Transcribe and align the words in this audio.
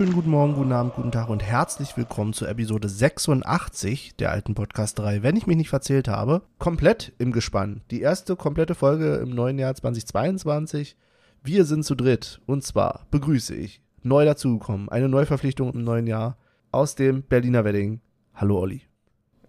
wunderschönen 0.00 0.22
guten 0.22 0.30
Morgen, 0.30 0.54
guten 0.54 0.72
Abend, 0.72 0.94
guten 0.94 1.12
Tag 1.12 1.28
und 1.28 1.42
herzlich 1.42 1.94
willkommen 1.94 2.32
zur 2.32 2.48
Episode 2.48 2.88
86 2.88 4.16
der 4.16 4.30
alten 4.30 4.54
Podcast 4.54 4.98
3, 4.98 5.22
wenn 5.22 5.36
ich 5.36 5.46
mich 5.46 5.58
nicht 5.58 5.68
verzählt 5.68 6.08
habe. 6.08 6.40
Komplett 6.58 7.12
im 7.18 7.32
Gespann. 7.32 7.82
Die 7.90 8.00
erste 8.00 8.34
komplette 8.34 8.74
Folge 8.74 9.16
im 9.16 9.28
neuen 9.28 9.58
Jahr 9.58 9.74
2022. 9.74 10.96
Wir 11.44 11.66
sind 11.66 11.84
zu 11.84 11.94
dritt 11.94 12.40
und 12.46 12.64
zwar 12.64 13.04
begrüße 13.10 13.54
ich 13.54 13.82
neu 14.02 14.24
dazugekommen, 14.24 14.88
eine 14.88 15.10
Neuverpflichtung 15.10 15.74
im 15.74 15.84
neuen 15.84 16.06
Jahr 16.06 16.38
aus 16.72 16.94
dem 16.94 17.22
Berliner 17.22 17.66
Wedding. 17.66 18.00
Hallo 18.34 18.58
Olli. 18.58 18.80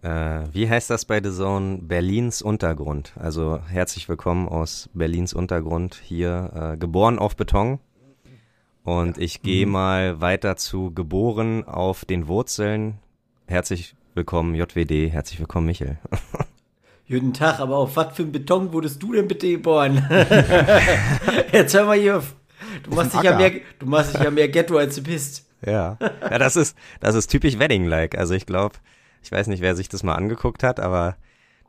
Äh, 0.01 0.43
wie 0.51 0.69
heißt 0.69 0.89
das 0.89 1.05
bei 1.05 1.23
The 1.23 1.31
Zone? 1.31 1.77
Berlins 1.81 2.41
Untergrund. 2.41 3.13
Also 3.17 3.61
herzlich 3.69 4.09
willkommen 4.09 4.49
aus 4.49 4.89
Berlins 4.93 5.33
Untergrund 5.33 5.95
hier, 5.95 6.73
äh, 6.73 6.77
geboren 6.77 7.19
auf 7.19 7.37
Beton. 7.37 7.79
Und 8.83 9.17
ich 9.17 9.41
gehe 9.41 9.65
Mhm. 9.65 9.71
mal 9.71 10.21
weiter 10.21 10.55
zu 10.55 10.91
geboren 10.93 11.65
auf 11.65 12.05
den 12.05 12.27
Wurzeln. 12.27 12.97
Herzlich 13.47 13.95
willkommen 14.15 14.55
JWD, 14.55 15.09
herzlich 15.11 15.39
willkommen 15.39 15.67
Michel. 15.67 15.99
Guten 17.07 17.33
Tag, 17.33 17.59
aber 17.59 17.77
auf 17.77 17.95
was 17.97 18.15
für 18.15 18.23
ein 18.23 18.31
Beton 18.31 18.71
wurdest 18.73 19.03
du 19.03 19.13
denn 19.13 19.27
bitte 19.27 19.49
geboren? 19.51 20.07
Jetzt 21.51 21.73
hör 21.73 21.85
mal 21.85 21.99
hier 21.99 22.17
auf. 22.17 22.35
Du 22.83 22.91
machst, 22.95 23.13
dich 23.13 23.21
ja 23.23 23.35
mehr, 23.37 23.51
du 23.79 23.85
machst 23.85 24.13
dich 24.15 24.21
ja 24.21 24.31
mehr 24.31 24.47
Ghetto, 24.47 24.77
als 24.77 24.95
du 24.95 25.03
bist. 25.03 25.47
Ja. 25.65 25.97
ja, 25.99 26.37
das 26.39 26.55
ist, 26.55 26.77
das 27.01 27.15
ist 27.15 27.27
typisch 27.27 27.59
Wedding-like. 27.59 28.17
Also 28.17 28.33
ich 28.33 28.45
glaube, 28.45 28.75
ich 29.21 29.31
weiß 29.31 29.47
nicht, 29.47 29.61
wer 29.61 29.75
sich 29.75 29.89
das 29.89 30.03
mal 30.03 30.15
angeguckt 30.15 30.63
hat, 30.63 30.79
aber 30.79 31.17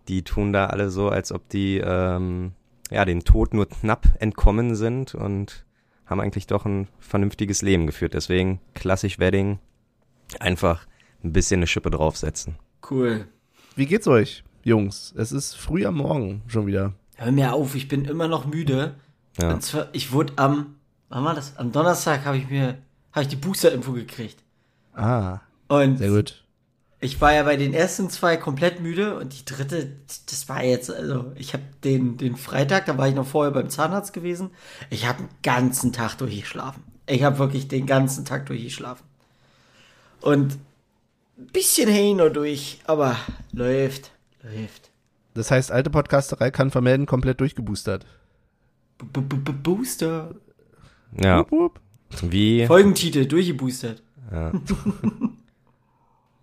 die 0.08 0.22
tun 0.22 0.52
da 0.52 0.66
alle 0.66 0.90
so, 0.90 1.08
als 1.08 1.32
ob 1.32 1.48
die 1.48 1.78
ähm, 1.78 2.52
ja 2.90 3.04
den 3.04 3.24
Tod 3.24 3.52
nur 3.52 3.68
knapp 3.68 4.06
entkommen 4.20 4.76
sind 4.76 5.14
und 5.14 5.64
haben 6.12 6.20
eigentlich 6.20 6.46
doch 6.46 6.64
ein 6.64 6.86
vernünftiges 7.00 7.62
Leben 7.62 7.86
geführt. 7.86 8.14
Deswegen 8.14 8.60
klassisch 8.74 9.18
Wedding, 9.18 9.58
einfach 10.38 10.86
ein 11.24 11.32
bisschen 11.32 11.58
eine 11.58 11.66
Schippe 11.66 11.90
draufsetzen. 11.90 12.56
Cool. 12.88 13.26
Wie 13.74 13.86
geht's 13.86 14.06
euch, 14.06 14.44
Jungs? 14.62 15.12
Es 15.16 15.32
ist 15.32 15.54
früh 15.54 15.84
am 15.86 15.96
Morgen 15.96 16.42
schon 16.46 16.66
wieder. 16.66 16.92
Hör 17.16 17.32
mir 17.32 17.52
auf, 17.54 17.74
ich 17.74 17.88
bin 17.88 18.04
immer 18.04 18.28
noch 18.28 18.46
müde. 18.46 18.94
Ja. 19.40 19.54
Und 19.54 19.62
zwar, 19.62 19.88
ich 19.92 20.12
wurde 20.12 20.34
am, 20.36 20.76
wann 21.08 21.24
war 21.24 21.34
das? 21.34 21.56
Am 21.56 21.72
Donnerstag 21.72 22.24
habe 22.24 22.36
ich 22.36 22.48
mir, 22.48 22.78
habe 23.12 23.22
ich 23.22 23.28
die 23.28 23.36
Booster-Info 23.36 23.92
gekriegt. 23.92 24.38
Ah, 24.94 25.40
Und 25.68 25.98
sehr 25.98 26.10
gut. 26.10 26.41
Ich 27.02 27.20
war 27.20 27.34
ja 27.34 27.42
bei 27.42 27.56
den 27.56 27.74
ersten 27.74 28.08
zwei 28.10 28.36
komplett 28.36 28.80
müde 28.80 29.16
und 29.18 29.36
die 29.36 29.44
dritte, 29.44 29.96
das 30.30 30.48
war 30.48 30.62
jetzt, 30.62 30.88
also 30.88 31.32
ich 31.34 31.52
habe 31.52 31.64
den, 31.82 32.16
den 32.16 32.36
Freitag, 32.36 32.86
da 32.86 32.96
war 32.96 33.08
ich 33.08 33.14
noch 33.16 33.26
vorher 33.26 33.50
beim 33.50 33.68
Zahnarzt 33.68 34.12
gewesen. 34.12 34.50
Ich 34.88 35.04
habe 35.08 35.24
den 35.24 35.28
ganzen 35.42 35.92
Tag 35.92 36.16
durchgeschlafen. 36.18 36.84
Ich 37.06 37.24
habe 37.24 37.40
wirklich 37.40 37.66
den 37.66 37.86
ganzen 37.86 38.24
Tag 38.24 38.46
durchgeschlafen. 38.46 39.04
Und 40.20 40.58
ein 41.36 41.46
bisschen 41.52 41.90
hin 41.90 42.20
und 42.20 42.36
durch, 42.36 42.78
aber 42.84 43.16
läuft, 43.52 44.12
läuft. 44.44 44.92
Das 45.34 45.50
heißt, 45.50 45.72
alte 45.72 45.90
Podcasterei 45.90 46.52
kann 46.52 46.70
vermelden, 46.70 47.06
komplett 47.06 47.40
durchgeboostert. 47.40 48.06
B 49.12 49.20
-b 49.20 49.42
-b 49.42 49.52
Booster. 49.52 50.36
Ja, 51.20 51.40
Wupp, 51.40 51.50
wupp. 51.50 51.80
wie 52.22 52.64
Folgentitel, 52.64 53.26
durchgeboostert. 53.26 54.04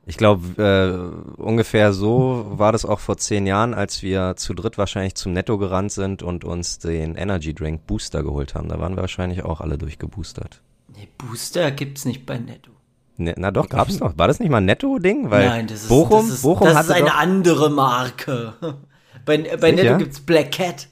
Ich 0.09 0.17
glaube, 0.17 1.13
äh, 1.37 1.39
ungefähr 1.39 1.93
so 1.93 2.47
war 2.49 2.71
das 2.71 2.83
auch 2.83 2.99
vor 2.99 3.17
zehn 3.17 3.45
Jahren, 3.45 3.75
als 3.75 4.01
wir 4.01 4.35
zu 4.37 4.55
dritt 4.55 4.79
wahrscheinlich 4.79 5.13
zum 5.13 5.33
Netto 5.33 5.59
gerannt 5.59 5.91
sind 5.91 6.23
und 6.23 6.43
uns 6.43 6.79
den 6.79 7.13
Energy 7.13 7.53
Drink 7.53 7.85
Booster 7.85 8.23
geholt 8.23 8.55
haben. 8.55 8.69
Da 8.69 8.79
waren 8.79 8.95
wir 8.95 9.01
wahrscheinlich 9.01 9.43
auch 9.45 9.61
alle 9.61 9.77
durchgeboostert. 9.77 10.63
Nee, 10.95 11.07
Booster 11.19 11.69
gibt's 11.69 12.05
nicht 12.05 12.25
bei 12.25 12.39
Netto. 12.39 12.71
Ne, 13.17 13.35
na 13.37 13.51
doch, 13.51 13.69
gab's 13.69 13.99
doch. 13.99 14.17
War 14.17 14.27
das 14.27 14.39
nicht 14.39 14.49
mal 14.49 14.57
ein 14.57 14.65
Netto-Ding? 14.65 15.29
Weil 15.29 15.47
Nein, 15.47 15.67
das 15.67 15.83
ist, 15.83 15.89
Bochum, 15.89 16.25
das 16.25 16.37
ist, 16.37 16.41
Bochum 16.41 16.67
das 16.67 16.85
ist 16.85 16.91
eine 16.91 17.13
andere 17.13 17.69
Marke. 17.69 18.53
Bei, 19.25 19.37
bei? 19.37 19.73
Netto 19.73 19.97
gibt's 19.97 20.21
Black 20.21 20.53
Cat. 20.53 20.87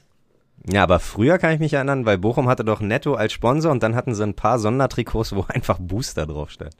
Ja, 0.70 0.84
aber 0.84 1.00
früher 1.00 1.38
kann 1.38 1.54
ich 1.54 1.58
mich 1.58 1.72
erinnern, 1.72 2.06
weil 2.06 2.18
Bochum 2.18 2.46
hatte 2.46 2.64
doch 2.64 2.80
Netto 2.80 3.14
als 3.14 3.32
Sponsor 3.32 3.72
und 3.72 3.82
dann 3.82 3.96
hatten 3.96 4.14
sie 4.14 4.22
ein 4.22 4.34
paar 4.34 4.60
Sondertrikots, 4.60 5.34
wo 5.34 5.44
einfach 5.48 5.78
Booster 5.80 6.24
draufsteht. 6.26 6.76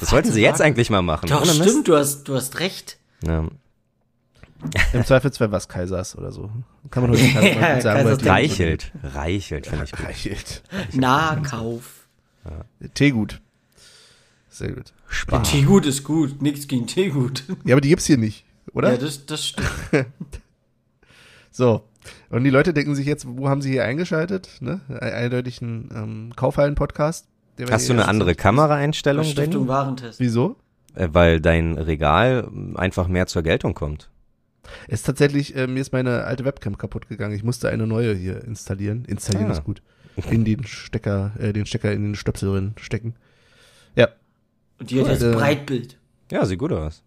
Das 0.00 0.10
sollten 0.10 0.30
sie 0.32 0.40
jetzt 0.42 0.60
eigentlich 0.60 0.90
mal 0.90 1.02
machen. 1.02 1.28
Doch, 1.28 1.42
ohne 1.42 1.52
stimmt, 1.52 1.88
du 1.88 1.96
hast, 1.96 2.24
du 2.24 2.34
hast 2.34 2.58
recht. 2.60 2.98
Ja. 3.24 3.46
Im 4.92 5.04
Zweifelsfall 5.04 5.50
was 5.50 5.68
Kaisers 5.68 6.16
oder 6.16 6.30
so. 6.30 6.50
Kann 6.90 7.02
man 7.02 7.12
heute 7.12 7.22
nicht 7.22 7.34
Ja, 7.34 7.80
sagen. 7.80 8.04
Kaisers 8.04 8.24
weil- 8.24 8.28
Reichelt. 8.30 8.92
Reichelt, 9.02 9.66
finde 9.66 9.84
ich 9.84 9.92
gut. 9.92 10.06
Reichelt. 10.06 10.62
Nahkauf. 10.92 12.06
Teegut. 12.94 13.40
Sehr 14.50 14.72
gut. 14.72 14.92
Spar. 15.08 15.42
Teegut 15.42 15.86
ist 15.86 16.04
gut, 16.04 16.42
nichts 16.42 16.68
gegen 16.68 16.86
Teegut. 16.86 17.44
Ja, 17.64 17.74
aber 17.74 17.80
die 17.80 17.88
gibt's 17.88 18.06
hier 18.06 18.18
nicht, 18.18 18.44
oder? 18.72 18.92
Ja, 18.92 18.98
das, 18.98 19.26
das 19.26 19.46
stimmt. 19.46 19.68
So. 21.54 21.84
Und 22.30 22.44
die 22.44 22.50
Leute 22.50 22.72
denken 22.72 22.94
sich 22.94 23.06
jetzt, 23.06 23.26
wo 23.28 23.48
haben 23.50 23.60
sie 23.60 23.70
hier 23.70 23.84
eingeschaltet? 23.84 24.48
Ne? 24.60 24.80
Eindeutig 24.88 25.60
ein 25.60 25.90
ähm, 25.94 26.32
Kaufhallen-Podcast. 26.34 27.26
Hast 27.70 27.88
du 27.88 27.92
eine 27.92 28.08
andere 28.08 28.34
Kameraeinstellung, 28.34 29.24
Stiftung? 29.24 29.68
Warentest. 29.68 30.20
Wieso? 30.20 30.56
Äh, 30.94 31.08
Weil 31.12 31.40
dein 31.40 31.78
Regal 31.78 32.48
einfach 32.74 33.08
mehr 33.08 33.26
zur 33.26 33.42
Geltung 33.42 33.74
kommt. 33.74 34.10
Es 34.88 35.00
ist 35.00 35.06
tatsächlich, 35.06 35.56
äh, 35.56 35.66
mir 35.66 35.80
ist 35.80 35.92
meine 35.92 36.24
alte 36.24 36.44
Webcam 36.44 36.78
kaputt 36.78 37.08
gegangen. 37.08 37.34
Ich 37.34 37.42
musste 37.44 37.68
eine 37.68 37.86
neue 37.86 38.14
hier 38.14 38.42
installieren. 38.44 39.04
Installieren 39.06 39.48
Ah. 39.50 39.52
ist 39.52 39.64
gut. 39.64 39.82
In 40.30 40.44
den 40.44 40.64
Stecker, 40.64 41.32
äh, 41.38 41.52
den 41.52 41.66
Stecker 41.66 41.92
in 41.92 42.02
den 42.02 42.14
Stöpsel 42.14 42.50
drin 42.52 42.72
stecken. 42.76 43.14
Ja. 43.96 44.08
Und 44.78 44.90
die 44.90 44.98
hat 45.00 45.06
Cool. 45.06 45.12
jetzt 45.12 45.22
Äh, 45.22 45.32
Breitbild. 45.32 45.98
Ja, 46.30 46.44
sieht 46.46 46.58
gut 46.58 46.72
aus. 46.72 47.02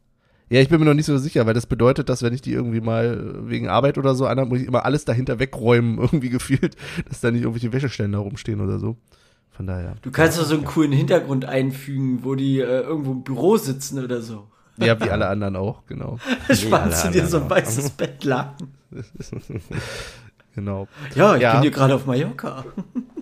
Ja, 0.50 0.60
ich 0.62 0.70
bin 0.70 0.80
mir 0.80 0.86
noch 0.86 0.94
nicht 0.94 1.06
so 1.08 1.18
sicher, 1.18 1.46
weil 1.48 1.56
das 1.56 1.66
bedeutet, 1.66 2.08
dass 2.10 2.22
wenn 2.22 2.34
ich 2.34 2.42
die 2.42 2.52
irgendwie 2.54 2.82
mal 2.82 3.50
wegen 3.50 3.68
Arbeit 3.68 3.98
oder 3.98 4.14
so 4.14 4.28
anhabe, 4.28 4.50
muss 4.50 4.60
ich 4.62 4.68
immer 4.68 4.86
alles 4.86 5.04
dahinter 5.06 5.40
wegräumen, 5.40 5.98
irgendwie 6.02 6.30
gefühlt, 6.30 6.76
dass 7.10 7.22
da 7.22 7.32
nicht 7.32 7.42
irgendwelche 7.42 7.74
Wäscheständer 7.74 8.20
rumstehen 8.20 8.60
oder 8.62 8.78
so. 8.80 8.98
Von 9.56 9.68
daher. 9.68 9.96
Du 10.02 10.12
kannst 10.12 10.38
doch 10.38 10.44
so 10.46 10.56
einen 10.56 10.66
coolen 10.66 10.92
Hintergrund 10.92 11.46
einfügen, 11.46 12.24
wo 12.24 12.36
die 12.36 12.60
äh, 12.60 12.82
irgendwo 12.82 13.12
im 13.14 13.24
Büro 13.24 13.56
sitzen 13.58 14.04
oder 14.04 14.22
so. 14.22 14.48
Ja, 14.78 15.00
wie 15.00 15.10
alle 15.10 15.28
anderen 15.30 15.56
auch, 15.56 15.86
genau. 15.86 16.18
Spannst 16.52 17.06
du 17.06 17.12
dir 17.12 17.26
so 17.26 17.38
ein 17.40 17.50
weißes 17.50 17.90
Bettlaken. 17.98 18.74
Genau. 20.56 20.88
Ja, 21.16 21.36
ich 21.36 21.42
Ja. 21.42 21.54
bin 21.54 21.62
hier 21.62 21.72
gerade 21.72 21.96
auf 21.96 22.06
Mallorca. 22.06 22.66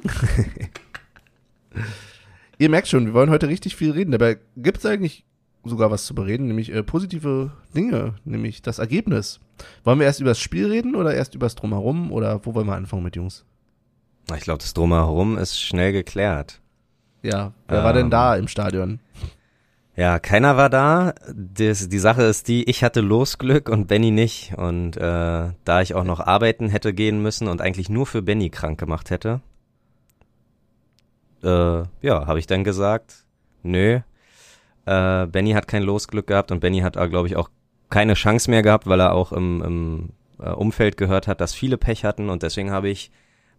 Ihr 2.57 2.69
merkt 2.69 2.88
schon, 2.88 3.05
wir 3.05 3.13
wollen 3.13 3.29
heute 3.29 3.47
richtig 3.47 3.75
viel 3.75 3.91
reden. 3.91 4.11
Dabei 4.11 4.38
gibt 4.57 4.77
es 4.79 4.85
eigentlich 4.85 5.25
sogar 5.63 5.91
was 5.91 6.05
zu 6.05 6.13
bereden, 6.15 6.47
nämlich 6.47 6.71
äh, 6.73 6.83
positive 6.83 7.51
Dinge, 7.75 8.15
nämlich 8.25 8.61
das 8.61 8.79
Ergebnis. 8.79 9.39
Wollen 9.83 10.00
wir 10.00 10.05
erst 10.05 10.19
über 10.19 10.31
das 10.31 10.39
Spiel 10.39 10.67
reden 10.67 10.95
oder 10.95 11.13
erst 11.13 11.35
über 11.35 11.45
das 11.45 11.55
Drumherum 11.55 12.11
oder 12.11 12.45
wo 12.45 12.53
wollen 12.55 12.67
wir 12.67 12.75
anfangen 12.75 13.03
mit 13.03 13.15
Jungs? 13.15 13.45
Ich 14.35 14.41
glaube, 14.41 14.59
das 14.59 14.73
Drumherum 14.73 15.38
ist 15.38 15.59
schnell 15.59 15.91
geklärt. 15.91 16.61
Ja, 17.22 17.53
wer 17.67 17.84
war 17.84 17.94
denn 17.94 18.06
Ähm. 18.06 18.11
da 18.11 18.35
im 18.35 18.47
Stadion? 18.47 19.00
Ja, 19.95 20.17
keiner 20.19 20.57
war 20.57 20.69
da. 20.69 21.13
Das, 21.34 21.88
die 21.88 22.00
Sache 22.00 22.23
ist 22.23 22.47
die, 22.47 22.67
ich 22.69 22.83
hatte 22.83 23.01
Losglück 23.01 23.69
und 23.69 23.88
Benny 23.88 24.12
nicht. 24.12 24.53
Und 24.57 24.97
äh, 24.97 25.51
da 25.63 25.81
ich 25.81 25.94
auch 25.94 26.03
noch 26.03 26.19
arbeiten 26.19 26.69
hätte 26.69 26.94
gehen 26.94 27.21
müssen 27.21 27.47
und 27.47 27.62
eigentlich 27.62 27.89
nur 27.89 28.06
für 28.07 28.21
Benny 28.21 28.50
krank 28.50 28.80
gemacht 28.80 29.12
hätte, 29.12 29.42
äh, 31.44 31.83
ja, 32.01 32.25
habe 32.25 32.39
ich 32.39 32.47
dann 32.47 32.63
gesagt, 32.63 33.25
nö, 33.62 34.00
äh, 34.86 35.25
Benny 35.27 35.51
hat 35.51 35.68
kein 35.68 35.83
Losglück 35.83 36.27
gehabt 36.27 36.51
und 36.51 36.59
Benny 36.59 36.80
hat, 36.80 36.94
glaube 36.94 37.27
ich, 37.27 37.36
auch 37.36 37.50
keine 37.89 38.15
Chance 38.15 38.50
mehr 38.50 38.63
gehabt, 38.63 38.88
weil 38.88 39.00
er 39.00 39.13
auch 39.13 39.31
im, 39.31 39.62
im 39.62 40.09
äh, 40.39 40.50
Umfeld 40.50 40.97
gehört 40.97 41.27
hat, 41.27 41.39
dass 41.42 41.53
viele 41.53 41.77
Pech 41.77 42.03
hatten 42.03 42.30
und 42.30 42.42
deswegen 42.42 42.71
habe 42.71 42.89
ich 42.89 43.12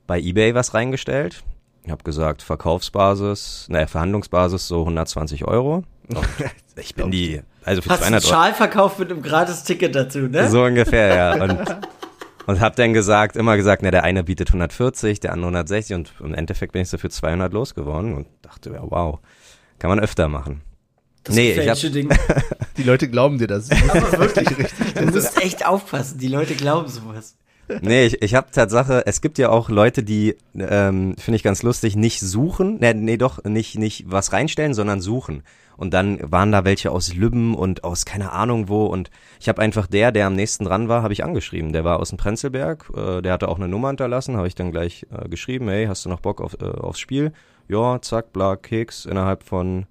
bei 0.06 0.20
eBay 0.20 0.54
was 0.54 0.74
reingestellt. 0.74 1.42
Ich 1.84 1.90
habe 1.90 2.02
gesagt, 2.02 2.42
Verkaufsbasis, 2.42 3.66
naja, 3.68 3.86
Verhandlungsbasis 3.86 4.66
so 4.68 4.80
120 4.80 5.44
Euro. 5.44 5.84
Ich 6.76 6.96
bin 6.96 7.12
die, 7.12 7.40
also 7.62 7.82
für 7.82 7.90
Hast 7.90 8.00
du 8.00 8.06
einen 8.06 8.20
200 8.20 8.24
Euro. 8.24 8.34
Schal 8.34 8.54
verkauft 8.54 8.98
mit 8.98 9.12
einem 9.12 9.22
Gratis-Ticket 9.22 9.94
dazu, 9.94 10.18
ne? 10.18 10.50
So 10.50 10.64
ungefähr, 10.64 11.14
ja. 11.14 11.44
Und, 11.44 11.76
und 12.46 12.60
hab 12.60 12.74
dann 12.74 12.92
gesagt, 12.92 13.36
immer 13.36 13.56
gesagt, 13.56 13.82
na, 13.82 13.92
der 13.92 14.02
eine 14.02 14.24
bietet 14.24 14.48
140, 14.48 15.20
der 15.20 15.32
andere 15.32 15.50
160 15.50 15.94
und 15.94 16.12
im 16.18 16.34
Endeffekt 16.34 16.72
bin 16.72 16.82
ich 16.82 16.88
so 16.88 16.98
für 16.98 17.10
200 17.10 17.52
losgeworden 17.52 18.14
und 18.14 18.26
dachte, 18.42 18.70
ja, 18.70 18.82
wow, 18.82 19.20
kann 19.78 19.88
man 19.88 20.00
öfter 20.00 20.26
machen. 20.26 20.62
Das 21.22 21.36
nee, 21.36 21.52
ich 21.52 21.68
hab, 21.68 21.78
Ding. 21.78 22.08
Die 22.76 22.82
Leute 22.82 23.08
glauben 23.08 23.38
dir 23.38 23.46
das. 23.46 23.70
Aber 23.70 24.18
wirklich 24.18 24.48
richtig. 24.58 24.94
Du 24.94 25.06
musst 25.06 25.40
echt 25.40 25.64
aufpassen, 25.64 26.18
die 26.18 26.28
Leute 26.28 26.54
glauben 26.54 26.88
sowas. 26.88 27.36
Nee, 27.80 28.06
ich, 28.06 28.22
ich 28.22 28.34
habe 28.34 28.50
Tatsache, 28.50 29.06
es 29.06 29.20
gibt 29.20 29.38
ja 29.38 29.50
auch 29.50 29.68
Leute, 29.68 30.02
die, 30.02 30.36
ähm, 30.54 31.16
finde 31.18 31.36
ich 31.36 31.42
ganz 31.42 31.62
lustig, 31.62 31.96
nicht 31.96 32.20
suchen, 32.20 32.78
nee, 32.80 32.94
nee, 32.94 33.16
doch, 33.16 33.42
nicht, 33.44 33.78
nicht 33.78 34.04
was 34.10 34.32
reinstellen, 34.32 34.74
sondern 34.74 35.00
suchen. 35.00 35.42
Und 35.76 35.92
dann 35.92 36.18
waren 36.30 36.52
da 36.52 36.64
welche 36.64 36.92
aus 36.92 37.14
Lübben 37.14 37.54
und 37.54 37.82
aus 37.82 38.04
keine 38.04 38.32
Ahnung 38.32 38.68
wo. 38.68 38.86
Und 38.86 39.10
ich 39.40 39.48
habe 39.48 39.60
einfach 39.60 39.86
der, 39.86 40.12
der 40.12 40.26
am 40.26 40.34
nächsten 40.34 40.64
dran 40.64 40.88
war, 40.88 41.02
habe 41.02 41.12
ich 41.12 41.24
angeschrieben. 41.24 41.72
Der 41.72 41.84
war 41.84 41.98
aus 41.98 42.10
dem 42.10 42.18
Prenzlberg, 42.18 42.90
äh, 42.96 43.22
der 43.22 43.32
hatte 43.32 43.48
auch 43.48 43.56
eine 43.56 43.68
Nummer 43.68 43.88
hinterlassen, 43.88 44.36
habe 44.36 44.46
ich 44.46 44.54
dann 44.54 44.70
gleich 44.70 45.06
äh, 45.10 45.28
geschrieben, 45.28 45.68
hey, 45.68 45.86
hast 45.86 46.04
du 46.04 46.08
noch 46.08 46.20
Bock 46.20 46.40
auf, 46.40 46.56
äh, 46.60 46.64
aufs 46.64 47.00
Spiel? 47.00 47.32
Ja, 47.68 48.00
zack, 48.00 48.32
bla, 48.32 48.56
Keks, 48.56 49.04
innerhalb 49.06 49.42
von 49.42 49.86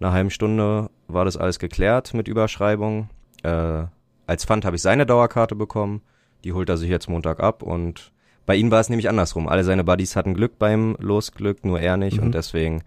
einer 0.00 0.12
halben 0.12 0.30
Stunde 0.30 0.90
war 1.06 1.24
das 1.24 1.36
alles 1.36 1.58
geklärt 1.58 2.14
mit 2.14 2.26
Überschreibung. 2.26 3.10
Äh, 3.42 3.84
als 4.26 4.44
Pfand 4.44 4.64
habe 4.64 4.76
ich 4.76 4.82
seine 4.82 5.06
Dauerkarte 5.06 5.54
bekommen. 5.54 6.02
Die 6.44 6.52
holt 6.52 6.68
er 6.68 6.76
sich 6.76 6.88
jetzt 6.90 7.08
Montag 7.08 7.40
ab 7.40 7.62
und 7.62 8.12
bei 8.46 8.56
ihm 8.56 8.70
war 8.70 8.80
es 8.80 8.88
nämlich 8.88 9.08
andersrum. 9.08 9.48
Alle 9.48 9.64
seine 9.64 9.84
Buddies 9.84 10.16
hatten 10.16 10.34
Glück 10.34 10.58
beim 10.58 10.96
Losglück, 10.98 11.64
nur 11.64 11.80
er 11.80 11.96
nicht 11.96 12.18
Mhm. 12.18 12.24
und 12.26 12.34
deswegen 12.34 12.82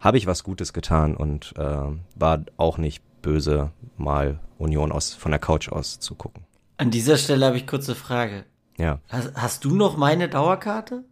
habe 0.00 0.18
ich 0.18 0.26
was 0.26 0.42
Gutes 0.44 0.72
getan 0.72 1.16
und 1.16 1.54
äh, 1.56 1.76
war 2.16 2.40
auch 2.56 2.78
nicht 2.78 3.02
böse, 3.22 3.70
mal 3.96 4.38
Union 4.58 4.92
aus 4.92 5.14
von 5.14 5.30
der 5.30 5.38
Couch 5.38 5.68
aus 5.70 5.98
zu 6.00 6.14
gucken. 6.14 6.44
An 6.76 6.90
dieser 6.90 7.16
Stelle 7.16 7.46
habe 7.46 7.56
ich 7.56 7.66
kurze 7.66 7.94
Frage. 7.94 8.44
Ja. 8.76 8.98
Hast, 9.08 9.32
hast 9.34 9.64
du 9.64 9.74
noch 9.76 9.96
meine 9.96 10.28
Dauerkarte? 10.28 11.04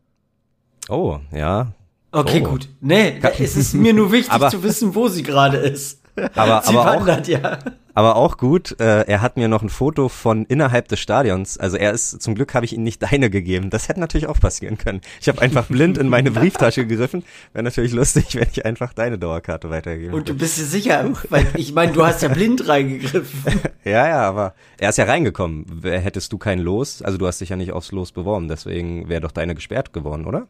Oh, 0.89 1.19
ja. 1.33 1.73
Okay, 2.11 2.43
Oh. 2.45 2.51
gut. 2.51 2.69
Nee, 2.81 3.21
es 3.39 3.57
ist 3.57 3.75
mir 3.75 3.95
nur 3.95 4.11
wichtig 4.13 4.33
Aber- 4.33 4.51
zu 4.51 4.63
wissen, 4.63 4.95
wo 4.95 5.09
sie 5.09 5.23
gerade 5.23 5.57
ist. 5.59 6.02
Aber, 6.35 6.63
Sie 6.63 6.69
aber, 6.77 6.81
auch, 6.91 6.97
wandert, 7.01 7.27
ja. 7.29 7.59
aber 7.95 8.17
auch 8.17 8.37
gut, 8.37 8.79
äh, 8.81 9.03
er 9.07 9.23
hat 9.23 9.39
mir 9.39 9.49
noch 9.49 9.63
ein 9.63 9.71
Foto 9.71 10.11
von 10.11 10.45
innerhalb 10.45 10.89
des 10.89 11.01
Stadions. 11.01 11.57
Also 11.57 11.79
er 11.79 11.93
ist, 11.93 12.21
zum 12.21 12.35
Glück 12.35 12.53
habe 12.55 12.67
ich 12.67 12.75
ihm 12.75 12.83
nicht 12.83 13.03
deine 13.03 13.31
gegeben. 13.31 13.71
Das 13.71 13.89
hätte 13.89 13.99
natürlich 14.01 14.27
auch 14.27 14.39
passieren 14.39 14.77
können. 14.77 15.01
Ich 15.23 15.29
habe 15.29 15.41
einfach 15.41 15.67
blind 15.69 15.97
in 15.97 16.09
meine 16.11 16.31
Brieftasche 16.31 16.87
gegriffen. 16.87 17.25
Wäre 17.55 17.63
natürlich 17.65 17.93
lustig, 17.93 18.35
wenn 18.35 18.47
ich 18.53 18.67
einfach 18.67 18.93
deine 18.93 19.19
Dauerkarte 19.19 19.71
weitergegeben 19.71 20.15
Und 20.15 20.29
du 20.29 20.35
bist 20.35 20.59
dir 20.59 20.65
sicher, 20.65 21.11
weil 21.31 21.47
ich 21.55 21.73
meine, 21.73 21.93
du 21.93 22.05
hast 22.05 22.23
ja 22.23 22.29
blind 22.29 22.69
reingegriffen. 22.69 23.61
Ja, 23.85 24.07
ja, 24.07 24.21
aber 24.29 24.55
er 24.79 24.91
ist 24.91 24.99
ja 24.99 25.07
reingekommen. 25.07 25.67
Wer- 25.69 25.99
Hättest 25.99 26.33
du 26.33 26.39
kein 26.39 26.61
Los, 26.61 27.03
also 27.03 27.19
du 27.19 27.27
hast 27.27 27.41
dich 27.41 27.49
ja 27.49 27.57
nicht 27.57 27.73
aufs 27.73 27.91
Los 27.91 28.13
beworben, 28.13 28.47
deswegen 28.47 29.09
wäre 29.09 29.21
doch 29.23 29.33
deine 29.33 29.57
gesperrt 29.57 29.93
geworden, 29.93 30.25
oder? 30.25 30.47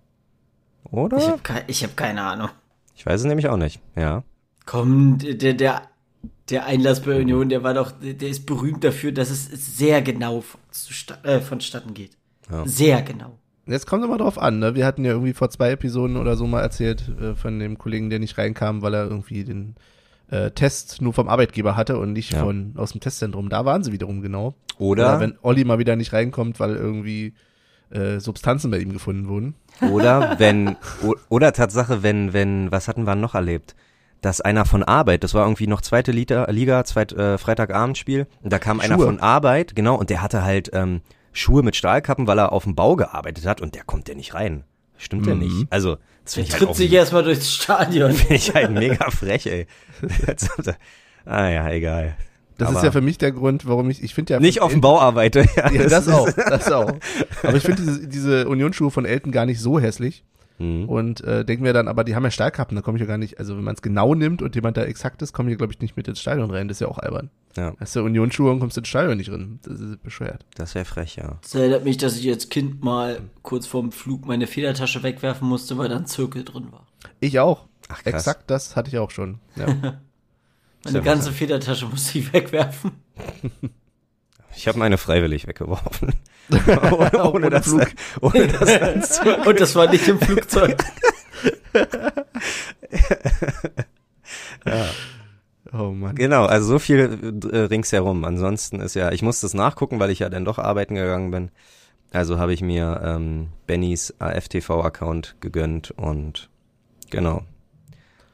Oder? 0.91 1.17
Ich 1.17 1.23
Ich, 1.25 1.31
habe 1.31 1.41
kei 1.43 1.63
hab 1.73 1.97
keine 1.97 2.23
Ahnung. 2.23 2.49
weiß 3.05 3.21
es 3.21 3.27
nämlich 3.27 3.49
auch 3.49 3.57
nicht. 3.57 3.81
Ja. 3.97 4.23
Komm, 4.73 5.19
der, 5.19 5.53
der, 5.53 5.83
der 6.49 6.65
Einlass 6.65 7.03
bei 7.03 7.21
Union, 7.21 7.51
der 7.51 7.63
war 7.63 7.75
doch, 7.75 7.93
der 8.01 8.27
ist 8.29 8.47
berühmt 8.47 8.83
dafür, 8.83 9.13
dass 9.13 9.29
es 9.29 9.51
sehr 9.77 10.01
genau 10.01 10.43
äh, 11.25 11.41
vonstatten 11.41 11.93
geht. 11.93 12.17
Ja. 12.51 12.67
Sehr 12.67 13.03
genau. 13.03 13.39
Jetzt 13.67 13.87
kommt 13.87 14.03
immer 14.03 14.17
drauf 14.17 14.39
an, 14.39 14.61
ne? 14.61 14.75
Wir 14.75 14.87
hatten 14.87 15.05
ja 15.05 15.13
irgendwie 15.13 15.35
vor 15.35 15.51
zwei 15.51 15.73
Episoden 15.73 16.17
oder 16.17 16.37
so 16.37 16.47
mal 16.47 16.63
erzählt 16.63 17.07
äh, 17.21 17.35
von 17.35 17.59
dem 17.59 17.77
Kollegen, 17.77 18.09
der 18.09 18.19
nicht 18.19 18.39
reinkam, 18.39 18.81
weil 18.81 18.95
er 18.95 19.05
irgendwie 19.05 19.45
den 19.45 19.75
äh, 20.31 20.51
Test 20.53 21.03
nur 21.03 21.13
vom 21.13 21.29
Arbeitgeber 21.29 21.77
hatte 21.77 21.99
und 21.99 22.15
nicht 22.15 22.33
Ja. 22.33 22.43
von 22.43 22.73
aus 22.77 22.93
dem 22.93 23.03
Testzentrum. 23.03 23.51
Da 23.51 23.67
waren 23.67 23.85
sie 23.85 23.93
wiederum 23.93 24.23
genau. 24.23 24.55
Oder, 24.79 25.21
wenn 25.21 25.35
Olli 25.43 25.65
mal 25.65 25.79
wieder 25.79 25.97
nicht 25.97 26.15
reinkommt, 26.15 26.59
weil 26.61 26.77
irgendwie 26.77 27.35
äh, 27.91 28.21
Substanzen 28.21 28.71
bei 28.71 28.79
ihm 28.79 28.95
gefunden 28.95 29.29
wurden. 29.29 29.55
oder 29.93 30.35
wenn, 30.39 30.77
oder 31.29 31.53
Tatsache, 31.53 32.03
wenn, 32.03 32.33
wenn, 32.33 32.73
was 32.73 32.89
hatten 32.89 33.07
wir 33.07 33.17
noch 33.17 33.35
erlebt? 33.35 33.77
Dass 34.23 34.41
einer 34.41 34.65
von 34.65 34.83
Arbeit, 34.83 35.25
das 35.25 35.35
war 35.35 35.45
irgendwie 35.45 35.67
noch 35.67 35.83
zweite 35.83 36.11
Liga, 36.13 36.47
Liga 36.51 36.85
zweit, 36.85 37.13
äh, 37.13 37.37
Freitagabendspiel, 37.37 38.27
und 38.43 38.53
da 38.53 38.59
kam 38.59 38.81
einer 38.81 38.95
Schuhe. 38.95 39.05
von 39.07 39.21
Arbeit, 39.21 39.75
genau, 39.77 39.97
und 39.97 40.09
der 40.11 40.23
hatte 40.23 40.43
halt 40.45 40.71
ähm, 40.73 41.03
Schuhe 41.33 41.63
mit 41.63 41.77
Stahlkappen, 41.77 42.27
weil 42.27 42.39
er 42.39 42.53
auf 42.53 42.65
dem 42.65 42.75
Bau 42.75 42.97
gearbeitet 42.97 43.45
hat, 43.47 43.61
und 43.61 43.75
der 43.75 43.85
kommt 43.85 44.09
ja 44.09 44.15
nicht 44.15 44.33
rein. 44.35 44.65
Stimmt 44.97 45.27
ja 45.27 45.35
Mhm. 45.35 45.41
nicht. 45.41 45.67
Also, 45.71 45.97
das 46.25 46.35
Der 46.35 46.45
finde 46.45 46.47
ich 46.47 46.53
halt 46.53 46.59
tritt 46.61 46.69
auch 46.71 46.75
sich 46.77 46.93
erstmal 46.93 47.25
durchs 47.25 47.53
Stadion. 47.53 48.13
Finde 48.15 48.35
ich 48.35 48.55
halt 48.55 48.71
mega 48.71 49.11
frech, 49.11 49.47
ey. 49.47 49.67
ah 51.25 51.49
ja, 51.49 51.69
egal. 51.71 52.17
Das 52.59 52.69
Aber 52.69 52.79
ist 52.79 52.85
ja 52.85 52.93
für 52.93 53.01
mich 53.01 53.19
der 53.19 53.33
Grund, 53.33 53.67
warum 53.67 53.91
ich, 53.91 54.03
ich 54.05 54.15
finde 54.15 54.35
ja. 54.35 54.41
Nicht 54.41 54.61
auf 54.61 54.71
dem 54.71 54.81
Bau 54.81 55.01
arbeite. 55.01 55.45
Ja, 55.57 55.71
Ja, 55.73 55.89
das 55.89 56.07
auch, 56.09 56.31
das 56.31 56.71
auch. 56.71 56.93
Aber 57.43 57.57
ich 57.57 57.65
finde 57.65 57.83
diese, 57.83 58.07
diese 58.07 58.49
Unionsschuhe 58.49 58.91
von 58.93 59.05
Elton 59.05 59.33
gar 59.33 59.47
nicht 59.47 59.59
so 59.61 59.81
hässlich. 59.81 60.23
Mhm. 60.63 60.89
Und 60.89 61.21
äh, 61.23 61.45
denken 61.45 61.65
wir 61.65 61.73
dann, 61.73 61.89
aber 61.89 62.05
die 62.05 62.15
haben 62.15 62.23
ja 62.23 62.31
Stahlkappen, 62.31 62.77
da 62.77 62.83
komme 62.83 62.97
ich 62.97 63.01
ja 63.01 63.07
gar 63.07 63.19
nicht, 63.19 63.39
also 63.39 63.57
wenn 63.57 63.65
man 63.65 63.75
es 63.75 63.83
genau 63.83 64.15
nimmt 64.15 64.43
und 64.43 64.55
jemand 64.55 64.77
da 64.77 64.85
exakt 64.85 65.21
ist, 65.21 65.33
komme 65.33 65.51
ich, 65.51 65.59
glaube 65.59 65.73
ich, 65.73 65.81
nicht 65.81 65.97
mit 65.97 66.07
ins 66.07 66.21
Stadion 66.21 66.51
rein. 66.51 66.69
Das 66.69 66.77
ist 66.77 66.81
ja 66.81 66.87
auch 66.87 66.99
albern. 66.99 67.31
Ja, 67.57 67.75
Hast 67.81 67.97
du 67.97 68.03
Unionsschuhe 68.03 68.51
und 68.51 68.61
kommst 68.61 68.79
ins 68.79 68.89
Stadion 68.89 69.17
nicht 69.17 69.31
drin. 69.31 69.59
Das 69.65 69.81
ist 69.81 70.03
bescheuert. 70.03 70.47
das 70.55 70.75
wäre 70.75 70.85
frech, 70.85 71.17
ja. 71.17 71.39
Das 71.43 71.55
erinnert 71.55 71.85
mich, 71.85 71.97
dass 71.97 72.17
ich 72.17 72.29
als 72.31 72.49
Kind 72.49 72.85
mal 72.85 73.21
kurz 73.43 73.67
vorm 73.67 73.91
Flug 73.91 74.25
meine 74.27 74.47
Federtasche 74.47 75.03
wegwerfen 75.03 75.49
musste, 75.49 75.77
weil 75.79 75.89
da 75.89 75.97
ein 75.97 76.07
Zirkel 76.07 76.45
drin 76.45 76.69
war. 76.71 76.87
Ich 77.19 77.41
auch. 77.41 77.67
Ach, 77.89 78.03
krass. 78.03 78.15
Exakt 78.15 78.51
das 78.51 78.77
hatte 78.77 78.89
ich 78.89 78.99
auch 78.99 79.11
schon. 79.11 79.41
Ja. 79.57 79.67
Meine 80.85 81.03
ganze 81.03 81.31
Federtasche 81.31 81.87
musste 81.87 82.19
ich 82.19 82.33
wegwerfen. 82.33 82.93
Ich 84.57 84.69
habe 84.69 84.79
meine 84.79 84.99
freiwillig 84.99 85.47
weggeworfen. 85.47 86.13
ohne, 86.51 87.33
ohne, 87.33 87.51
das, 87.51 87.67
Flug. 87.67 87.89
ohne 88.21 88.49
das. 88.49 89.21
Und 89.47 89.61
das 89.61 89.75
war 89.75 89.91
nicht 89.91 90.07
im 90.09 90.21
Flugzeug. 90.21 90.83
Oh 95.73 95.91
Mann. 95.91 96.15
Genau, 96.17 96.45
also 96.45 96.67
so 96.67 96.79
viel 96.79 97.41
äh, 97.51 97.59
ringsherum. 97.59 98.25
Ansonsten 98.25 98.81
ist 98.81 98.95
ja, 98.95 99.11
ich 99.13 99.23
musste 99.23 99.47
es 99.47 99.55
nachgucken, 99.55 99.99
weil 100.01 100.11
ich 100.11 100.19
ja 100.19 100.29
dann 100.29 100.45
doch 100.45 100.59
arbeiten 100.59 100.95
gegangen 100.95 101.31
bin. 101.31 101.51
Also 102.13 102.39
habe 102.39 102.53
ich 102.53 102.61
mir 102.61 103.01
ähm, 103.03 103.49
Bennys 103.67 104.15
AFTV-Account 104.19 105.37
gegönnt 105.41 105.93
und 105.93 106.51
genau, 107.09 107.43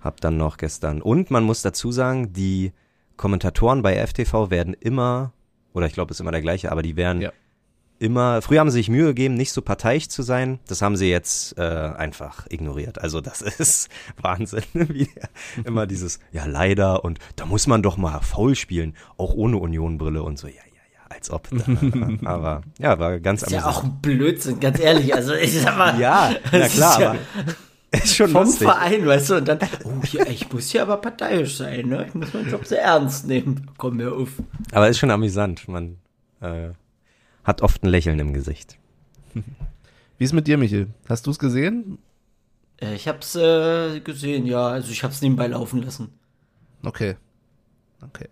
hab 0.00 0.20
dann 0.20 0.36
noch 0.36 0.56
gestern. 0.56 1.00
Und 1.00 1.30
man 1.30 1.44
muss 1.44 1.62
dazu 1.62 1.92
sagen, 1.92 2.32
die 2.32 2.72
Kommentatoren 3.16 3.82
bei 3.82 4.04
FTV 4.04 4.50
werden 4.50 4.74
immer, 4.74 5.32
oder 5.78 5.86
ich 5.86 5.94
glaube, 5.94 6.10
es 6.12 6.16
ist 6.16 6.20
immer 6.20 6.32
der 6.32 6.42
gleiche, 6.42 6.70
aber 6.70 6.82
die 6.82 6.96
werden 6.96 7.22
Ja. 7.22 7.32
immer, 8.00 8.42
früher 8.42 8.60
haben 8.60 8.70
sie 8.70 8.78
sich 8.78 8.88
Mühe 8.90 9.06
gegeben, 9.06 9.34
nicht 9.34 9.52
so 9.52 9.62
parteiisch 9.62 10.08
zu 10.08 10.22
sein. 10.22 10.58
Das 10.68 10.82
haben 10.82 10.96
sie 10.96 11.08
jetzt 11.10 11.56
äh, 11.58 11.62
einfach 11.62 12.46
ignoriert. 12.50 13.00
Also 13.00 13.20
das 13.20 13.40
ist 13.58 13.88
Wahnsinn, 14.20 14.62
wie 14.74 15.08
immer 15.64 15.86
dieses, 15.86 16.20
ja 16.32 16.44
leider 16.44 17.04
und 17.04 17.18
da 17.36 17.46
muss 17.46 17.66
man 17.66 17.82
doch 17.82 17.96
mal 17.96 18.20
faul 18.20 18.54
spielen, 18.54 18.94
auch 19.16 19.32
ohne 19.34 19.56
Unionbrille 19.56 20.22
und 20.22 20.38
so, 20.38 20.46
ja, 20.46 20.52
ja, 20.54 20.82
ja, 20.94 21.00
als 21.16 21.30
ob. 21.30 21.48
Da, 21.50 21.64
aber 22.30 22.62
ja, 22.78 22.98
war 22.98 23.18
ganz 23.20 23.42
ist 23.42 23.50
ja 23.52 23.58
amüsant. 23.62 23.76
auch 23.76 23.84
ein 23.84 24.00
Blödsinn, 24.02 24.60
ganz 24.60 24.78
ehrlich. 24.78 25.14
Also 25.14 25.34
ich 25.34 25.58
sag 25.60 25.76
mal, 25.78 25.98
Ja, 25.98 26.30
na 26.44 26.48
klar, 26.50 26.68
ist 26.68 26.78
ja 27.00 27.10
aber 27.10 27.18
ist 27.90 28.16
schon 28.16 28.30
vom 28.30 28.44
lustig. 28.44 28.68
Verein, 28.68 29.06
weißt 29.06 29.30
du, 29.30 29.34
und 29.36 29.48
dann, 29.48 29.58
oh, 29.84 30.02
hier, 30.04 30.26
ich 30.28 30.50
muss 30.52 30.70
hier 30.70 30.82
aber 30.82 30.98
parteiisch 30.98 31.56
sein, 31.56 31.88
ne? 31.88 32.06
Ich 32.06 32.14
muss 32.14 32.32
meinen 32.34 32.50
Job 32.50 32.64
sehr 32.66 32.82
ernst 32.82 33.26
nehmen. 33.26 33.70
Komm 33.78 33.96
mir 33.96 34.12
auf. 34.12 34.30
Aber 34.72 34.88
ist 34.88 34.98
schon 34.98 35.10
amüsant. 35.10 35.68
Man 35.68 35.96
äh, 36.40 36.70
hat 37.44 37.62
oft 37.62 37.82
ein 37.82 37.88
Lächeln 37.88 38.18
im 38.18 38.32
Gesicht. 38.34 38.78
Wie 40.18 40.24
ist 40.24 40.32
mit 40.32 40.46
dir, 40.46 40.58
Michel? 40.58 40.88
Hast 41.08 41.26
du 41.26 41.30
es 41.30 41.38
gesehen? 41.38 41.98
Äh, 42.80 42.94
Ich 42.94 43.08
hab's 43.08 43.34
äh, 43.36 44.00
gesehen, 44.00 44.46
ja. 44.46 44.68
Also 44.68 44.90
ich 44.90 45.02
hab's 45.04 45.22
nebenbei 45.22 45.46
laufen 45.46 45.82
lassen. 45.82 46.08
Okay. 46.84 47.16
Okay. 48.02 48.28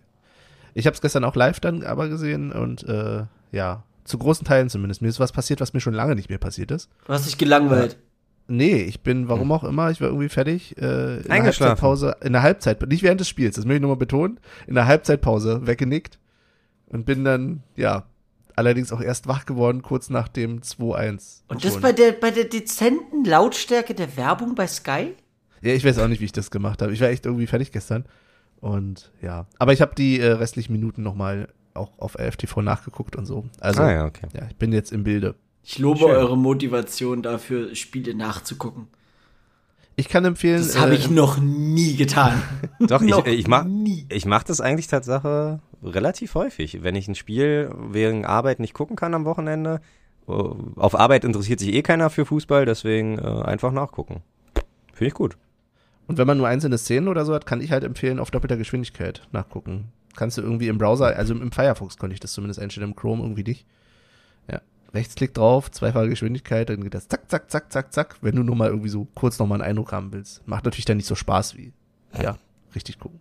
Ich 0.73 0.85
habe 0.85 0.93
es 0.93 1.01
gestern 1.01 1.23
auch 1.23 1.35
live 1.35 1.59
dann 1.59 1.83
aber 1.83 2.07
gesehen 2.09 2.51
und 2.51 2.83
äh, 2.83 3.23
ja, 3.51 3.83
zu 4.03 4.17
großen 4.17 4.45
Teilen 4.45 4.69
zumindest. 4.69 5.01
Mir 5.01 5.07
ist 5.09 5.19
was 5.19 5.31
passiert, 5.31 5.59
was 5.61 5.73
mir 5.73 5.79
schon 5.81 5.93
lange 5.93 6.15
nicht 6.15 6.29
mehr 6.29 6.37
passiert 6.37 6.71
ist. 6.71 6.89
Du 7.05 7.13
hast 7.13 7.25
dich 7.25 7.37
gelangweilt. 7.37 7.97
Nee, 8.47 8.77
ich 8.83 9.01
bin, 9.01 9.27
warum 9.27 9.51
auch 9.51 9.63
immer, 9.63 9.91
ich 9.91 9.99
war 9.99 10.07
irgendwie 10.07 10.29
fertig. 10.29 10.77
Äh, 10.77 11.17
in 11.17 11.23
der 11.23 11.31
Eingeschlafen. 11.31 11.69
Halbzeitpause, 11.69 12.15
in 12.21 12.33
der 12.33 12.43
Halbzeit, 12.43 12.87
nicht 12.87 13.03
während 13.03 13.19
des 13.19 13.27
Spiels, 13.27 13.55
das 13.55 13.65
möchte 13.65 13.77
ich 13.77 13.81
nochmal 13.81 13.97
betonen, 13.97 14.39
in 14.67 14.75
der 14.75 14.87
Halbzeitpause 14.87 15.67
weggenickt 15.67 16.17
und 16.87 17.05
bin 17.05 17.25
dann, 17.25 17.63
ja, 17.75 18.05
allerdings 18.55 18.91
auch 18.91 19.01
erst 19.01 19.27
wach 19.27 19.45
geworden, 19.45 19.81
kurz 19.81 20.09
nach 20.09 20.27
dem 20.27 20.61
2-1. 20.61 21.41
Und 21.47 21.63
das 21.63 21.79
bei 21.79 21.91
der, 21.91 22.13
bei 22.13 22.31
der 22.31 22.45
dezenten 22.45 23.23
Lautstärke 23.23 23.93
der 23.93 24.17
Werbung 24.17 24.55
bei 24.55 24.67
Sky? 24.67 25.13
Ja, 25.61 25.73
ich 25.73 25.85
weiß 25.85 25.99
auch 25.99 26.07
nicht, 26.07 26.21
wie 26.21 26.25
ich 26.25 26.31
das 26.31 26.51
gemacht 26.51 26.81
habe. 26.81 26.93
Ich 26.93 27.01
war 27.01 27.09
echt 27.09 27.25
irgendwie 27.25 27.47
fertig 27.47 27.71
gestern. 27.71 28.05
Und 28.59 29.11
ja, 29.21 29.45
aber 29.59 29.73
ich 29.73 29.81
habe 29.81 29.93
die 29.95 30.19
äh, 30.19 30.31
restlichen 30.31 30.71
Minuten 30.71 31.03
nochmal 31.03 31.49
auch 31.75 31.91
auf 31.99 32.15
LFTV 32.17 32.61
nachgeguckt 32.61 33.15
und 33.15 33.25
so. 33.25 33.45
Also, 33.59 33.83
ah 33.83 33.91
ja. 33.91 33.97
ja, 33.97 34.05
okay. 34.05 34.27
ich 34.49 34.55
bin 34.55 34.73
jetzt 34.73 34.91
im 34.91 35.03
Bilde. 35.03 35.35
Ich 35.69 35.79
lobe 35.79 35.99
Schön. 35.99 36.11
eure 36.11 36.37
Motivation 36.37 37.21
dafür, 37.21 37.75
Spiele 37.75 38.15
nachzugucken. 38.15 38.87
Ich 39.97 40.07
kann 40.07 40.23
empfehlen. 40.23 40.59
Das 40.59 40.79
habe 40.79 40.93
äh, 40.93 40.95
ich 40.95 41.09
noch 41.09 41.39
nie 41.39 41.97
getan. 41.97 42.41
Doch, 42.79 43.01
ich, 43.01 43.25
ich 43.25 43.47
mach, 43.49 43.65
nie. 43.65 44.05
ich 44.07 44.25
mach 44.25 44.43
das 44.43 44.61
eigentlich 44.61 44.87
Tatsache 44.87 45.59
relativ 45.83 46.35
häufig. 46.35 46.83
Wenn 46.83 46.95
ich 46.95 47.09
ein 47.09 47.15
Spiel 47.15 47.69
wegen 47.91 48.25
Arbeit 48.25 48.61
nicht 48.61 48.73
gucken 48.73 48.95
kann 48.95 49.13
am 49.13 49.25
Wochenende, 49.25 49.81
äh, 50.29 50.31
auf 50.31 50.97
Arbeit 50.97 51.25
interessiert 51.25 51.59
sich 51.59 51.73
eh 51.73 51.81
keiner 51.81 52.09
für 52.09 52.25
Fußball, 52.25 52.63
deswegen 52.63 53.19
äh, 53.19 53.23
einfach 53.23 53.73
nachgucken. 53.73 54.21
Finde 54.93 55.09
ich 55.09 55.15
gut. 55.15 55.35
Und 56.07 56.17
wenn 56.17 56.27
man 56.27 56.37
nur 56.37 56.47
einzelne 56.47 56.77
Szenen 56.77 57.09
oder 57.09 57.25
so 57.25 57.33
hat, 57.33 57.45
kann 57.45 57.59
ich 57.59 57.73
halt 57.73 57.83
empfehlen, 57.83 58.19
auf 58.19 58.31
doppelter 58.31 58.55
Geschwindigkeit 58.55 59.27
nachgucken. 59.33 59.91
Kannst 60.15 60.37
du 60.37 60.43
irgendwie 60.43 60.69
im 60.69 60.77
Browser, 60.77 61.07
also 61.07 61.33
im 61.33 61.51
Firefox 61.51 61.97
konnte 61.97 62.13
ich 62.13 62.21
das 62.21 62.31
zumindest 62.31 62.61
einstellen, 62.61 62.87
im 62.87 62.95
Chrome 62.95 63.21
irgendwie 63.21 63.43
nicht. 63.43 63.65
Rechtsklick 64.93 65.33
drauf, 65.33 65.69
zweifache 65.71 66.09
Geschwindigkeit, 66.09 66.69
dann 66.69 66.81
geht 66.83 66.93
das 66.93 67.07
zack, 67.07 67.29
zack, 67.29 67.51
zack, 67.51 67.71
zack, 67.71 67.93
zack, 67.93 68.15
wenn 68.21 68.35
du 68.35 68.43
nur 68.43 68.55
mal 68.55 68.69
irgendwie 68.69 68.89
so 68.89 69.07
kurz 69.15 69.37
nochmal 69.39 69.61
einen 69.61 69.69
Eindruck 69.69 69.91
haben 69.91 70.11
willst. 70.11 70.47
Macht 70.47 70.65
natürlich 70.65 70.85
dann 70.85 70.97
nicht 70.97 71.07
so 71.07 71.15
Spaß 71.15 71.57
wie, 71.57 71.73
ja, 72.21 72.37
richtig 72.73 72.99
gucken. 72.99 73.19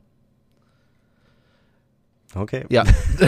Okay. 2.35 2.67
Ja. 2.69 2.85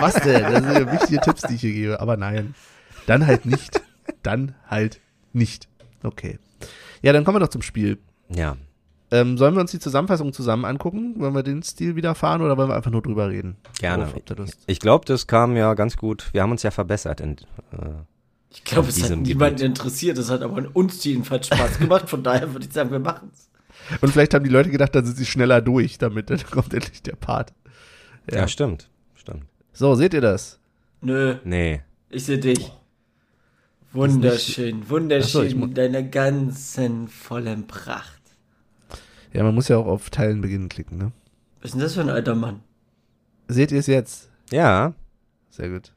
Was 0.00 0.14
denn? 0.14 0.42
Das 0.42 0.64
sind 0.64 0.74
ja 0.74 0.92
wichtige 0.92 1.20
Tipps, 1.20 1.42
die 1.42 1.54
ich 1.54 1.60
hier 1.60 1.72
gebe. 1.72 2.00
Aber 2.00 2.16
nein. 2.16 2.54
Dann 3.06 3.26
halt 3.26 3.46
nicht. 3.46 3.80
Dann 4.22 4.54
halt 4.68 5.00
nicht. 5.32 5.68
Okay. 6.02 6.38
Ja, 7.00 7.12
dann 7.12 7.24
kommen 7.24 7.36
wir 7.36 7.40
doch 7.40 7.48
zum 7.48 7.62
Spiel. 7.62 7.98
Ja. 8.28 8.56
Ähm, 9.10 9.38
sollen 9.38 9.54
wir 9.54 9.60
uns 9.62 9.70
die 9.70 9.78
Zusammenfassung 9.78 10.32
zusammen 10.32 10.64
angucken? 10.66 11.14
Wollen 11.18 11.34
wir 11.34 11.42
den 11.42 11.62
Stil 11.62 11.96
wieder 11.96 12.14
fahren 12.14 12.42
oder 12.42 12.56
wollen 12.56 12.68
wir 12.68 12.76
einfach 12.76 12.90
nur 12.90 13.00
drüber 13.02 13.30
reden? 13.30 13.56
Gerne. 13.80 14.08
Lust? 14.36 14.58
Ich 14.66 14.80
glaube, 14.80 15.06
das 15.06 15.26
kam 15.26 15.56
ja 15.56 15.72
ganz 15.74 15.96
gut. 15.96 16.28
Wir 16.32 16.42
haben 16.42 16.50
uns 16.50 16.62
ja 16.62 16.70
verbessert. 16.70 17.20
In, 17.20 17.36
äh, 17.72 18.02
Ich 18.50 18.64
glaube, 18.64 18.88
es 18.88 19.02
hat 19.02 19.10
niemanden 19.16 19.56
Gebiet. 19.56 19.60
interessiert. 19.66 20.18
Es 20.18 20.28
hat 20.30 20.42
aber 20.42 20.62
uns 20.74 21.02
jedenfalls 21.04 21.46
Spaß 21.46 21.78
gemacht. 21.78 22.10
Von 22.10 22.22
daher 22.22 22.52
würde 22.52 22.66
ich 22.66 22.72
sagen, 22.72 22.90
wir 22.90 22.98
machen's. 22.98 23.48
Und 24.02 24.10
vielleicht 24.12 24.34
haben 24.34 24.44
die 24.44 24.50
Leute 24.50 24.68
gedacht, 24.70 24.94
dann 24.94 25.06
sind 25.06 25.16
sie 25.16 25.24
schneller 25.24 25.62
durch, 25.62 25.96
damit 25.96 26.28
dann 26.28 26.42
kommt 26.50 26.74
endlich 26.74 27.02
der 27.02 27.16
Part. 27.16 27.54
ja. 28.30 28.46
stimmt. 28.46 28.90
Stimmt. 29.14 29.44
So, 29.72 29.94
seht 29.94 30.12
ihr 30.12 30.20
das? 30.20 30.58
Nö, 31.00 31.36
Nee. 31.44 31.80
ich 32.10 32.24
sehe 32.24 32.38
dich. 32.38 32.72
Wunderschön, 33.92 34.90
wunderschön, 34.90 35.48
so, 35.48 35.64
in 35.64 35.74
deiner 35.74 36.02
ganzen 36.02 37.08
vollen 37.08 37.66
Pracht. 37.66 38.17
Ja, 39.32 39.42
man 39.42 39.54
muss 39.54 39.68
ja 39.68 39.76
auch 39.76 39.86
auf 39.86 40.10
Teilen 40.10 40.40
beginnen 40.40 40.68
klicken, 40.68 40.98
ne? 40.98 41.12
Was 41.60 41.70
ist 41.70 41.74
denn 41.74 41.80
das 41.82 41.94
für 41.94 42.00
ein 42.00 42.10
alter 42.10 42.34
Mann? 42.34 42.60
Seht 43.48 43.72
ihr 43.72 43.78
es 43.80 43.86
jetzt? 43.86 44.28
Ja. 44.50 44.92
Sehr 45.50 45.68
gut. 45.70 45.92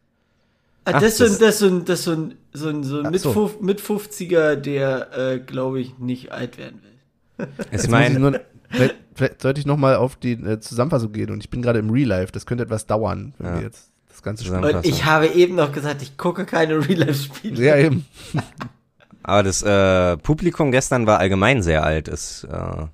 Ah, 0.86 0.92
Ach, 0.96 1.02
das 1.02 1.04
ist 1.04 1.18
so 1.20 1.26
ein, 1.26 1.40
das- 1.40 1.60
so 1.60 1.68
ein, 1.68 1.86
das 1.86 2.00
ist 2.00 2.06
so 2.06 2.12
ein, 2.14 2.34
so 2.54 2.70
ein, 2.70 2.84
so 2.84 3.00
ein 3.00 3.06
Ach 3.08 3.12
mit, 3.12 3.22
so. 3.22 3.32
Fuf- 3.32 3.62
mit 3.62 3.80
50er, 3.82 4.56
der, 4.56 5.18
äh, 5.18 5.40
glaube 5.40 5.80
ich, 5.80 6.00
nicht 6.00 6.32
alt 6.32 6.58
werden 6.58 6.82
will. 6.82 7.48
Ich 7.72 7.88
meine, 7.88 8.20
nur, 8.20 8.40
vielleicht, 8.70 8.96
vielleicht 9.16 9.42
sollte 9.42 9.60
ich 9.60 9.66
nochmal 9.66 9.96
auf 9.96 10.16
die 10.16 10.34
äh, 10.34 10.60
Zusammenfassung 10.60 11.12
gehen 11.12 11.30
und 11.32 11.42
ich 11.44 11.50
bin 11.50 11.62
gerade 11.62 11.80
im 11.80 11.90
Real 11.92 12.08
Life. 12.08 12.32
Das 12.32 12.46
könnte 12.46 12.64
etwas 12.64 12.86
dauern, 12.88 13.34
wenn 13.38 13.48
Ja. 13.48 13.56
wir 13.58 13.62
jetzt 13.62 13.92
das 14.10 14.22
Ganze 14.24 14.44
spielen. 14.44 14.64
Und 14.64 14.86
ich 14.86 15.06
habe 15.06 15.28
eben 15.28 15.56
noch 15.56 15.72
gesagt, 15.72 16.02
ich 16.02 16.18
gucke 16.18 16.46
keine 16.46 16.88
Real-Life-Spiele. 16.88 17.64
Ja, 17.64 17.78
eben. 17.78 18.06
aber 19.24 19.44
das 19.44 19.62
äh, 19.64 20.18
Publikum 20.18 20.72
gestern 20.72 21.06
war 21.06 21.20
allgemein 21.20 21.62
sehr 21.62 21.84
alt. 21.84 22.08
Ist 22.08 22.44
äh, 22.46 22.86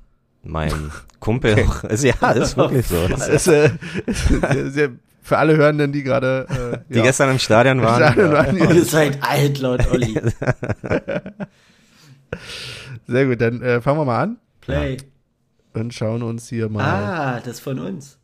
mein 0.47 0.91
Kumpel 1.19 1.63
auch. 1.63 1.83
Ist, 1.85 2.03
ja, 2.03 2.31
ist 2.31 2.57
wirklich 2.57 2.87
so. 2.87 3.07
Das 3.07 3.27
ist, 3.27 3.47
äh, 3.47 3.71
sehr, 4.07 4.71
sehr, 4.71 4.89
für 5.21 5.37
alle 5.37 5.57
Hörenden, 5.57 5.91
die 5.91 6.03
gerade 6.03 6.47
äh, 6.49 6.93
Die 6.93 6.99
ja, 6.99 7.03
gestern 7.03 7.31
im 7.31 7.39
Stadion 7.39 7.81
waren. 7.81 8.01
Stadion 8.01 8.31
waren, 8.31 8.57
ja. 8.57 8.71
Ihr 8.71 8.85
seid 8.85 9.21
alt, 9.21 9.59
laut 9.59 9.89
Olli. 9.91 10.19
Sehr 13.07 13.25
gut, 13.25 13.41
dann 13.41 13.61
äh, 13.61 13.81
fangen 13.81 13.99
wir 13.99 14.05
mal 14.05 14.23
an 14.23 14.37
Play. 14.61 14.97
und 15.73 15.93
schauen 15.93 16.23
uns 16.23 16.47
hier 16.49 16.69
mal. 16.69 16.83
Ah, 16.83 17.41
das 17.43 17.59
von 17.59 17.79
uns. 17.79 18.17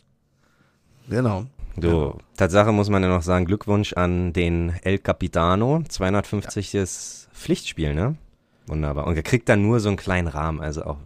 Genau. 1.09 1.45
Du, 1.75 2.17
Tatsache 2.37 2.71
muss 2.71 2.89
man 2.89 3.01
ja 3.01 3.09
noch 3.09 3.23
sagen, 3.23 3.45
Glückwunsch 3.45 3.93
an 3.93 4.31
den 4.31 4.73
El 4.83 4.99
Capitano. 4.99 5.83
250 5.87 6.75
ist 6.75 7.29
Pflichtspiel, 7.33 7.95
ne? 7.95 8.15
Wunderbar. 8.67 9.07
Und 9.07 9.15
er 9.15 9.23
kriegt 9.23 9.49
dann 9.49 9.61
nur 9.61 9.79
so 9.79 9.89
einen 9.89 9.97
kleinen 9.97 10.27
Rahmen, 10.27 10.61
also 10.61 10.83
auch. 10.83 10.97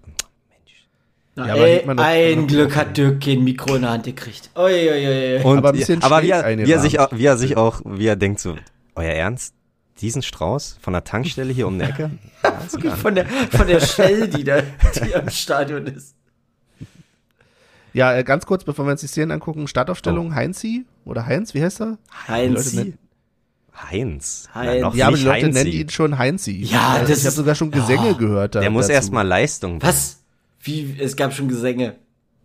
Na, 1.37 1.47
Ja, 1.47 1.53
aber 1.53 1.67
ey, 1.67 1.85
man 1.85 1.99
ein 1.99 2.47
Glück 2.47 2.75
hat 2.75 2.97
Dirk 2.97 3.21
kein 3.23 3.43
Mikro 3.43 3.75
in 3.75 3.83
der 3.83 3.91
Hand 3.91 4.05
gekriegt. 4.05 4.49
Ui, 4.57 4.63
ui, 4.63 5.07
ui. 5.07 5.43
Und, 5.43 5.57
Aber 5.59 5.69
ein 5.69 5.75
bisschen 5.75 6.01
aber 6.01 6.23
wie 6.23 6.31
er, 6.31 6.57
wie 6.57 6.71
er 6.71 6.79
sich 6.79 6.99
auch, 6.99 7.09
wie 7.11 7.25
er 7.25 7.37
sich 7.37 7.55
auch, 7.57 7.81
wie 7.85 8.07
er 8.07 8.15
denkt 8.15 8.39
so, 8.39 8.55
euer 8.95 9.11
Ernst? 9.13 9.53
Diesen 10.01 10.21
Strauß 10.23 10.77
von 10.81 10.93
der 10.93 11.03
Tankstelle 11.03 11.53
hier 11.53 11.67
um 11.67 11.77
die 11.79 11.85
Ecke? 11.85 12.11
Klar. 12.79 12.97
Von 12.97 13.15
der, 13.15 13.25
von 13.27 13.65
der 13.67 13.79
Shell, 13.79 14.27
die 14.27 14.43
da, 14.43 14.61
die 15.05 15.15
am 15.15 15.29
Stadion 15.29 15.87
ist. 15.87 16.15
Ja, 17.93 18.15
äh, 18.15 18.23
ganz 18.23 18.45
kurz, 18.45 18.63
bevor 18.63 18.85
wir 18.85 18.91
uns 18.91 19.01
die 19.01 19.07
Szenen 19.07 19.31
angucken, 19.31 19.67
Startaufstellung 19.67 20.35
Heinzi 20.35 20.85
oder 21.05 21.25
Heinz, 21.25 21.53
wie 21.53 21.63
heißt 21.63 21.81
er? 21.81 21.97
Heinz. 22.27 22.75
Heinz. 23.89 24.49
Heinz. 24.53 24.81
Noch 24.81 24.95
Ja, 24.95 25.07
aber 25.07 25.17
die 25.17 25.23
Leute 25.23 25.45
Heinzi. 25.45 25.63
nennen 25.63 25.71
ihn 25.71 25.89
schon 25.89 26.17
Heinzi. 26.17 26.51
Ja, 26.63 26.97
Äh, 26.97 27.01
das 27.01 27.09
ich 27.09 27.15
habe 27.19 27.27
ist- 27.29 27.35
sogar 27.35 27.55
schon 27.55 27.71
Gesänge 27.71 28.07
Ja. 28.07 28.13
gehört. 28.13 28.55
Da, 28.55 28.59
Der 28.59 28.69
muss 28.69 28.89
erstmal 28.89 29.25
Leistung. 29.25 29.81
Was? 29.81 30.16
Wie, 30.67 30.95
es 30.99 31.15
gab 31.15 31.33
schon 31.33 31.47
Gesänge. 31.47 31.95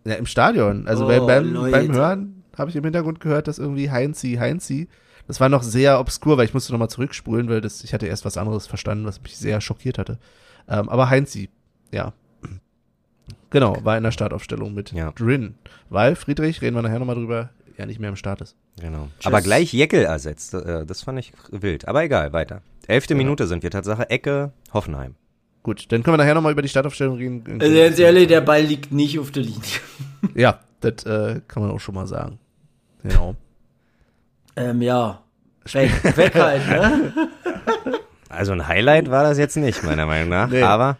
Ja, 0.05 0.15
im 0.15 0.25
Stadion. 0.25 0.87
Also 0.87 1.05
Oh, 1.05 1.07
beim, 1.07 1.53
beim, 1.71 1.93
Hören 1.93 2.43
habe 2.57 2.69
ich 2.69 2.75
im 2.75 2.83
Hintergrund 2.83 3.19
gehört, 3.19 3.47
dass 3.47 3.59
irgendwie 3.59 3.89
Heinzi, 3.91 4.35
Heinzi. 4.39 4.87
Das 5.27 5.39
war 5.39 5.47
noch 5.49 5.63
sehr 5.63 5.99
obskur, 5.99 6.37
weil 6.37 6.45
ich 6.45 6.53
musste 6.53 6.73
nochmal 6.73 6.89
zurückspulen, 6.89 7.47
weil 7.49 7.61
das, 7.61 7.83
ich 7.83 7.93
hatte 7.93 8.07
erst 8.07 8.25
was 8.25 8.37
anderes 8.37 8.67
verstanden, 8.67 9.05
was 9.05 9.21
mich 9.21 9.37
sehr 9.37 9.61
schockiert 9.61 9.97
hatte. 9.97 10.19
Ähm, 10.67 10.89
aber 10.89 11.09
Heinzi, 11.09 11.49
ja. 11.91 12.13
Genau, 13.49 13.77
war 13.83 13.97
in 13.97 14.03
der 14.03 14.11
Startaufstellung 14.11 14.73
mit 14.73 14.91
Ja. 14.91 15.11
Drin. 15.11 15.55
Weil 15.89 16.15
Friedrich, 16.15 16.61
reden 16.61 16.75
wir 16.75 16.81
nachher 16.81 16.99
nochmal 16.99 17.15
drüber, 17.15 17.51
ja 17.77 17.85
nicht 17.85 17.99
mehr 17.99 18.09
im 18.09 18.15
Start 18.15 18.41
ist. 18.41 18.55
Genau. 18.81 19.07
Tschüss. 19.19 19.27
Aber 19.27 19.41
gleich 19.41 19.71
Jeckel 19.73 20.03
ersetzt. 20.03 20.53
äh, 20.55 20.85
Das 20.85 21.03
fand 21.03 21.19
ich 21.19 21.31
wild. 21.51 21.87
Aber 21.87 22.03
egal, 22.03 22.33
weiter. 22.33 22.61
Elfte 22.87 23.15
Minute 23.15 23.47
sind 23.47 23.63
wir. 23.63 23.71
Tatsache 23.71 24.09
Ecke 24.09 24.51
Hoffenheim. 24.73 25.15
Gut, 25.63 25.91
dann 25.91 26.03
können 26.03 26.13
wir 26.13 26.17
nachher 26.17 26.35
nochmal 26.35 26.51
über 26.51 26.61
die 26.61 26.67
Startaufstellung 26.69 27.17
reden. 27.17 27.59
Also 27.59 27.75
ganz 27.75 27.97
ehrlich, 27.97 28.27
der 28.27 28.41
Ball 28.41 28.61
liegt 28.61 28.91
nicht 28.91 29.17
auf 29.19 29.31
der 29.31 29.43
Linie. 29.43 29.61
Ja, 30.35 30.59
das 30.79 31.05
äh, 31.05 31.41
kann 31.49 31.63
man 31.63 31.71
auch 31.71 31.81
schon 31.81 31.95
mal 31.95 32.07
sagen. 32.07 32.39
Genau. 33.03 33.35
Ähm, 34.55 34.81
ja. 34.81 35.21
Weg, 35.65 36.17
weg 36.17 36.35
halt, 36.35 36.65
ne? 36.67 37.13
Also 38.29 38.53
ein 38.53 38.67
Highlight 38.67 39.11
war 39.11 39.23
das 39.23 39.37
jetzt 39.37 39.57
nicht, 39.57 39.83
meiner 39.83 40.05
Meinung 40.05 40.29
nach. 40.29 40.49
Nee. 40.49 40.61
Aber. 40.61 40.97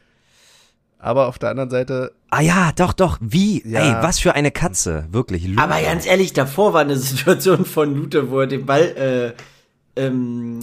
Aber 0.99 1.27
auf 1.27 1.39
der 1.39 1.49
anderen 1.49 1.69
Seite, 1.69 2.11
Ah 2.33 2.41
ja, 2.41 2.71
doch, 2.75 2.93
doch. 2.93 3.19
Wie? 3.21 3.61
Ja. 3.63 3.99
Ey, 3.99 4.03
was 4.03 4.17
für 4.17 4.33
eine 4.33 4.49
Katze. 4.49 5.05
Wirklich. 5.11 5.45
Luther. 5.45 5.61
Aber 5.61 5.79
ganz 5.79 6.07
ehrlich, 6.07 6.33
davor 6.33 6.73
war 6.73 6.81
eine 6.81 6.95
Situation 6.97 7.63
von 7.63 7.95
Lute, 7.95 8.31
wo 8.31 8.39
er 8.39 8.47
den 8.47 8.65
Ball, 8.65 9.35
äh, 9.95 10.01
ähm, 10.01 10.61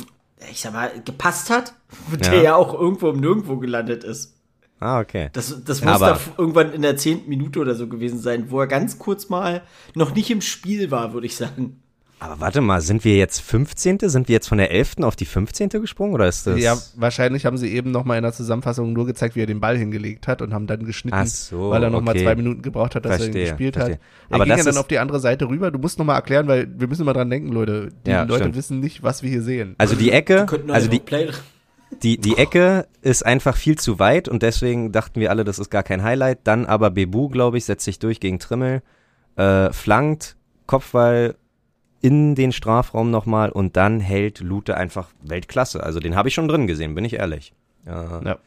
ich 0.51 0.61
sag 0.61 0.73
mal, 0.73 0.91
gepasst 1.05 1.51
hat, 1.51 1.75
der 2.25 2.37
Ja. 2.37 2.43
ja 2.43 2.55
auch 2.57 2.75
irgendwo 2.75 3.11
im 3.11 3.21
Nirgendwo 3.21 3.57
gelandet 3.59 4.05
ist. 4.05 4.37
Ah, 4.79 5.01
okay. 5.01 5.29
Das, 5.35 5.63
das 5.65 5.83
muss 5.85 5.99
da 6.01 6.19
irgendwann 6.39 6.73
in 6.73 6.81
der 6.81 6.97
zehnten 6.97 7.29
Minute 7.29 7.61
oder 7.61 7.75
so 7.75 7.87
gewesen 7.87 8.19
sein, 8.19 8.51
wo 8.51 8.61
er 8.61 8.67
ganz 8.67 8.99
kurz 8.99 9.29
mal 9.29 9.63
noch 9.95 10.15
nicht 10.15 10.31
im 10.31 10.41
Spiel 10.41 10.91
war, 10.91 11.13
würde 11.13 11.27
ich 11.27 11.37
sagen. 11.37 11.83
Aber 12.23 12.39
warte 12.39 12.61
mal, 12.61 12.83
sind 12.83 13.03
wir 13.05 13.17
jetzt 13.17 13.41
15.? 13.41 13.99
Sind 14.03 14.29
wir 14.29 14.35
jetzt 14.35 14.47
von 14.47 14.59
der 14.59 14.71
11. 14.71 14.99
auf 15.01 15.17
die 15.17 15.25
15. 15.25 15.71
gesprungen? 15.71 16.13
Oder 16.13 16.29
ist 16.29 16.47
das. 16.47 16.61
ja, 16.61 16.77
wahrscheinlich 16.97 17.47
haben 17.47 17.57
sie 17.57 17.73
eben 17.73 17.91
nochmal 17.91 18.19
in 18.19 18.23
der 18.23 18.35
Zusammenfassung 18.35 18.93
nur 18.93 19.07
gezeigt, 19.07 19.37
wie 19.37 19.41
er 19.41 19.47
den 19.47 19.59
Ball 19.59 19.79
hingelegt 19.79 20.29
hat 20.29 20.43
und 20.43 20.53
haben 20.53 20.67
dann 20.67 20.85
geschnitten, 20.85 21.17
Ach 21.19 21.27
so, 21.27 21.71
weil 21.71 21.83
er 21.83 21.89
nochmal 21.89 22.15
okay. 22.15 22.25
zwei 22.25 22.35
Minuten 22.35 22.61
gebraucht 22.61 22.95
hat, 22.95 23.07
dass 23.07 23.13
er 23.13 23.19
Verstehe, 23.21 23.43
ihn 23.45 23.49
gespielt 23.49 23.75
verstehe. 23.75 23.95
hat. 23.95 24.01
Er 24.29 24.35
Aber 24.35 24.45
ging 24.45 24.55
das 24.55 24.67
ja 24.67 24.73
dann 24.73 24.81
auf 24.81 24.89
die 24.89 24.99
andere 24.99 25.19
Seite 25.19 25.49
rüber. 25.49 25.71
Du 25.71 25.79
musst 25.79 25.99
nochmal 25.99 26.17
erklären, 26.17 26.47
weil 26.47 26.69
wir 26.79 26.89
müssen 26.89 27.07
mal 27.07 27.15
dran 27.15 27.31
denken, 27.31 27.53
Leute. 27.53 27.89
Die 28.05 28.11
Ja, 28.11 28.25
Leute 28.25 28.41
stimmt. 28.41 28.57
wissen 28.57 28.81
nicht, 28.81 29.03
was 29.03 29.23
wir 29.23 29.31
hier 29.31 29.43
sehen. 29.43 29.75
Also 29.79 29.97
die 29.97 30.13
Ecke, 30.13 30.45
Könnten 30.45 30.71
also 30.71 30.89
die, 30.89 31.01
Play 31.01 31.31
die, 32.03 32.19
die 32.19 32.37
Ecke 32.37 32.87
ist 33.01 33.25
einfach 33.25 33.57
viel 33.57 33.79
zu 33.79 33.99
weit 33.99 34.29
und 34.29 34.43
deswegen 34.43 34.93
dachten 34.93 35.21
wir 35.21 35.31
alle, 35.31 35.45
das 35.45 35.59
ist 35.59 35.71
gar 35.71 35.83
kein 35.83 36.03
Highlight. 36.03 36.41
Dann 36.45 36.67
aber 36.67 36.91
Bebu, 36.91 37.31
glaube 37.31 37.57
ich, 37.57 37.65
setzt 37.65 37.87
sich 37.87 37.99
durch 37.99 38.21
gegen 38.21 38.39
Trimmel, 38.39 38.83
äh, 39.37 39.73
flankt, 39.73 40.37
Kopfball 40.67 41.35
in 42.01 42.35
den 42.35 42.53
Strafraum 42.53 43.11
nochmal 43.11 43.51
und 43.51 43.77
dann 43.77 44.01
hält 44.01 44.41
Lute 44.41 44.77
einfach 44.77 45.09
Weltklasse. 45.23 45.83
Also 45.83 46.01
den 46.01 46.17
habe 46.17 46.29
ich 46.29 46.35
schon 46.35 46.49
drin 46.49 46.67
gesehen, 46.67 46.95
bin 46.95 47.05
ich 47.05 47.15
ehrlich. 47.15 47.53
Äh, 47.87 47.91
Ja. 47.91 48.39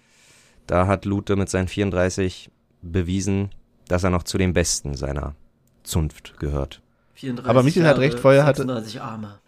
Da 0.66 0.88
hat 0.88 1.04
Lute 1.06 1.36
mit 1.36 1.50
seinen 1.50 1.68
34 1.68 2.50
bewiesen, 2.82 3.50
dass 3.90 4.04
er 4.04 4.10
noch 4.10 4.24
zu 4.24 4.38
den 4.38 4.54
Besten 4.54 4.96
seiner 4.96 5.36
Zunft 5.84 6.40
gehört. 6.40 6.82
34 7.16 7.50
Aber 7.50 7.64
Michael 7.64 7.86
hat 7.86 7.98
recht, 8.00 8.20
vorher 8.20 8.46
hatte- 8.46 8.62
36 8.64 9.02
Arme. 9.02 9.40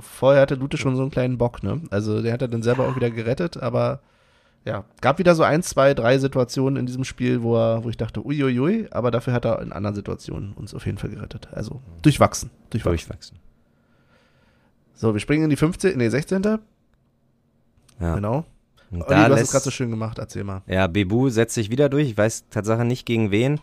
Vorher 0.00 0.42
hatte 0.42 0.54
Lute 0.54 0.76
schon 0.76 0.94
so 0.96 1.02
einen 1.02 1.10
kleinen 1.10 1.38
Bock, 1.38 1.62
ne? 1.64 1.80
Also 1.90 2.22
der 2.22 2.32
hat 2.34 2.42
er 2.42 2.48
dann 2.48 2.62
selber 2.62 2.86
auch 2.86 2.94
wieder 2.94 3.10
gerettet, 3.10 3.56
aber 3.56 4.00
ja, 4.64 4.84
gab 5.00 5.18
wieder 5.18 5.34
so 5.34 5.42
ein, 5.42 5.62
zwei, 5.62 5.94
drei 5.94 6.18
Situationen 6.18 6.76
in 6.76 6.86
diesem 6.86 7.04
Spiel, 7.04 7.42
wo 7.42 7.56
er, 7.56 7.82
wo 7.84 7.88
ich 7.88 7.96
dachte, 7.96 8.24
uiuiui, 8.24 8.88
aber 8.90 9.10
dafür 9.10 9.32
hat 9.32 9.44
er 9.44 9.62
in 9.62 9.72
anderen 9.72 9.94
Situationen 9.94 10.52
uns 10.52 10.74
auf 10.74 10.84
jeden 10.86 10.98
Fall 10.98 11.10
gerettet. 11.10 11.48
Also 11.52 11.80
durchwachsen, 12.02 12.50
durchwachsen. 12.70 13.08
Durchwachsen. 13.08 13.38
So, 14.94 15.14
wir 15.14 15.20
springen 15.20 15.44
in 15.44 15.50
die 15.50 15.56
15., 15.56 15.96
nee, 15.96 16.10
16. 16.10 16.42
Ja. 18.00 18.14
Genau. 18.14 18.44
Und 18.90 19.02
Olli, 19.02 19.08
da 19.08 19.28
du 19.28 19.34
hast 19.34 19.42
es 19.42 19.50
gerade 19.50 19.64
so 19.64 19.70
schön 19.70 19.90
gemacht, 19.90 20.18
erzähl 20.18 20.44
mal. 20.44 20.62
Ja, 20.66 20.88
Bebu 20.88 21.30
setzt 21.30 21.54
sich 21.54 21.70
wieder 21.70 21.88
durch. 21.88 22.08
Ich 22.08 22.18
weiß 22.18 22.48
Tatsache 22.50 22.84
nicht 22.84 23.06
gegen 23.06 23.30
wen. 23.30 23.60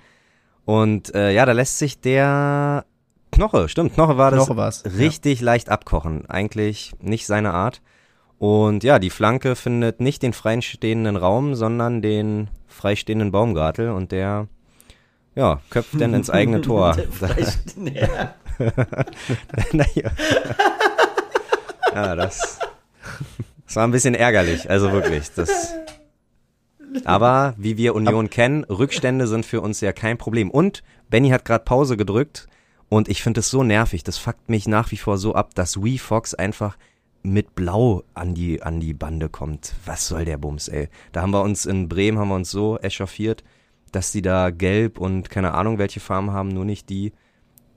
Und 0.66 1.14
äh, 1.14 1.32
ja, 1.32 1.46
da 1.46 1.52
lässt 1.52 1.78
sich 1.78 2.00
der 2.02 2.86
Knoche, 3.32 3.70
stimmt, 3.70 3.94
Knoche 3.94 4.18
war 4.18 4.32
das 4.32 4.46
Knoche 4.46 4.58
war's, 4.58 4.84
ja. 4.84 4.92
richtig 4.92 5.42
leicht 5.42 5.70
abkochen. 5.70 6.28
Eigentlich 6.28 6.94
nicht 7.00 7.28
seine 7.28 7.54
Art. 7.54 7.82
Und 8.40 8.84
ja, 8.84 9.00
die 9.00 9.10
Flanke 9.10 9.56
findet 9.56 10.00
nicht 10.00 10.22
den 10.22 10.34
freistehenden 10.34 11.16
Raum, 11.16 11.56
sondern 11.56 12.02
den 12.02 12.50
freistehenden 12.68 13.32
Baumgartel 13.32 13.90
und 13.90 14.12
der 14.12 14.48
ja, 15.36 15.62
köpft 15.70 16.00
dann 16.02 16.14
ins 16.14 16.30
eigene 16.30 16.62
Tor. 16.62 16.98
Ja. 17.78 18.34
naja. 19.72 20.12
ja, 21.94 22.16
das, 22.16 22.58
das 23.68 23.76
war 23.76 23.84
ein 23.84 23.92
bisschen 23.92 24.16
ärgerlich, 24.16 24.68
also 24.68 24.92
wirklich. 24.92 25.32
Das, 25.36 25.74
aber 27.06 27.54
wie 27.58 27.78
wir 27.78 27.94
Union 27.94 28.32
kennen, 28.32 28.64
Rückstände 28.64 29.28
sind 29.28 29.46
für 29.46 29.62
uns 29.62 29.80
ja 29.82 29.94
kein 29.94 30.18
Problem. 30.18 30.50
Und 30.50 30.84
Benny 31.10 31.30
hat 31.30 31.46
gerade 31.46 31.66
Pause 31.66 31.98
gedrückt 31.98 32.48
und 32.90 33.10
ich 33.10 33.22
finde 33.22 33.42
es 33.42 33.50
so 33.52 33.64
nervig, 33.64 34.04
das 34.04 34.18
fuckt 34.18 34.50
mich 34.50 34.68
nach 34.68 34.92
wie 34.92 34.98
vor 34.98 35.20
so 35.20 35.36
ab, 35.36 35.54
dass 35.54 35.84
Wee 35.84 36.00
Fox 36.00 36.34
einfach 36.34 36.78
mit 37.28 37.56
Blau 37.56 38.04
an 38.14 38.34
die, 38.34 38.62
an 38.62 38.80
die 38.80 38.94
Bande 38.94 39.30
kommt. 39.30 39.74
Was 39.86 40.08
soll 40.08 40.26
der 40.26 40.38
Bums, 40.38 40.68
ey? 40.68 40.90
Da 41.12 41.22
haben 41.22 41.32
wir 41.32 41.42
uns 41.42 41.66
in 41.66 41.90
Bremen, 41.90 42.18
haben 42.18 42.30
wir 42.30 42.36
uns 42.36 42.52
so 42.52 42.78
echauffiert, 42.80 43.44
dass 43.92 44.12
die 44.12 44.22
da 44.22 44.50
gelb 44.50 45.00
und 45.00 45.30
keine 45.30 45.54
Ahnung 45.54 45.78
welche 45.78 46.00
Farben 46.00 46.32
haben, 46.32 46.50
nur 46.50 46.66
nicht 46.66 46.90
die, 46.90 47.14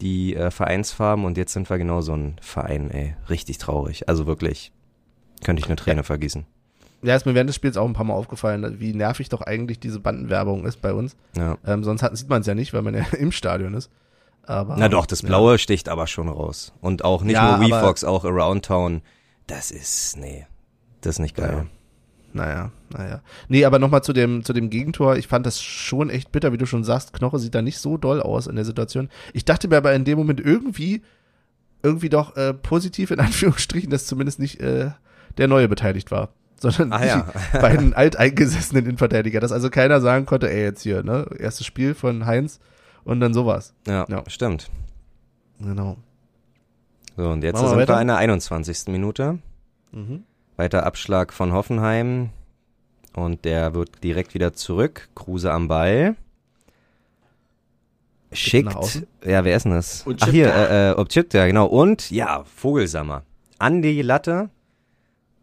die 0.01 0.35
äh, 0.35 0.51
Vereinsfarben 0.51 1.25
und 1.25 1.37
jetzt 1.37 1.53
sind 1.53 1.69
wir 1.69 1.79
genau 1.79 2.01
so 2.01 2.15
ein 2.15 2.37
Verein, 2.41 2.91
ey. 2.91 3.17
Richtig 3.29 3.59
traurig. 3.59 4.09
Also 4.09 4.27
wirklich, 4.27 4.73
könnte 5.45 5.61
ich 5.61 5.67
eine 5.67 5.77
Träne 5.77 5.99
ja. 5.99 6.03
vergießen. 6.03 6.47
Ja, 7.03 7.17
ist 7.17 7.25
mir 7.25 7.35
während 7.35 7.49
des 7.49 7.57
Spiels 7.57 7.77
auch 7.77 7.87
ein 7.87 7.95
paar 7.95 8.05
Mal 8.05 8.15
aufgefallen, 8.15 8.79
wie 8.79 8.93
nervig 8.93 9.31
doch 9.31 9.41
eigentlich 9.41 9.81
diese 9.81 10.01
Bandenwerbung 10.01 10.67
ist 10.67 10.83
bei 10.83 10.93
uns. 10.93 11.17
Ja. 11.35 11.57
Ähm, 11.67 11.83
sonst 11.83 12.03
hat, 12.03 12.17
sieht 12.17 12.29
man 12.29 12.43
es 12.43 12.47
ja 12.47 12.55
nicht, 12.55 12.75
weil 12.75 12.83
man 12.83 12.95
ja 12.95 13.05
im 13.19 13.33
Stadion 13.33 13.75
ist. 13.75 13.91
Aber, 14.45 14.77
Na 14.77 14.89
doch, 14.89 15.07
das 15.07 15.23
Blaue 15.23 15.53
ja. 15.53 15.59
sticht 15.59 15.89
aber 15.89 16.07
schon 16.07 16.29
raus. 16.29 16.73
Und 16.81 17.05
auch 17.05 17.23
nicht 17.23 17.35
ja, 17.35 17.57
nur 17.57 17.69
WeFox, 17.69 18.05
auch 18.05 18.25
Around 18.25 18.65
Town. 18.65 19.03
Das 19.51 19.73
ist, 19.73 20.17
nee, 20.17 20.47
das 21.01 21.17
ist 21.17 21.19
nicht 21.19 21.37
geil. 21.37 21.67
Naja, 22.33 22.71
naja. 22.97 23.21
Nee, 23.49 23.65
aber 23.65 23.81
nochmal 23.81 24.05
zu 24.05 24.13
dem, 24.13 24.45
zu 24.45 24.53
dem 24.53 24.71
Gegentor. 24.71 25.17
Ich 25.17 25.27
fand 25.27 25.45
das 25.45 25.61
schon 25.61 26.09
echt 26.09 26.31
bitter, 26.31 26.53
wie 26.53 26.57
du 26.57 26.67
schon 26.67 26.85
sagst. 26.85 27.13
Knoche 27.13 27.41
sieht 27.41 27.57
da 27.57 27.61
nicht 27.61 27.79
so 27.79 27.97
doll 27.97 28.23
aus 28.23 28.47
in 28.47 28.55
der 28.55 28.65
Situation. 28.65 29.09
Ich 29.33 29.45
dachte 29.45 29.67
mir 29.67 29.77
aber 29.79 29.93
in 29.93 30.05
dem 30.05 30.17
Moment 30.17 30.39
irgendwie, 30.39 31.03
irgendwie 31.83 32.11
doch 32.11 32.37
äh, 32.37 32.55
positiv 32.55 33.11
in 33.11 33.19
Anführungsstrichen, 33.21 33.91
dass 33.91 34.07
zumindest 34.07 34.39
nicht 34.39 34.61
äh, 34.61 34.93
der 35.37 35.49
Neue 35.49 35.67
beteiligt 35.69 36.13
war, 36.13 36.29
sondern 36.61 36.93
ah, 36.93 37.05
ja. 37.05 37.27
die 37.53 37.59
beiden 37.61 37.93
alteingesessenen 37.93 38.85
Innenverteidiger. 38.85 39.41
Dass 39.41 39.51
also 39.51 39.69
keiner 39.69 40.01
sagen 40.01 40.27
konnte, 40.27 40.49
ey, 40.49 40.63
jetzt 40.63 40.83
hier, 40.83 41.03
ne, 41.03 41.27
erstes 41.37 41.67
Spiel 41.67 41.95
von 41.95 42.25
Heinz 42.25 42.61
und 43.03 43.19
dann 43.19 43.35
sowas. 43.35 43.75
Ja, 43.89 44.07
ja. 44.09 44.23
stimmt. 44.29 44.71
Genau. 45.59 45.97
So, 47.21 47.29
und 47.29 47.45
jetzt 47.45 47.59
sind 47.59 47.77
wir 47.77 48.01
in 48.01 48.07
der 48.07 48.17
21. 48.17 48.87
Minute. 48.87 49.41
Mhm. 49.93 50.25
Weiter 50.57 50.87
Abschlag 50.87 51.35
von 51.35 51.53
Hoffenheim. 51.53 52.31
Und 53.13 53.45
der 53.45 53.75
wird 53.75 54.03
direkt 54.03 54.33
wieder 54.33 54.55
zurück. 54.55 55.11
Kruse 55.15 55.53
am 55.53 55.69
Ball. 55.69 56.17
Schickt. 58.33 59.07
Ja, 59.23 59.45
wer 59.45 59.55
ist 59.55 59.65
denn 59.65 59.73
das? 59.73 60.07
Ach 60.21 60.29
hier, 60.29 60.51
äh, 60.55 60.93
äh, 60.93 60.95
Obchipta, 60.95 61.47
genau. 61.47 61.67
Und 61.67 62.11
ja, 62.11 62.43
Vogelsammer. 62.57 63.25
An 63.59 63.83
die 63.83 64.01
Latte. 64.01 64.49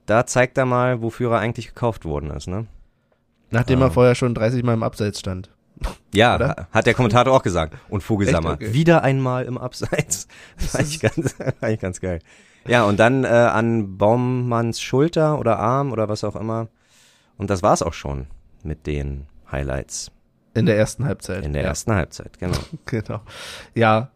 Da 0.07 0.25
zeigt 0.25 0.57
er 0.57 0.65
mal, 0.65 1.03
wofür 1.03 1.33
er 1.33 1.39
eigentlich 1.39 1.67
gekauft 1.67 2.05
worden 2.05 2.31
ist, 2.31 2.47
ne? 2.47 2.65
Nachdem 3.51 3.81
er 3.81 3.91
vorher 3.91 4.15
schon 4.15 4.33
30 4.33 4.63
Mal 4.63 4.73
im 4.73 4.81
Abseits 4.81 5.19
stand. 5.19 5.51
Ja, 6.13 6.35
Oder? 6.35 6.67
hat 6.71 6.85
der 6.85 6.93
Kommentator 6.93 7.33
auch 7.33 7.43
gesagt. 7.43 7.75
Und 7.89 8.01
Vogelsammer. 8.01 8.53
Okay. 8.53 8.73
Wieder 8.73 9.03
einmal 9.03 9.45
im 9.45 9.57
Abseits. 9.57 10.27
Fand 10.57 10.87
ich 10.87 10.99
ganz, 10.99 11.33
fand 11.33 11.73
ich 11.73 11.79
ganz 11.79 12.01
geil. 12.01 12.19
Ja, 12.67 12.83
und 12.83 12.99
dann 12.99 13.23
äh, 13.23 13.27
an 13.27 13.97
Baummanns 13.97 14.81
Schulter 14.81 15.39
oder 15.39 15.59
Arm 15.59 15.91
oder 15.91 16.09
was 16.09 16.23
auch 16.23 16.35
immer. 16.35 16.67
Und 17.37 17.49
das 17.49 17.63
war's 17.63 17.81
auch 17.81 17.93
schon 17.93 18.27
mit 18.63 18.87
den 18.87 19.27
Highlights. 19.51 20.11
In 20.53 20.65
der 20.65 20.77
ersten 20.77 21.05
Halbzeit. 21.05 21.45
In 21.45 21.53
der 21.53 21.61
ja. 21.61 21.69
ersten 21.69 21.93
Halbzeit, 21.93 22.39
genau. 22.39 22.57
genau. 22.85 23.21
Ja. 23.75 24.09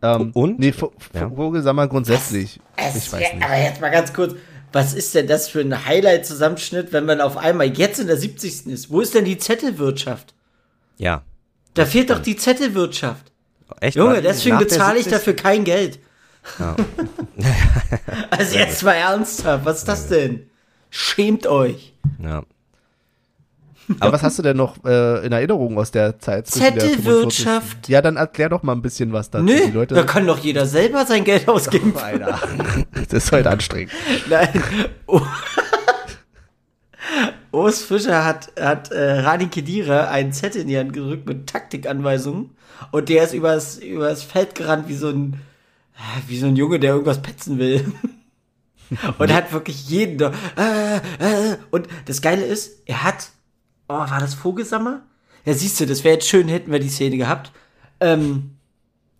Ähm, 0.00 0.30
und? 0.32 0.58
Nee, 0.60 0.72
ja. 1.12 1.28
Vogelsammer 1.28 1.88
grundsätzlich. 1.88 2.60
Es, 2.76 2.96
ich 2.96 3.12
weiß 3.12 3.34
nicht. 3.34 3.44
Aber 3.44 3.56
jetzt 3.56 3.80
mal 3.80 3.90
ganz 3.90 4.12
kurz. 4.12 4.34
Was 4.70 4.94
ist 4.94 5.14
denn 5.14 5.26
das 5.26 5.48
für 5.48 5.60
ein 5.60 5.86
Highlight-Zusammenschnitt, 5.86 6.92
wenn 6.92 7.06
man 7.06 7.22
auf 7.22 7.38
einmal 7.38 7.66
jetzt 7.66 7.98
in 8.00 8.06
der 8.06 8.18
70. 8.18 8.66
ist? 8.66 8.90
Wo 8.90 9.00
ist 9.00 9.14
denn 9.14 9.24
die 9.24 9.38
Zettelwirtschaft? 9.38 10.34
Ja. 10.98 11.22
Da 11.74 11.86
fehlt 11.86 12.10
doch 12.10 12.18
die 12.18 12.36
Zettelwirtschaft. 12.36 13.32
Echt? 13.80 13.96
Junge, 13.96 14.20
deswegen 14.20 14.58
bezahle 14.58 14.98
ich 14.98 15.06
dafür 15.06 15.34
kein 15.34 15.64
Geld. 15.64 16.00
Ja. 16.58 16.76
also 18.30 18.58
jetzt 18.58 18.82
mal 18.82 18.94
ernsthaft, 18.94 19.64
was 19.64 19.78
ist 19.78 19.88
das 19.88 20.08
denn? 20.08 20.50
Schämt 20.90 21.46
euch. 21.46 21.94
Ja. 22.22 22.42
Aber 24.00 24.12
was 24.12 24.22
hast 24.22 24.38
du 24.38 24.42
denn 24.42 24.56
noch 24.56 24.84
äh, 24.84 25.24
in 25.24 25.32
Erinnerung 25.32 25.78
aus 25.78 25.90
der 25.90 26.18
Zeit? 26.18 26.46
Zettelwirtschaft. 26.46 27.88
Ja, 27.88 28.02
dann 28.02 28.16
erklär 28.16 28.50
doch 28.50 28.62
mal 28.62 28.72
ein 28.72 28.82
bisschen 28.82 29.12
was 29.12 29.30
dazu. 29.30 29.44
Nö, 29.44 29.58
die 29.66 29.72
Leute 29.72 29.94
da 29.94 30.02
kann 30.02 30.26
doch 30.26 30.38
jeder 30.38 30.66
selber 30.66 31.06
sein 31.06 31.24
Geld 31.24 31.48
ausgeben. 31.48 31.94
Alter. 31.96 32.38
das 33.08 33.24
ist 33.24 33.32
halt 33.32 33.46
anstrengend. 33.46 33.92
Nein. 34.28 34.62
Oh. 35.06 35.22
Urs 37.52 37.82
Fischer 37.82 38.24
hat, 38.24 38.52
hat 38.58 38.90
äh, 38.90 39.20
Rani 39.20 39.48
Kedira 39.48 40.08
einen 40.08 40.32
Zettel 40.32 40.62
in 40.62 40.68
die 40.68 40.78
Hand 40.78 40.92
gerückt 40.92 41.26
mit 41.26 41.46
Taktikanweisungen 41.46 42.50
und 42.90 43.08
der 43.08 43.24
ist 43.24 43.34
übers, 43.34 43.78
übers 43.78 44.22
Feld 44.22 44.54
gerannt 44.54 44.88
wie 44.88 44.96
so 44.96 45.08
ein 45.08 45.40
wie 46.26 46.38
so 46.38 46.46
ein 46.46 46.56
Junge, 46.56 46.78
der 46.78 46.92
irgendwas 46.92 47.22
petzen 47.22 47.58
will. 47.58 47.92
und 49.18 49.32
hat 49.32 49.52
wirklich 49.52 49.88
jeden 49.88 50.20
äh, 50.20 50.96
äh, 50.96 51.56
und 51.70 51.88
das 52.06 52.22
Geile 52.22 52.44
ist, 52.44 52.82
er 52.86 53.04
hat, 53.04 53.30
oh, 53.88 53.98
war 53.98 54.20
das 54.20 54.34
Vogelsammer? 54.34 55.02
Ja, 55.44 55.54
siehst 55.54 55.80
du, 55.80 55.86
das 55.86 56.04
wäre 56.04 56.14
jetzt 56.14 56.28
schön, 56.28 56.48
hätten 56.48 56.72
wir 56.72 56.78
die 56.78 56.88
Szene 56.88 57.16
gehabt. 57.16 57.52
Ähm, 58.00 58.56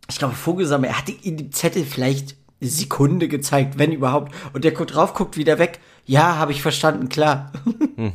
ich 0.08 0.18
glaube, 0.18 0.34
Vogelsammer, 0.34 0.88
er 0.88 0.98
hatte 0.98 1.12
in 1.12 1.36
dem 1.36 1.52
Zettel 1.52 1.84
vielleicht 1.84 2.36
eine 2.60 2.70
Sekunde 2.70 3.28
gezeigt, 3.28 3.78
wenn 3.78 3.92
überhaupt. 3.92 4.34
Und 4.52 4.64
der 4.64 4.72
guckt 4.72 4.94
drauf, 4.94 5.14
guckt 5.14 5.36
wieder 5.36 5.58
weg. 5.58 5.80
Ja, 6.08 6.36
habe 6.36 6.52
ich 6.52 6.62
verstanden, 6.62 7.08
klar. 7.08 7.52
hm. 7.96 8.12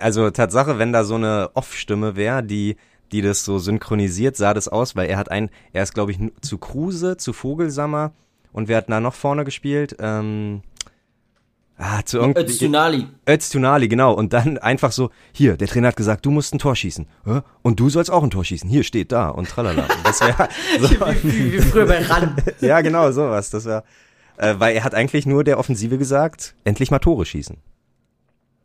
Also 0.00 0.30
Tatsache, 0.30 0.78
wenn 0.78 0.92
da 0.92 1.04
so 1.04 1.16
eine 1.16 1.50
Off-Stimme 1.54 2.16
wäre, 2.16 2.42
die 2.42 2.76
die 3.10 3.22
das 3.22 3.42
so 3.42 3.58
synchronisiert, 3.58 4.36
sah 4.36 4.52
das 4.52 4.68
aus, 4.68 4.94
weil 4.94 5.08
er 5.08 5.16
hat 5.16 5.30
ein, 5.30 5.50
er 5.72 5.82
ist 5.82 5.94
glaube 5.94 6.12
ich 6.12 6.18
zu 6.42 6.58
Kruse, 6.58 7.16
zu 7.16 7.32
Vogelsammer 7.32 8.12
und 8.52 8.68
wer 8.68 8.78
hat 8.78 8.90
da 8.90 9.00
noch 9.00 9.14
vorne 9.14 9.44
gespielt? 9.44 9.96
Ähm, 9.98 10.62
Ah, 11.80 12.02
zu 12.04 12.18
irgendwie. 12.18 12.40
Öztunali. 12.40 13.06
Öztunali, 13.28 13.86
genau. 13.86 14.12
Und 14.12 14.32
dann 14.32 14.58
einfach 14.58 14.90
so, 14.90 15.10
hier, 15.30 15.56
der 15.56 15.68
Trainer 15.68 15.88
hat 15.88 15.96
gesagt, 15.96 16.26
du 16.26 16.32
musst 16.32 16.52
ein 16.52 16.58
Tor 16.58 16.74
schießen. 16.74 17.06
Und 17.62 17.78
du 17.78 17.88
sollst 17.88 18.10
auch 18.10 18.24
ein 18.24 18.30
Tor 18.30 18.44
schießen. 18.44 18.68
Hier, 18.68 18.82
steht 18.82 19.12
da 19.12 19.28
und 19.28 19.48
tralala. 19.48 19.84
Und 19.84 20.04
das 20.04 20.20
wäre 20.20 20.48
so. 20.80 20.90
wie, 21.22 21.22
wie, 21.22 21.52
wie 21.52 21.60
früher 21.60 21.86
bei 21.86 22.02
Ran. 22.02 22.34
ja, 22.60 22.80
genau, 22.80 23.12
sowas. 23.12 23.50
Das 23.50 23.64
wäre, 23.64 23.84
äh, 24.38 24.54
weil 24.58 24.74
er 24.74 24.84
hat 24.84 24.94
eigentlich 24.94 25.26
nur 25.26 25.44
der 25.44 25.58
Offensive 25.58 25.98
gesagt, 25.98 26.54
endlich 26.64 26.90
mal 26.90 26.98
Tore 26.98 27.26
schießen. 27.26 27.56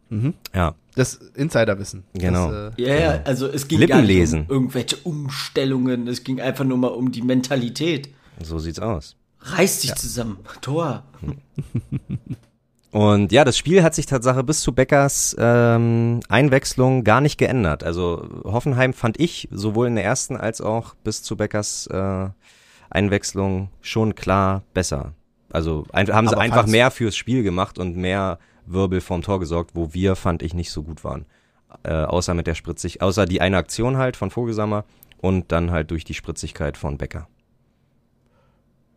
Mhm. 0.09 0.33
Ja. 0.53 0.75
Das 0.95 1.15
Insiderwissen. 1.15 2.03
Genau. 2.13 2.51
Das, 2.51 2.77
äh, 2.77 2.81
ja, 2.81 2.95
ja, 2.95 3.21
also 3.23 3.47
es 3.47 3.67
ging 3.67 3.85
gar 3.87 4.01
nicht 4.01 4.33
um 4.33 4.45
irgendwelche 4.47 4.97
Umstellungen, 4.97 6.07
es 6.07 6.23
ging 6.23 6.39
einfach 6.39 6.65
nur 6.65 6.77
mal 6.77 6.89
um 6.89 7.11
die 7.11 7.23
Mentalität. 7.23 8.09
So 8.41 8.59
sieht's 8.59 8.79
aus. 8.79 9.15
Reiß 9.39 9.81
dich 9.81 9.89
ja. 9.89 9.95
zusammen. 9.95 10.37
Tor. 10.61 11.03
Und 12.91 13.31
ja, 13.31 13.43
das 13.43 13.57
Spiel 13.57 13.81
hat 13.81 13.95
sich 13.95 14.05
Tatsache 14.05 14.43
bis 14.43 14.61
zu 14.61 14.71
Beckers 14.71 15.35
ähm, 15.39 16.19
Einwechslung 16.29 17.03
gar 17.03 17.21
nicht 17.21 17.39
geändert. 17.39 17.83
Also 17.83 18.29
Hoffenheim 18.43 18.93
fand 18.93 19.19
ich 19.19 19.49
sowohl 19.51 19.87
in 19.87 19.95
der 19.95 20.05
ersten 20.05 20.37
als 20.37 20.61
auch 20.61 20.93
bis 21.03 21.23
zu 21.23 21.35
Beckers 21.35 21.87
äh, 21.87 22.29
Einwechslung 22.91 23.69
schon 23.81 24.13
klar 24.13 24.61
besser. 24.75 25.13
Also 25.53 25.85
ein, 25.93 26.07
haben 26.11 26.27
sie 26.27 26.37
einfach 26.37 26.67
mehr 26.67 26.91
fürs 26.91 27.15
Spiel 27.15 27.43
gemacht 27.43 27.77
und 27.77 27.95
mehr 27.95 28.39
Wirbel 28.65 29.01
vorm 29.01 29.21
Tor 29.21 29.39
gesorgt, 29.39 29.71
wo 29.75 29.93
wir, 29.93 30.15
fand 30.15 30.41
ich, 30.41 30.53
nicht 30.53 30.71
so 30.71 30.83
gut 30.83 31.03
waren. 31.03 31.25
Äh, 31.83 31.93
außer 31.93 32.33
mit 32.33 32.47
der 32.47 32.55
Spritzig, 32.55 33.01
außer 33.01 33.25
die 33.25 33.39
eine 33.39 33.57
Aktion 33.57 33.97
halt 33.97 34.17
von 34.17 34.31
Vogelsammer 34.31 34.83
und 35.21 35.51
dann 35.51 35.71
halt 35.71 35.91
durch 35.91 36.03
die 36.03 36.13
Spritzigkeit 36.13 36.75
von 36.75 36.97
Becker. 36.97 37.27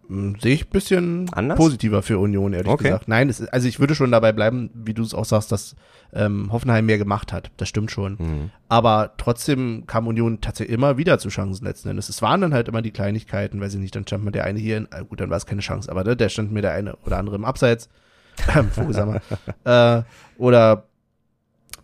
Hm, 0.09 0.37
sehe 0.41 0.55
ich 0.55 0.67
ein 0.67 0.71
bisschen 0.71 1.31
Anders? 1.33 1.59
positiver 1.59 2.03
für 2.03 2.19
Union, 2.19 2.53
ehrlich 2.53 2.71
okay. 2.71 2.85
gesagt. 2.85 3.09
Nein, 3.09 3.29
es, 3.29 3.47
also 3.49 3.67
ich 3.67 3.81
würde 3.81 3.95
schon 3.95 4.11
dabei 4.11 4.33
bleiben, 4.33 4.71
wie 4.75 4.95
du 4.95 5.03
es 5.03 5.15
auch 5.15 5.25
sagst, 5.25 5.53
dass 5.53 5.77
ähm, 6.13 6.51
Hoffenheim 6.53 6.87
mehr 6.87 6.99
gemacht 6.99 7.33
hat. 7.33 7.51
Das 7.57 7.69
stimmt 7.69 7.91
schon. 7.91 8.17
Mhm. 8.19 8.51
Aber 8.69 9.15
trotzdem 9.17 9.85
kam 9.87 10.07
Union 10.07 10.41
tatsächlich 10.41 10.75
immer 10.75 10.97
wieder 10.97 11.19
zu 11.19 11.29
Chancen 11.29 11.65
letzten 11.65 11.89
Endes. 11.89 12.09
Es 12.09 12.23
waren 12.23 12.41
dann 12.41 12.55
halt 12.55 12.69
immer 12.69 12.83
die 12.83 12.93
Kleinigkeiten, 12.93 13.61
weiß 13.61 13.75
ich 13.75 13.81
nicht, 13.81 13.95
dann 13.97 14.07
stand 14.07 14.25
mir 14.25 14.33
der 14.33 14.45
eine 14.45 14.59
hier, 14.59 14.77
in, 14.77 14.89
gut, 15.09 15.21
dann 15.21 15.31
war 15.31 15.37
es 15.37 15.47
keine 15.47 15.61
Chance, 15.61 15.91
aber 15.91 16.05
ne, 16.05 16.17
der 16.17 16.29
stand 16.29 16.53
mir 16.53 16.63
der 16.63 16.73
eine 16.73 16.97
oder 16.97 17.19
andere 17.19 17.37
im 17.37 17.45
Abseits. 17.45 17.89
Vogelsammer. 18.73 19.21
äh, 19.65 20.03
oder 20.39 20.85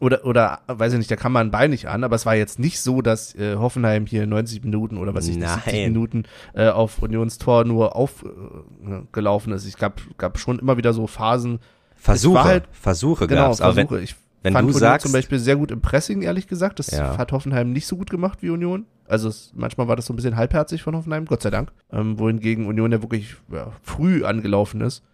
oder, 0.03 0.25
oder, 0.25 0.63
weiß 0.67 0.95
ich 0.95 0.99
nicht, 0.99 1.11
da 1.13 1.17
kam 1.17 1.33
man 1.33 1.47
ein 1.47 1.51
Bein 1.53 1.71
nicht 1.71 1.87
an, 1.87 2.03
aber 2.03 2.17
es 2.17 2.27
war 2.27 2.35
jetzt 2.35 2.59
nicht 2.59 2.81
so, 2.81 3.03
dass 3.03 3.37
äh, 3.37 3.55
Hoffenheim 3.55 4.05
hier 4.05 4.27
90 4.27 4.65
Minuten 4.65 4.99
oder 4.99 5.15
was 5.15 5.29
ich 5.29 5.37
nicht, 5.37 5.49
70 5.49 5.73
Minuten 5.75 6.25
äh, 6.55 6.71
auf 6.71 7.01
Unionstor 7.01 7.65
nur 7.65 7.95
aufgelaufen 7.95 9.53
äh, 9.53 9.57
ist. 9.57 9.65
Ich 9.65 9.77
gab, 9.77 10.01
gab 10.19 10.39
schon 10.41 10.59
immer 10.59 10.77
wieder 10.77 10.93
so 10.93 11.07
Phasen. 11.07 11.61
Versuche, 11.95 12.43
halt, 12.43 12.65
Versuche 12.73 13.29
genau, 13.29 13.43
gab's. 13.43 13.59
Versuche. 13.59 13.95
wenn, 13.95 14.03
ich 14.03 14.17
wenn 14.43 14.55
fand 14.55 14.65
du 14.65 14.71
Union 14.71 14.81
sagst, 14.81 15.07
zum 15.07 15.13
Beispiel 15.13 15.39
sehr 15.39 15.55
gut 15.55 15.71
im 15.71 15.81
Pressing, 15.81 16.23
ehrlich 16.23 16.49
gesagt. 16.49 16.81
Das 16.81 16.91
ja. 16.91 17.17
hat 17.17 17.31
Hoffenheim 17.31 17.73
nicht 17.73 17.87
so 17.87 17.97
gut 17.97 18.11
gemacht 18.11 18.39
wie 18.43 18.51
Union. 18.51 18.87
Also 19.07 19.29
es, 19.29 19.53
manchmal 19.55 19.87
war 19.87 19.95
das 19.95 20.07
so 20.07 20.13
ein 20.13 20.17
bisschen 20.17 20.35
halbherzig 20.35 20.83
von 20.83 20.97
Hoffenheim, 20.97 21.27
Gott 21.27 21.43
sei 21.43 21.51
Dank. 21.51 21.71
Ähm, 21.93 22.19
wohingegen 22.19 22.67
Union 22.67 22.91
ja 22.91 23.03
wirklich 23.03 23.37
ja, 23.53 23.71
früh 23.83 24.25
angelaufen 24.25 24.81
ist. 24.81 25.05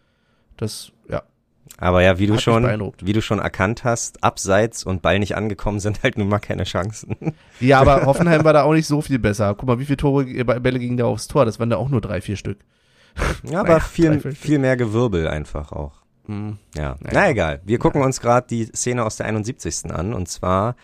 Das, 0.56 0.92
ja, 1.10 1.24
aber 1.76 2.02
ja, 2.02 2.18
wie 2.18 2.26
du 2.26 2.38
schon, 2.38 2.92
wie 3.00 3.12
du 3.12 3.20
schon 3.20 3.38
erkannt 3.38 3.84
hast, 3.84 4.22
abseits 4.24 4.84
und 4.84 5.02
Ball 5.02 5.18
nicht 5.18 5.36
angekommen 5.36 5.80
sind 5.80 6.02
halt 6.02 6.18
nun 6.18 6.28
mal 6.28 6.38
keine 6.38 6.64
Chancen. 6.64 7.16
Ja, 7.60 7.80
aber 7.80 8.02
Hoffenheim 8.06 8.44
war 8.44 8.52
da 8.52 8.62
auch 8.62 8.72
nicht 8.72 8.86
so 8.86 9.00
viel 9.00 9.18
besser. 9.18 9.54
Guck 9.54 9.68
mal, 9.68 9.78
wie 9.78 9.84
viele 9.84 9.96
Tore, 9.96 10.24
äh, 10.24 10.44
Bälle 10.44 10.78
gingen 10.78 10.96
da 10.96 11.04
aufs 11.04 11.28
Tor? 11.28 11.44
Das 11.44 11.58
waren 11.58 11.70
da 11.70 11.76
auch 11.76 11.88
nur 11.88 12.00
drei, 12.00 12.20
vier 12.20 12.36
Stück. 12.36 12.58
Ja, 13.42 13.60
aber 13.60 13.68
naja, 13.68 13.80
viel, 13.80 14.20
viel 14.32 14.58
mehr 14.58 14.76
Gewirbel 14.76 15.28
einfach 15.28 15.72
auch. 15.72 16.02
Mhm. 16.26 16.58
Ja, 16.76 16.96
naja. 17.00 17.10
na 17.12 17.30
egal. 17.30 17.60
Wir 17.64 17.78
gucken 17.78 18.02
uns 18.02 18.20
gerade 18.20 18.46
die 18.46 18.66
Szene 18.66 19.04
aus 19.04 19.16
der 19.16 19.26
71. 19.26 19.90
an 19.90 20.12
und 20.14 20.28
zwar 20.28 20.76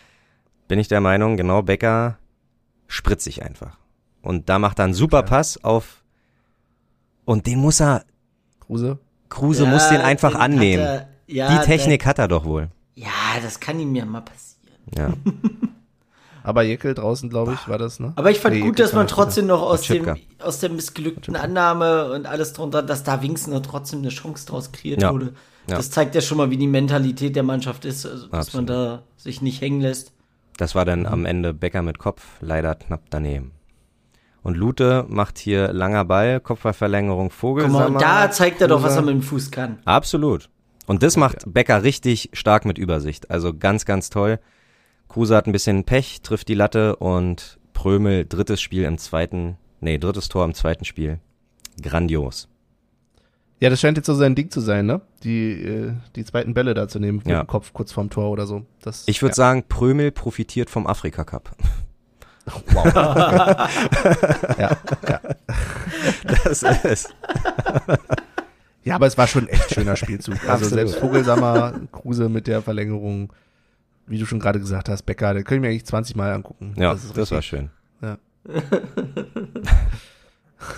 bin 0.69 0.79
ich 0.79 0.89
der 0.89 1.01
Meinung, 1.01 1.37
genau 1.37 1.63
Becker 1.63 2.19
spritzig 2.87 3.43
einfach. 3.43 3.79
Und 4.23 4.49
da 4.49 4.59
macht 4.59 4.79
er 4.79 4.87
einen 4.87 4.95
super 4.95 5.23
Pass 5.23 5.63
auf 5.63 6.03
und 7.25 7.47
den 7.47 7.59
muss 7.59 7.81
er, 7.81 8.05
Kruse? 8.61 8.99
Kruse 9.35 9.65
Ja, 9.65 9.71
muss 9.71 9.89
den 9.89 10.01
einfach 10.01 10.33
den 10.33 10.41
annehmen. 10.41 10.85
er- 10.85 11.09
ja, 11.27 11.59
Die 11.59 11.65
Technik 11.67 12.07
hat 12.07 12.19
er 12.19 12.29
doch 12.29 12.45
wohl. 12.45 12.69
Ja, 12.95 13.09
das 13.43 13.59
kann 13.61 13.81
ihm 13.81 13.95
ja 13.95 14.05
mal 14.05 14.21
passieren. 14.21 14.79
Ja. 14.97 15.09
Aber 16.43 16.63
Jekyll 16.63 16.93
draußen, 16.95 17.31
glaube 17.31 17.55
ich, 17.55 17.69
war 17.69 17.79
das, 17.79 18.01
ne? 18.01 18.13
Aber 18.17 18.31
ich 18.31 18.39
fand 18.39 18.55
Nee, 18.55 18.61
gut, 18.61 18.71
Jekyll 18.71 18.85
dass 18.85 18.93
man 18.95 19.07
trotzdem 19.07 19.47
noch 19.47 19.63
aus 19.63 19.83
dem, 19.83 20.07
aus 20.39 20.61
der 20.61 20.69
missglückten 20.69 21.37
Annahme 21.37 22.13
und 22.13 22.27
alles 22.27 22.53
drunter, 22.53 22.83
dass 22.83 23.03
da 23.03 23.23
wenigstens 23.23 23.55
noch 23.55 23.63
trotzdem 23.63 24.01
eine 24.01 24.11
Chance 24.11 24.47
draus 24.47 24.71
kreiert 24.71 25.01
Ja. 25.01 25.13
wurde. 25.13 25.33
Ja. 25.69 25.77
Das 25.79 25.91
zeigt 25.91 26.15
ja 26.15 26.21
schon 26.21 26.37
mal, 26.37 26.51
wie 26.51 26.59
die 26.59 26.67
Mentalität 26.67 27.35
der 27.35 27.43
Mannschaft 27.45 27.87
ist, 27.87 28.05
also, 28.05 28.27
dass 28.27 28.49
Absolut. 28.49 28.69
man 28.69 28.77
da 28.77 29.03
sich 29.17 29.41
nicht 29.41 29.63
hängen 29.63 29.81
lässt. 29.81 30.13
Das 30.59 30.75
war 30.75 30.85
dann 30.85 31.07
am 31.07 31.25
Ende 31.25 31.55
Becker 31.55 31.81
mit 31.81 31.99
Kopf, 31.99 32.23
leider 32.41 32.75
knapp 32.75 33.01
daneben. 33.09 33.53
Und 34.45 34.57
Lute 34.57 35.05
macht 35.09 35.39
hier 35.39 35.73
langer 35.73 36.05
Ball, 36.05 36.39
Kopfballverlängerung, 36.39 37.31
Guck 37.31 37.33
Vogelsammer. 37.39 37.79
mal, 37.79 37.87
und 37.95 38.01
da 38.03 38.31
zeigt 38.31 38.61
er 38.61 38.69
doch, 38.69 38.83
was 38.83 38.95
er 38.95 39.03
mit 39.03 39.15
dem 39.15 39.23
Fuß 39.23 39.51
kann. 39.51 39.79
Absolut. 39.87 40.49
Und 40.87 41.03
das 41.03 41.17
macht 41.17 41.45
Becker 41.53 41.83
richtig 41.83 42.29
stark 42.35 42.67
mit 42.67 42.77
Übersicht. 42.79 43.31
Also 43.31 43.55
ganz, 43.55 43.87
ganz 43.87 44.11
toll. 44.11 44.39
Kruse 45.09 45.35
hat 45.35 45.47
ein 45.47 45.53
bisschen 45.53 45.85
Pech, 45.85 46.21
trifft 46.23 46.49
die 46.49 46.55
Latte 46.55 46.97
und 46.97 47.59
Prömel 47.73 48.27
drittes 48.27 48.61
Spiel 48.61 48.85
im 48.85 48.99
zweiten, 48.99 49.57
nee, 49.81 49.97
drittes 49.99 50.29
Tor 50.29 50.45
im 50.45 50.53
zweiten 50.55 50.85
Spiel. 50.85 51.19
Grandios. 51.83 52.49
Ja, 53.61 53.71
das 53.71 53.81
scheint 53.81 53.97
jetzt 53.97 54.07
so 54.07 54.15
sein 54.15 54.35
Ding 54.35 54.51
zu 54.51 54.61
sein, 54.61 54.85
ne? 54.85 55.01
Die, 55.23 55.53
äh, 55.53 55.93
die 56.17 56.25
zweiten 56.25 56.53
Bälle 56.53 56.75
da 56.75 56.87
zu 56.87 56.99
nehmen, 56.99 57.19
mit 57.19 57.29
Ja. 57.29 57.43
dem 57.45 57.47
Kopf 57.47 57.73
kurz 57.73 57.93
vorm 57.93 58.11
Tor 58.11 58.31
oder 58.31 58.47
so. 58.47 58.67
Das, 58.83 59.05
Ich 59.07 59.23
würde 59.23 59.31
ja. 59.31 59.37
sagen, 59.37 59.65
Prömel 59.69 60.11
profitiert 60.11 60.69
vom 60.69 60.87
Afrika 60.87 61.25
Cup. 61.25 61.57
Wow. 62.47 62.85
ja, 64.59 64.77
ja. 65.09 65.21
Das 66.45 66.63
ist. 66.63 67.15
ja, 68.85 68.95
aber 68.97 69.07
es 69.07 69.17
war 69.17 69.27
schon 69.27 69.45
ein 69.45 69.49
echt 69.49 69.75
schöner 69.75 69.97
Spielzug. 69.97 70.35
Also 70.35 70.67
Absolut. 70.67 70.75
selbst 70.75 70.97
Vogelsammer, 70.97 71.73
Kruse 71.91 72.29
mit 72.29 72.47
der 72.47 72.63
Verlängerung, 72.63 73.33
wie 74.07 74.19
du 74.19 74.27
schon 74.27 74.41
gerade 74.41 74.61
gesagt 74.61 74.89
hast, 74.89 75.03
Becker, 75.05 75.33
den 75.35 75.45
können 75.45 75.63
wir 75.63 75.71
eigentlich 75.71 75.87
20 75.87 76.17
Mal 76.17 76.33
angucken. 76.33 76.75
Ja, 76.77 76.93
ist 76.93 77.17
das, 77.17 77.31
war 77.31 77.43
schön. 77.43 77.71
Ja. 78.03 78.19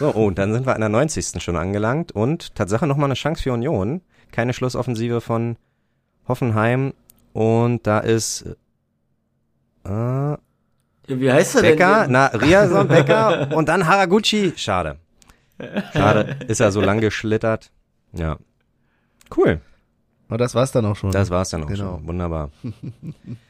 So, 0.01 0.13
oh, 0.15 0.27
und 0.27 0.39
dann 0.39 0.53
sind 0.53 0.67
wir 0.67 0.75
an 0.75 0.81
der 0.81 0.89
90. 0.89 1.41
schon 1.43 1.57
angelangt 1.57 2.13
und 2.13 2.55
Tatsache 2.55 2.87
nochmal 2.87 3.07
eine 3.07 3.15
Chance 3.15 3.43
für 3.43 3.53
Union. 3.53 4.03
Keine 4.33 4.53
Schlussoffensive 4.53 5.21
von 5.21 5.57
Hoffenheim 6.27 6.93
und 7.33 7.87
da 7.87 8.01
ist 8.01 8.45
äh, 9.85 10.37
wie 11.09 11.31
heißt 11.33 11.57
er 11.57 11.63
Becker, 11.63 12.03
denn? 12.03 12.13
na, 12.13 12.27
Riason, 12.27 12.89
Becker 12.89 13.55
und 13.57 13.69
dann 13.69 13.87
Haraguchi. 13.87 14.53
Schade. 14.57 14.97
Schade, 15.93 16.37
ist 16.49 16.61
er 16.61 16.71
so 16.73 16.81
lang 16.81 17.01
geschlittert. 17.01 17.71
Ja. 18.13 18.37
Cool, 19.37 19.61
Aber 20.29 20.39
das 20.39 20.55
war's 20.55 20.71
dann 20.73 20.85
auch 20.87 20.97
schon. 20.97 21.11
das 21.11 21.31
war's 21.31 21.51
dann 21.51 21.65
auch 21.65 21.69
Genau. 21.69 21.97
schon. 21.97 22.07
Wunderbar. 22.09 22.51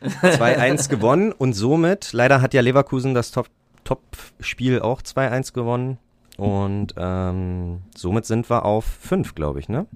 2-1 0.03 0.89
gewonnen 0.89 1.33
und 1.33 1.53
somit, 1.53 2.13
leider 2.13 2.41
hat 2.41 2.55
ja 2.55 2.61
Leverkusen 2.63 3.15
das 3.15 3.31
Top- 3.31 3.49
Top-Spiel 3.85 4.81
auch 4.81 5.03
2-1 5.03 5.53
gewonnen. 5.53 5.99
Und 6.37 6.95
ähm, 6.99 7.83
somit 7.97 8.27
sind 8.27 8.51
wir 8.51 8.65
auf 8.65 8.85
5, 8.85 9.35
glaube 9.35 9.59
ich, 9.61 9.69
ne? 9.69 9.87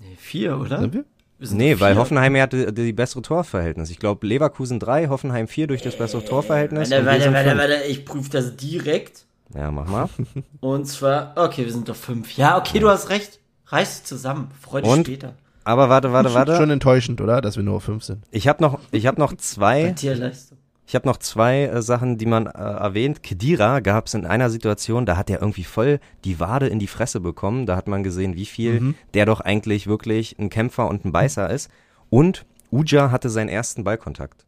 Nee, 0.00 0.16
vier, 0.16 0.58
oder? 0.58 0.80
Sind 0.80 0.92
wir? 0.94 1.04
Nee, 1.40 1.78
weil. 1.80 1.96
Hoffenheim 1.96 2.34
ja 2.36 2.46
die, 2.46 2.72
die 2.72 2.92
bessere 2.92 3.22
Torverhältnis. 3.22 3.90
Ich 3.90 3.98
glaube, 3.98 4.26
Leverkusen 4.26 4.80
3, 4.80 5.08
Hoffenheim 5.08 5.48
4 5.48 5.68
durch 5.68 5.82
das 5.82 5.96
bessere 5.96 6.24
Torverhältnis. 6.24 6.90
Warte, 6.90 7.06
warte, 7.06 7.32
warte, 7.32 7.58
warte, 7.58 7.84
ich 7.88 8.04
prüfe 8.04 8.30
das 8.30 8.56
direkt. 8.56 9.26
Ja, 9.54 9.70
mach 9.70 9.88
mal. 9.88 10.08
Und 10.60 10.86
zwar, 10.86 11.32
okay, 11.36 11.64
wir 11.64 11.72
sind 11.72 11.88
doch 11.88 11.96
fünf. 11.96 12.36
Ja, 12.36 12.58
okay, 12.58 12.80
du 12.80 12.88
hast 12.88 13.08
recht. 13.10 13.40
Reiß 13.66 14.04
zusammen. 14.04 14.50
Freu 14.60 14.82
dich 14.82 14.90
Und? 14.90 15.06
später. 15.06 15.34
Aber 15.64 15.88
warte, 15.88 16.12
warte, 16.12 16.32
warte. 16.32 16.56
Schon 16.56 16.70
enttäuschend, 16.70 17.20
oder? 17.20 17.40
Dass 17.40 17.56
wir 17.56 17.62
nur 17.62 17.76
auf 17.76 17.84
fünf 17.84 18.02
sind. 18.02 18.24
Ich 18.30 18.48
habe 18.48 18.62
noch, 18.62 18.80
ich 18.90 19.06
habe 19.06 19.20
noch 19.20 19.32
Bei 19.32 19.36
zwei, 19.36 19.92
Tierleistung. 19.92 20.57
Ich 20.88 20.94
habe 20.94 21.06
noch 21.06 21.18
zwei 21.18 21.64
äh, 21.64 21.82
Sachen, 21.82 22.16
die 22.16 22.24
man 22.26 22.46
äh, 22.46 22.50
erwähnt. 22.50 23.22
Kedira 23.22 23.80
gab 23.80 24.06
es 24.06 24.14
in 24.14 24.24
einer 24.24 24.48
Situation, 24.48 25.04
da 25.04 25.16
hat 25.18 25.28
er 25.28 25.40
irgendwie 25.42 25.64
voll 25.64 26.00
die 26.24 26.40
Wade 26.40 26.66
in 26.66 26.78
die 26.78 26.86
Fresse 26.86 27.20
bekommen. 27.20 27.66
Da 27.66 27.76
hat 27.76 27.88
man 27.88 28.02
gesehen, 28.02 28.34
wie 28.36 28.46
viel 28.46 28.80
Mhm. 28.80 28.94
der 29.12 29.26
doch 29.26 29.40
eigentlich 29.40 29.86
wirklich 29.86 30.38
ein 30.38 30.48
Kämpfer 30.48 30.88
und 30.88 31.04
ein 31.04 31.12
Beißer 31.12 31.50
ist. 31.50 31.70
Und 32.08 32.46
Uja 32.72 33.10
hatte 33.10 33.28
seinen 33.28 33.48
ersten 33.50 33.84
Ballkontakt. 33.84 34.46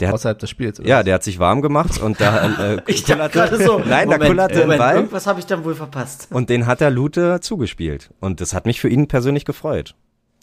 Der 0.00 0.08
hat, 0.08 0.14
Außerhalb 0.14 0.38
des 0.38 0.50
Spiels, 0.50 0.80
ja, 0.82 1.02
der 1.02 1.14
hat 1.14 1.22
sich 1.22 1.38
warm 1.38 1.60
gemacht 1.62 2.00
und 2.00 2.20
da 2.20 2.74
äh, 2.74 2.82
Ich 2.86 3.04
kullerte- 3.04 3.62
so. 3.62 3.78
Nein, 3.78 4.08
da 4.08 4.14
Moment, 4.16 4.24
kullerte 4.30 4.54
ein 4.54 4.60
Moment, 4.62 4.78
Ball. 4.78 4.94
Irgendwas 4.96 5.26
habe 5.26 5.38
ich 5.38 5.46
dann 5.46 5.64
wohl 5.64 5.74
verpasst. 5.74 6.28
Und 6.30 6.48
den 6.50 6.66
hat 6.66 6.80
der 6.80 6.90
Lute 6.90 7.40
zugespielt. 7.40 8.10
Und 8.20 8.40
das 8.40 8.54
hat 8.54 8.64
mich 8.66 8.80
für 8.80 8.88
ihn 8.88 9.06
persönlich 9.06 9.44
gefreut. 9.44 9.94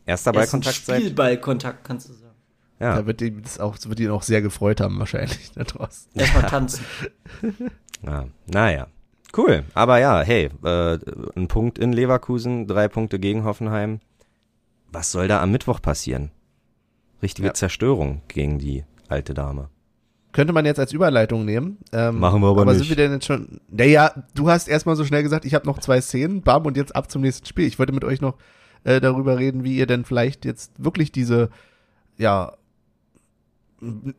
Erster 0.05 0.31
Ballkontakt. 0.31 0.75
Spielballkontakt, 0.75 1.83
kannst 1.83 2.09
du 2.09 2.13
sagen. 2.13 2.18
Ja. 2.79 2.95
Da 2.95 3.05
wird 3.05 3.21
ihn 3.21 3.41
das 3.41 3.59
auch, 3.59 3.75
das 3.75 3.89
wird 3.89 3.99
ihn 3.99 4.09
auch 4.09 4.23
sehr 4.23 4.41
gefreut 4.41 4.79
haben, 4.79 4.99
wahrscheinlich, 4.99 5.51
da 5.53 5.63
draußen. 5.63 6.09
Erstmal 6.15 6.43
tanzen. 6.43 6.85
ja. 8.05 8.25
Naja. 8.47 8.87
Cool. 9.35 9.63
Aber 9.73 9.99
ja, 9.99 10.21
hey, 10.21 10.49
äh, 10.63 10.97
ein 11.35 11.47
Punkt 11.47 11.77
in 11.77 11.93
Leverkusen, 11.93 12.67
drei 12.67 12.87
Punkte 12.87 13.19
gegen 13.19 13.43
Hoffenheim. 13.43 13.99
Was 14.91 15.11
soll 15.11 15.27
da 15.27 15.41
am 15.41 15.51
Mittwoch 15.51 15.81
passieren? 15.81 16.31
Richtige 17.21 17.49
Ja. 17.49 17.53
Zerstörung 17.53 18.21
gegen 18.27 18.57
die 18.57 18.85
alte 19.07 19.33
Dame. 19.33 19.69
Könnte 20.31 20.53
man 20.53 20.65
jetzt 20.65 20.79
als 20.79 20.93
Überleitung 20.93 21.43
nehmen. 21.43 21.79
Ähm, 21.91 22.19
Machen 22.19 22.41
wir 22.41 22.47
aber 22.47 22.61
aber 22.61 22.71
nicht. 22.71 22.79
sind 22.81 22.89
wir 22.89 22.95
denn 22.95 23.11
jetzt 23.13 23.25
schon. 23.25 23.59
Naja, 23.69 24.13
du 24.35 24.49
hast 24.49 24.67
erstmal 24.67 24.95
so 24.95 25.03
schnell 25.03 25.23
gesagt, 25.23 25.43
ich 25.45 25.53
habe 25.53 25.65
noch 25.65 25.79
zwei 25.79 26.01
Szenen, 26.01 26.41
bam, 26.41 26.65
und 26.65 26.77
jetzt 26.77 26.95
ab 26.95 27.11
zum 27.11 27.21
nächsten 27.21 27.45
Spiel. 27.45 27.65
Ich 27.65 27.77
wollte 27.77 27.93
mit 27.93 28.03
euch 28.03 28.21
noch 28.21 28.35
äh, 28.83 29.01
darüber 29.01 29.37
reden, 29.37 29.63
wie 29.63 29.75
ihr 29.75 29.87
denn 29.87 30.05
vielleicht 30.05 30.45
jetzt 30.45 30.83
wirklich 30.83 31.11
diese, 31.11 31.49
ja, 32.17 32.53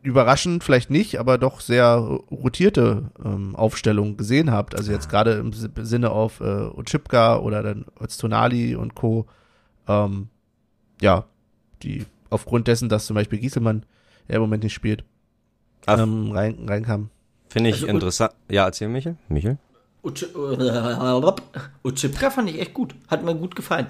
überraschend 0.01 0.63
vielleicht 0.63 0.89
nicht, 0.89 1.19
aber 1.19 1.37
doch 1.37 1.61
sehr 1.61 1.95
rotierte 2.31 3.11
ähm, 3.23 3.55
Aufstellung 3.55 4.17
gesehen 4.17 4.51
habt. 4.51 4.75
Also 4.75 4.91
jetzt 4.91 5.09
gerade 5.09 5.33
im 5.33 5.53
Si- 5.53 5.69
Sinne 5.81 6.09
auf 6.11 6.39
äh, 6.39 6.43
Ochipka 6.43 7.37
oder 7.37 7.61
dann 7.61 7.85
Öztonali 8.01 8.75
und 8.75 8.95
Co. 8.95 9.27
Ähm, 9.87 10.29
ja, 11.01 11.25
die 11.83 12.05
aufgrund 12.29 12.67
dessen, 12.67 12.89
dass 12.89 13.05
zum 13.05 13.15
Beispiel 13.15 13.39
Gieselmann 13.39 13.85
ja 14.27 14.35
im 14.35 14.41
Moment 14.41 14.63
nicht 14.63 14.73
spielt, 14.73 15.03
ähm, 15.87 16.31
rein, 16.31 16.57
reinkam. 16.67 17.09
Finde 17.49 17.69
ich 17.69 17.75
Also, 17.77 17.87
interessant. 17.87 18.33
Ja, 18.49 18.65
erzähl 18.65 18.87
Michel. 18.87 19.17
Michel? 19.29 19.57
Uchipka 21.83 22.29
fand 22.31 22.49
ich 22.49 22.59
echt 22.59 22.73
gut. 22.73 22.95
Hat 23.07 23.23
mir 23.23 23.35
gut 23.35 23.55
gefallen. 23.55 23.87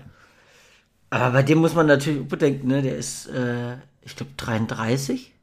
Aber 1.10 1.32
bei 1.32 1.44
dem 1.44 1.60
muss 1.60 1.76
man 1.76 1.88
natürlich 1.88 2.28
bedenken, 2.28 2.68
ne? 2.68 2.82
Der 2.82 2.96
ist, 2.98 3.28
äh, 3.28 3.76
ich 4.02 4.16
glaube, 4.16 4.32
33. 4.38 5.34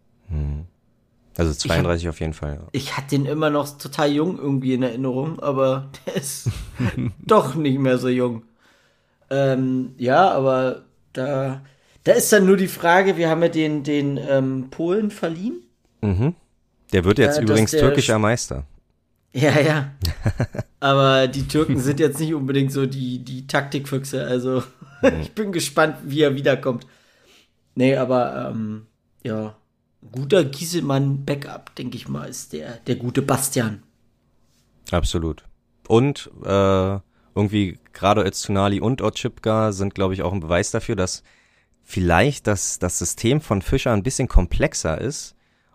Also 1.37 1.53
32 1.55 2.09
auf 2.09 2.19
jeden 2.21 2.33
Fall. 2.33 2.61
Ich 2.73 2.97
hatte 2.97 3.11
den 3.11 3.25
immer 3.25 3.49
noch 3.49 3.79
total 3.79 4.11
jung 4.11 4.39
irgendwie 4.39 4.75
in 4.75 4.83
Erinnerung, 4.83 5.39
aber 5.41 5.89
der 6.07 6.17
ist 6.17 6.51
doch 7.25 7.55
nicht 7.55 7.79
mehr 7.79 7.99
so 7.99 8.09
jung. 8.09 8.43
Ähm, 9.31 9.95
ja, 9.99 10.31
aber 10.31 10.83
da, 11.13 11.63
da 12.05 12.13
ist 12.13 12.33
dann 12.33 12.47
nur 12.47 12.57
die 12.57 12.67
Frage, 12.67 13.17
wir 13.17 13.31
haben 13.31 13.43
ja 13.43 13.49
den, 13.49 13.85
den 13.85 14.19
ähm, 14.19 14.69
Polen 14.71 15.11
verliehen. 15.11 15.63
Mhm. 16.01 16.35
Der 16.93 17.05
wird 17.05 17.19
jetzt 17.19 17.39
Äh, 17.39 17.43
übrigens 17.43 17.71
türkischer 17.71 18.19
Meister. 18.19 18.65
Ja, 19.33 19.61
ja. 19.61 19.93
Aber 20.81 21.29
die 21.29 21.47
Türken 21.47 21.79
sind 21.79 22.01
jetzt 22.01 22.19
nicht 22.19 22.35
unbedingt 22.35 22.73
so 22.73 22.87
die, 22.87 23.19
die 23.19 23.47
Taktikfüchse. 23.47 24.25
Also 24.25 24.63
ich 25.21 25.33
bin 25.33 25.53
gespannt, 25.53 25.97
wie 26.05 26.23
er 26.23 26.35
wiederkommt. 26.35 26.87
Nee, 27.75 27.95
aber 27.95 28.51
ähm, 28.51 28.87
ja, 29.23 29.55
guter 30.13 30.45
Gieselmann-Backup, 30.45 31.75
denke 31.77 31.97
ich 31.97 32.09
mal, 32.09 32.29
ist 32.29 32.53
der, 32.53 32.79
der 32.79 32.97
gute 32.97 33.23
Bastian. 33.23 33.83
Absolut. 34.91 35.45
Und 35.87 36.31
äh, 36.45 36.99
irgendwie 37.35 37.79
gerade 37.93 38.25
Öztunali 38.25 38.81
und 38.81 39.03
Otschipka 39.03 39.73
sind, 39.73 39.95
glaube 39.95 40.15
ich, 40.15 40.23
auch 40.23 40.33
ein 40.33 40.41
Beweis 40.41 40.71
dafür, 40.71 40.97
dass 40.97 41.23
vielleicht 41.83 42.47
das, 42.47 42.79
das 42.79 42.99
System 42.99 43.41
von 43.41 43.63
Fischer 43.63 43.93
ein 43.93 44.03
bisschen 44.03 44.29
komplexer 44.29 45.01
ist. 45.01 45.35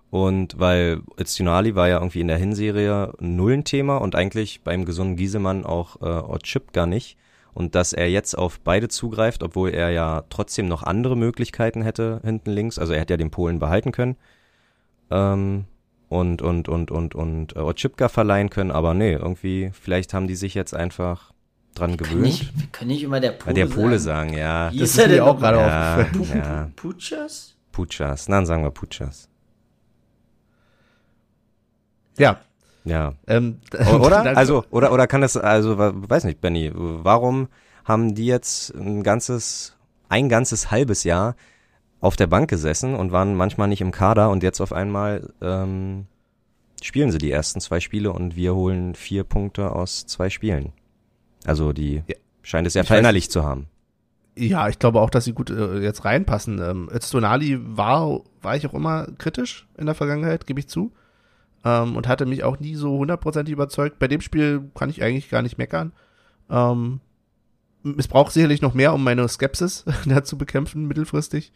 Und 0.10 0.60
weil 0.60 1.02
Öztunali 1.20 1.74
war 1.74 1.88
ja 1.88 1.98
irgendwie 1.98 2.22
in 2.22 2.28
der 2.28 2.38
Hinserie 2.38 3.14
null 3.20 3.54
ein 3.54 3.64
Thema 3.64 3.98
und 3.98 4.14
eigentlich 4.16 4.62
beim 4.62 4.86
gesunden 4.86 5.16
Giesemann 5.16 5.66
auch 5.66 6.02
äh, 6.02 6.06
Otschipka 6.06 6.86
nicht. 6.86 7.18
Und 7.54 7.76
dass 7.76 7.94
er 7.94 8.10
jetzt 8.10 8.36
auf 8.38 8.60
beide 8.60 8.88
zugreift, 8.88 9.44
obwohl 9.44 9.70
er 9.70 9.92
ja 9.92 10.24
trotzdem 10.30 10.68
noch 10.68 10.84
andere 10.84 11.16
Möglichkeiten 11.16 11.82
hätte 11.84 12.20
hinten 12.24 12.52
links. 12.52 12.80
Also 12.80 12.94
er 12.94 13.00
hätte 13.02 13.14
ja 13.14 13.18
den 13.18 13.32
Polen 13.32 13.60
behalten 13.60 13.92
können. 13.92 14.16
Ähm, 15.12 15.66
und, 16.10 16.42
und, 16.42 16.70
und, 16.70 16.92
und, 16.92 17.16
und 17.16 17.56
äh, 17.56 17.60
Otschipka 17.60 18.08
verleihen 18.08 18.50
können, 18.50 18.72
aber 18.72 18.94
nee, 18.94 19.14
irgendwie, 19.14 19.72
vielleicht 19.74 20.14
haben 20.14 20.28
die 20.28 20.36
sich 20.36 20.54
jetzt 20.54 20.76
einfach 20.76 21.32
dran 21.74 21.98
Kann 21.98 22.08
gewöhnt. 22.08 22.22
nicht, 22.22 22.58
wir 22.60 22.68
können 22.68 22.90
nicht 22.90 23.04
immer 23.04 23.20
der 23.20 23.32
Pole 23.32 23.54
der 23.56 23.66
Pole 23.66 23.98
sagen. 24.00 24.30
sagen, 24.30 24.40
ja. 24.40 24.72
Wie 24.72 24.78
Das 24.80 24.90
ist 24.90 24.96
ist 24.96 25.02
er 25.02 25.08
mir 25.08 25.14
denn 25.16 25.24
auch 25.24 25.38
gerade 25.40 25.58
Ja, 25.58 26.02
aufgefallen. 26.02 26.42
Ja. 26.44 26.70
Puchas? 26.76 27.56
Puchas. 27.72 28.26
Dann 28.26 28.46
sagen 28.46 28.64
wir 28.64 28.70
Puchas. 28.72 29.28
Ja. 32.18 32.40
Ja. 32.86 33.14
Ähm, 33.28 33.60
Oder? 34.00 34.38
Also, 34.38 34.66
oder, 34.70 34.92
oder 34.92 35.08
kann 35.08 35.22
das, 35.22 35.38
also, 35.38 35.78
weiß 35.78 36.26
nicht, 36.26 36.42
Benny, 36.42 36.72
warum 36.74 37.48
haben 37.86 38.14
die 38.16 38.26
jetzt 38.26 38.74
ein 38.76 39.04
ganzes, 39.04 39.76
ein 40.10 40.30
ganzes 40.30 40.72
halbes 40.72 41.04
Jahr 41.04 41.36
auf 42.02 42.16
der 42.18 42.28
Bank 42.28 42.50
gesessen 42.50 42.96
und 42.96 43.12
waren 43.12 43.36
manchmal 43.36 43.68
nicht 43.70 43.82
im 43.82 43.92
Kader 43.92 44.30
und 44.30 44.44
jetzt 44.44 44.60
auf 44.60 44.74
einmal 44.74 45.30
ähm, 45.42 46.08
spielen 46.82 47.12
sie 47.12 47.18
die 47.18 47.32
ersten 47.32 47.62
zwei 47.62 47.80
Spiele 47.80 48.12
und 48.12 48.36
wir 48.36 48.54
holen 48.56 48.96
vier 48.96 49.24
Punkte 49.24 49.72
aus 49.72 50.06
zwei 50.06 50.30
Spielen. 50.30 50.74
Also 51.46 51.72
die 51.72 52.04
Ja. 52.08 52.16
scheint 52.42 52.68
es 52.68 52.74
ja 52.74 52.84
verinnerlicht 52.84 53.32
zu 53.32 53.44
haben. 53.44 53.68
Ja, 54.36 54.68
ich 54.68 54.80
glaube 54.80 55.00
auch, 55.00 55.10
dass 55.10 55.26
sie 55.26 55.34
gut 55.34 55.50
äh, 55.52 55.80
jetzt 55.80 56.04
reinpassen. 56.06 56.60
Ähm, 56.60 56.90
Öztunali 56.92 57.58
war, 57.62 58.22
war 58.42 58.56
ich 58.58 58.66
auch 58.68 58.74
immer 58.74 59.08
kritisch 59.18 59.68
in 59.78 59.86
der 59.86 59.96
Vergangenheit, 59.96 60.48
gebe 60.48 60.60
ich 60.60 60.68
zu. 60.68 60.92
Ähm, 61.66 61.96
und 61.96 62.08
hatte 62.08 62.26
mich 62.26 62.44
auch 62.44 62.60
nie 62.60 62.76
so 62.76 62.98
hundertprozentig 62.98 63.54
überzeugt. 63.54 64.00
Bei 64.00 64.08
dem 64.08 64.22
Spiel 64.22 64.70
kann 64.76 64.90
ich 64.90 65.02
eigentlich 65.02 65.30
gar 65.30 65.42
nicht 65.42 65.58
meckern. 65.58 65.94
Ähm, 66.50 67.00
es 67.98 68.08
braucht 68.08 68.34
sicherlich 68.34 68.62
noch 68.62 68.74
mehr, 68.74 68.94
um 68.94 69.04
meine 69.04 69.28
Skepsis 69.28 69.86
da 70.06 70.24
zu 70.24 70.38
bekämpfen, 70.38 70.88
mittelfristig 70.88 71.54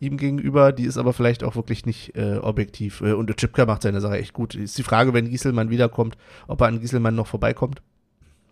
ihm 0.00 0.16
gegenüber. 0.16 0.72
Die 0.72 0.84
ist 0.84 0.98
aber 0.98 1.12
vielleicht 1.12 1.44
auch 1.44 1.56
wirklich 1.56 1.86
nicht 1.86 2.16
äh, 2.16 2.36
objektiv. 2.36 3.00
Äh, 3.00 3.12
und 3.12 3.34
Chipka 3.36 3.66
macht 3.66 3.82
seine 3.82 4.00
Sache 4.00 4.18
echt 4.18 4.32
gut. 4.32 4.54
Ist 4.54 4.78
die 4.78 4.82
Frage, 4.82 5.14
wenn 5.14 5.30
Gieselmann 5.30 5.70
wiederkommt, 5.70 6.16
ob 6.46 6.60
er 6.60 6.68
an 6.68 6.80
Gieselmann 6.80 7.14
noch 7.14 7.26
vorbeikommt. 7.26 7.82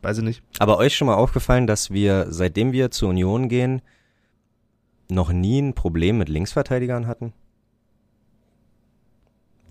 Weiß 0.02 0.18
ich 0.18 0.24
nicht. 0.24 0.42
Aber 0.58 0.78
euch 0.78 0.96
schon 0.96 1.06
mal 1.06 1.14
aufgefallen, 1.14 1.66
dass 1.66 1.90
wir, 1.90 2.26
seitdem 2.28 2.72
wir 2.72 2.90
zur 2.90 3.10
Union 3.10 3.48
gehen, 3.48 3.80
noch 5.10 5.32
nie 5.32 5.60
ein 5.60 5.74
Problem 5.74 6.18
mit 6.18 6.28
Linksverteidigern 6.28 7.06
hatten? 7.06 7.32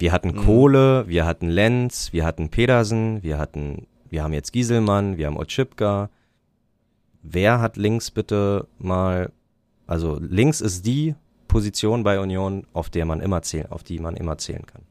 Wir 0.03 0.11
hatten 0.11 0.35
Mhm. 0.35 0.43
Kohle, 0.43 1.07
wir 1.07 1.25
hatten 1.25 1.47
Lenz, 1.47 2.11
wir 2.11 2.25
hatten 2.25 2.49
Pedersen, 2.49 3.23
wir 3.23 3.37
hatten, 3.37 3.87
wir 4.09 4.21
haben 4.21 4.33
jetzt 4.33 4.51
Gieselmann, 4.51 5.15
wir 5.15 5.27
haben 5.27 5.37
Otschipka. 5.37 6.09
Wer 7.21 7.61
hat 7.61 7.77
links 7.77 8.11
bitte 8.11 8.67
mal, 8.79 9.31
also 9.87 10.19
links 10.19 10.59
ist 10.59 10.85
die 10.85 11.15
Position 11.47 12.03
bei 12.03 12.19
Union, 12.19 12.67
auf 12.73 12.89
der 12.89 13.05
man 13.05 13.21
immer 13.21 13.43
zählen, 13.43 13.71
auf 13.71 13.83
die 13.83 13.97
man 13.99 14.17
immer 14.17 14.37
zählen 14.37 14.65
kann. 14.65 14.81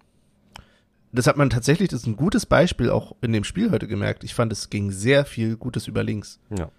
das 1.12 1.26
hat 1.26 1.36
man 1.36 1.50
tatsächlich, 1.50 1.90
das 1.90 2.00
ist 2.00 2.06
ein 2.06 2.16
gutes 2.16 2.46
Beispiel 2.46 2.88
auch 2.88 3.14
in 3.20 3.34
dem 3.34 3.44
Spiel 3.44 3.70
heute 3.70 3.88
gemerkt. 3.88 4.24
Ich 4.24 4.32
fand, 4.32 4.50
es 4.50 4.70
ging 4.70 4.90
sehr 4.90 5.26
viel 5.26 5.58
Gutes 5.58 5.88
über 5.88 6.02
links. 6.02 6.40
Ja. 6.56 6.70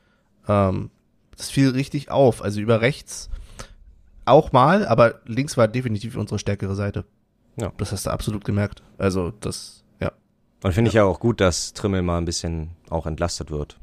Ähm, 0.47 0.89
das 1.37 1.51
fiel 1.51 1.69
richtig 1.69 2.09
auf. 2.09 2.41
Also 2.41 2.61
über 2.61 2.81
rechts 2.81 3.29
auch 4.25 4.51
mal, 4.51 4.87
aber 4.87 5.21
links 5.27 5.55
war 5.55 5.67
definitiv 5.67 6.17
unsere 6.17 6.39
stärkere 6.39 6.73
Seite. 6.73 7.05
Ja. 7.55 7.71
Das 7.77 7.91
hast 7.91 8.05
du 8.05 8.09
absolut 8.09 8.43
gemerkt. 8.45 8.81
Also 8.97 9.31
das, 9.39 9.83
ja. 9.99 10.11
Und 10.63 10.73
finde 10.73 10.89
ich 10.89 10.95
ja 10.95 11.03
auch 11.03 11.19
gut, 11.19 11.39
dass 11.41 11.73
Trimmel 11.73 12.01
mal 12.01 12.17
ein 12.17 12.25
bisschen 12.25 12.71
auch 12.89 13.05
entlastet 13.05 13.51
wird. 13.51 13.77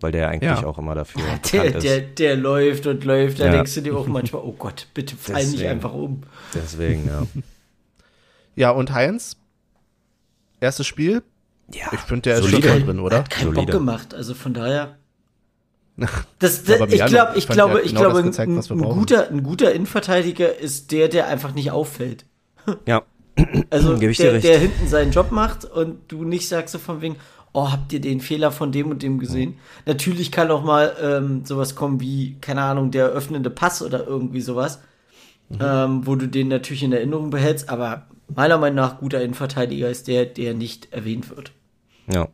Weil 0.00 0.12
der 0.12 0.28
eigentlich 0.28 0.50
Ja. 0.60 0.66
auch 0.66 0.76
immer 0.78 0.94
dafür 0.94 1.22
Der, 1.52 1.64
ist. 1.76 1.84
der, 1.84 2.00
der 2.00 2.36
läuft 2.36 2.86
und 2.86 3.04
läuft, 3.04 3.40
da 3.40 3.46
Ja. 3.46 3.52
denkst 3.52 3.74
du 3.74 3.80
dir 3.82 3.96
auch 3.96 4.06
manchmal, 4.06 4.42
oh 4.42 4.52
Gott, 4.58 4.88
bitte 4.92 5.16
fall 5.16 5.36
nicht 5.36 5.54
Deswegen. 5.54 5.70
einfach 5.70 5.92
um. 5.94 6.22
Deswegen, 6.52 7.06
ja. 7.06 7.22
Ja, 8.56 8.70
und 8.70 8.92
Heinz, 8.92 9.36
erstes 10.60 10.86
Spiel. 10.86 11.22
ja. 11.72 11.86
Ich 11.92 12.00
finde, 12.00 12.22
der 12.22 12.34
ist 12.38 12.42
Solide. 12.44 12.68
schon 12.68 12.78
voll 12.78 12.86
drin, 12.86 13.00
oder? 13.00 13.18
Hat 13.18 13.30
keinen 13.30 13.44
Solide. 13.54 13.62
Bock 13.62 13.70
gemacht, 13.72 14.14
also 14.14 14.34
von 14.34 14.54
daher. 14.54 14.96
Das, 16.40 16.66
Ja, 16.66 16.76
das, 16.78 16.80
aber 16.82 16.92
ich 16.92 17.06
glaube, 17.06 17.32
ich 17.32 17.38
ich 17.44 17.48
glaube, 17.48 17.80
ich 17.82 17.88
genau 17.90 18.00
glaube, 18.00 18.14
das 18.16 18.24
gezeigt, 18.24 18.70
ein, 18.70 18.78
guter, 18.80 19.28
ein 19.30 19.42
guter 19.44 19.72
Innenverteidiger 19.72 20.56
ist 20.58 20.90
der, 20.92 21.08
der 21.08 21.28
einfach 21.28 21.54
nicht 21.54 21.70
auffällt. 21.70 22.24
Ja. 22.86 23.02
Also 23.70 23.98
Gebe 23.98 24.12
ich 24.12 24.18
dir 24.18 24.24
der, 24.24 24.32
recht. 24.34 24.44
der 24.44 24.58
hinten 24.58 24.86
seinen 24.86 25.10
Job 25.10 25.32
macht 25.32 25.64
und 25.64 25.98
du 26.08 26.24
nicht 26.24 26.48
sagst 26.48 26.72
so 26.72 26.78
von 26.78 27.00
wegen, 27.00 27.16
oh, 27.52 27.70
habt 27.72 27.92
ihr 27.92 28.00
den 28.00 28.20
Fehler 28.20 28.52
von 28.52 28.70
dem 28.70 28.90
und 28.90 29.02
dem 29.02 29.18
gesehen? 29.18 29.54
Natürlich 29.86 30.30
kann 30.30 30.50
auch 30.52 30.62
mal 30.62 30.94
ähm, 31.02 31.44
sowas 31.44 31.74
kommen 31.74 32.00
wie, 32.00 32.36
keine 32.40 32.62
Ahnung, 32.62 32.90
der 32.92 33.06
öffnende 33.08 33.50
Pass 33.50 33.82
oder 33.82 34.06
irgendwie 34.06 34.40
sowas, 34.40 34.80
Mhm. 35.50 35.58
ähm, 35.60 36.06
wo 36.06 36.14
du 36.14 36.26
den 36.26 36.48
natürlich 36.48 36.82
in 36.84 36.92
Erinnerung 36.92 37.28
behältst, 37.30 37.68
aber 37.68 38.06
meiner 38.34 38.56
Meinung 38.56 38.76
nach 38.76 38.98
guter 38.98 39.20
Innenverteidiger 39.22 39.90
ist 39.90 40.08
der, 40.08 40.24
der 40.24 40.54
nicht 40.54 40.90
erwähnt 40.92 41.28
wird. 41.28 41.52
Ja. 42.10 42.28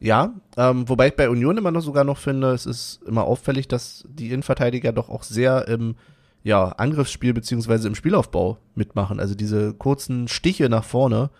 Ja, 0.00 0.32
ähm, 0.56 0.88
wobei 0.88 1.08
ich 1.08 1.16
bei 1.16 1.28
Union 1.28 1.58
immer 1.58 1.70
noch 1.70 1.82
sogar 1.82 2.04
noch 2.04 2.18
finde, 2.18 2.52
es 2.52 2.66
ist 2.66 3.00
immer 3.06 3.24
auffällig, 3.24 3.68
dass 3.68 4.04
die 4.08 4.28
Innenverteidiger 4.28 4.92
doch 4.92 5.08
auch 5.10 5.22
sehr 5.22 5.68
im 5.68 5.94
ja, 6.44 6.64
Angriffsspiel 6.68 7.32
beziehungsweise 7.32 7.88
im 7.88 7.94
Spielaufbau 7.94 8.58
mitmachen. 8.74 9.20
Also 9.20 9.34
diese 9.34 9.74
kurzen 9.74 10.28
Stiche 10.28 10.68
nach 10.68 10.84
vorne, 10.84 11.30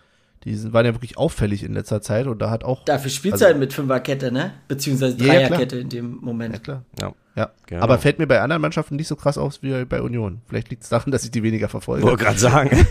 die 0.45 0.55
sind, 0.55 0.73
waren 0.73 0.85
ja 0.87 0.95
wirklich 0.95 1.19
auffällig 1.19 1.63
in 1.65 1.73
letzter 1.75 2.01
Zeit 2.03 2.27
und 2.27 2.41
da 2.41 2.51
hat 2.51 2.65
auch. 2.65 2.85
Dafür 2.85 3.11
spielt 3.11 3.35
Also- 3.35 3.47
halt 3.47 3.59
mit 3.59 3.73
Fünferkette, 3.73 4.33
ne? 4.33 4.53
Beziehungsweise 4.69 5.17
Ja, 5.19 5.35
ja. 5.35 5.49
Dreierkette 5.49 5.79
in 5.79 5.89
dem 5.89 6.19
Moment. 6.21 6.55
Ja, 6.55 6.61
klar. 6.61 6.83
Ja. 7.01 7.13
Ja. 7.35 7.51
Genau. 7.67 7.83
Aber 7.83 7.97
fällt 7.99 8.19
mir 8.19 8.27
bei 8.27 8.43
anderen 8.43 8.61
Mannschaften 8.61 8.97
nicht 8.97 9.09
so 9.09 9.17
krass 9.17 9.39
aus 9.39 9.63
wie 9.63 9.87
bei 9.87 10.03
Union. 10.03 10.43
Vielleicht 10.49 10.69
liegt 10.69 10.83
es 10.83 10.91
daran, 10.91 11.11
dass 11.11 11.25
ich 11.25 11.31
die 11.31 11.43
weniger 11.43 11.69
verfolge. 11.71 12.03
Wollte 12.05 12.25
gerade 12.25 12.39
sagen. 12.39 12.71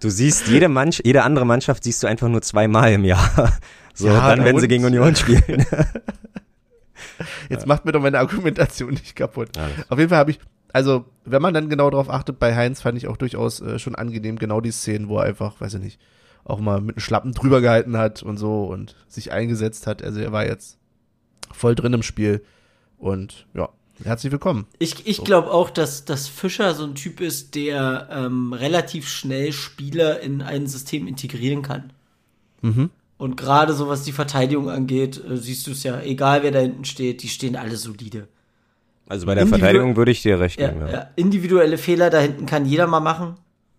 du 0.00 0.08
siehst 0.08 0.48
jede 0.48 0.68
Mannschaft, 0.68 1.04
jede 1.06 1.22
andere 1.22 1.44
Mannschaft 1.44 1.84
siehst 1.84 2.02
du 2.02 2.06
einfach 2.06 2.28
nur 2.28 2.40
zweimal 2.42 2.92
im 2.92 3.04
Jahr. 3.04 3.52
So, 3.92 4.06
Ja, 4.08 4.34
dann, 4.34 4.44
wenn 4.44 4.58
sie 4.58 4.68
gegen 4.68 4.84
Union 4.84 5.14
spielen. 5.14 5.66
Jetzt 7.50 7.66
macht 7.66 7.84
mir 7.84 7.92
doch 7.92 8.02
meine 8.02 8.18
Argumentation 8.18 8.90
nicht 8.90 9.16
kaputt. 9.16 9.56
Alles. 9.58 9.90
Auf 9.90 9.98
jeden 9.98 10.10
Fall 10.10 10.18
habe 10.18 10.30
ich, 10.32 10.38
also 10.72 11.04
wenn 11.24 11.42
man 11.42 11.54
dann 11.54 11.68
genau 11.68 11.90
darauf 11.90 12.10
achtet, 12.10 12.38
bei 12.38 12.54
Heinz 12.54 12.80
fand 12.82 12.98
ich 12.98 13.06
auch 13.08 13.16
durchaus 13.16 13.60
äh, 13.60 13.78
schon 13.78 13.94
angenehm, 13.94 14.38
genau 14.38 14.60
die 14.60 14.72
Szenen, 14.72 15.08
wo 15.08 15.18
er 15.18 15.24
einfach, 15.24 15.60
weiß 15.60 15.74
ich 15.74 15.80
nicht, 15.80 16.00
auch 16.44 16.60
mal 16.60 16.80
mit 16.80 16.96
einem 16.96 17.00
Schlappen 17.00 17.32
drüber 17.32 17.60
gehalten 17.60 17.96
hat 17.96 18.22
und 18.22 18.36
so 18.36 18.64
und 18.64 18.96
sich 19.08 19.32
eingesetzt 19.32 19.86
hat. 19.86 20.02
Also 20.02 20.20
er 20.20 20.32
war 20.32 20.46
jetzt 20.46 20.78
voll 21.52 21.74
drin 21.74 21.92
im 21.92 22.02
Spiel 22.02 22.42
und 22.98 23.46
ja, 23.54 23.68
herzlich 24.02 24.32
willkommen. 24.32 24.66
Ich, 24.78 25.06
ich 25.06 25.16
So. 25.18 25.22
glaube 25.22 25.50
auch, 25.50 25.70
dass, 25.70 26.04
dass 26.04 26.28
Fischer 26.28 26.74
so 26.74 26.84
ein 26.84 26.94
Typ 26.96 27.20
ist, 27.20 27.54
der 27.54 28.08
ähm, 28.10 28.52
relativ 28.52 29.08
schnell 29.08 29.52
Spieler 29.52 30.20
in 30.20 30.42
ein 30.42 30.66
System 30.66 31.06
integrieren 31.06 31.62
kann. 31.62 31.92
Mhm. 32.60 32.90
Und 33.24 33.38
gerade 33.38 33.72
so 33.72 33.88
was 33.88 34.02
die 34.02 34.12
Verteidigung 34.12 34.68
angeht, 34.68 35.16
äh, 35.24 35.38
siehst 35.38 35.66
du 35.66 35.70
es 35.70 35.82
ja, 35.82 35.98
egal 36.02 36.42
wer 36.42 36.50
da 36.50 36.58
hinten 36.58 36.84
steht, 36.84 37.22
die 37.22 37.28
stehen 37.28 37.56
alle 37.56 37.76
solide. 37.76 38.28
Also 39.08 39.24
bei 39.24 39.34
der 39.34 39.44
Individu- 39.44 39.48
Verteidigung 39.60 39.96
würde 39.96 40.10
ich 40.10 40.20
dir 40.20 40.38
recht 40.40 40.60
Ja, 40.60 40.68
geben. 40.68 40.80
Ja. 40.82 40.92
ja. 40.92 41.10
Individuelle 41.16 41.78
Fehler 41.78 42.10
da 42.10 42.18
hinten 42.20 42.44
kann 42.44 42.66
jeder 42.66 42.86
mal 42.86 43.00
machen. 43.00 43.36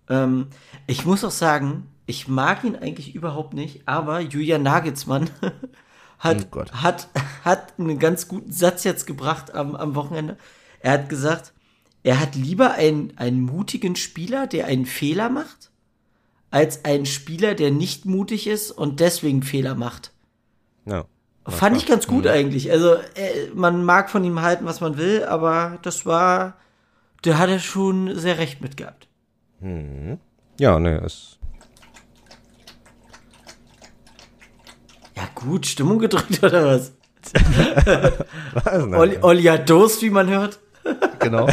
Ähm, 0.10 0.48
ich 0.88 1.06
muss 1.06 1.24
auch 1.24 1.30
sagen, 1.30 1.86
ich 2.08 2.28
mag 2.28 2.64
ihn 2.64 2.76
eigentlich 2.76 3.14
überhaupt 3.14 3.54
nicht, 3.54 3.88
aber 3.88 4.20
Julian 4.20 4.64
Nagelsmann 4.64 5.30
hat, 6.20 6.38
Oh 6.42 6.48
Gott. 6.50 6.72
hat, 6.74 7.10
hat 7.44 7.74
einen 7.78 8.00
ganz 8.00 8.28
guten 8.28 8.52
Satz 8.52 8.84
jetzt 8.84 9.06
gebracht 9.06 9.54
am, 9.54 9.76
am 9.76 9.94
Wochenende. 9.94 10.38
Er 10.80 10.94
hat 10.94 11.08
gesagt, 11.10 11.54
er 12.02 12.20
hat 12.20 12.34
lieber 12.36 12.72
einen, 12.72 13.14
einen 13.18 13.42
mutigen 13.42 13.96
Spieler, 13.96 14.48
der 14.48 14.66
einen 14.66 14.88
Fehler 14.88 15.30
macht, 15.30 15.70
als 16.56 16.86
einen 16.86 17.06
Spieler, 17.06 17.54
der 17.54 17.70
nicht 17.70 18.06
mutig 18.06 18.48
ist 18.48 18.72
und 18.72 19.02
deswegen 19.02 19.44
Fehler 19.44 19.76
macht. 19.76 20.14
Ja. 20.86 21.04
Fand 21.46 21.76
ich 21.76 21.86
ganz 21.86 22.08
gut 22.08 22.26
eigentlich. 22.28 22.72
Also, 22.72 22.94
äh, 22.94 23.50
man 23.54 23.84
mag 23.84 24.10
von 24.10 24.24
ihm 24.24 24.42
halten, 24.42 24.66
was 24.66 24.80
man 24.80 24.98
will, 24.98 25.26
aber 25.26 25.80
das 25.82 26.06
war, 26.06 26.56
der 27.26 27.38
hat 27.38 27.50
er 27.50 27.60
schon 27.60 28.18
sehr 28.18 28.38
recht 28.38 28.62
mit 28.62 28.78
gehabt. 28.78 29.10
Ja, 30.58 30.80
ne, 30.80 31.00
ist. 31.06 31.40
Ja, 35.18 35.28
gut, 35.36 35.66
Stimmung 35.66 36.00
gedrückt 36.00 36.42
oder 36.44 36.66
was? 36.68 36.94
Was? 38.54 38.84
Olli, 38.94 39.18
Olli 39.20 39.44
hat 39.44 39.68
Durst, 39.68 40.04
wie 40.04 40.12
man 40.12 40.30
hört. 40.30 40.60
Genau. 41.18 41.50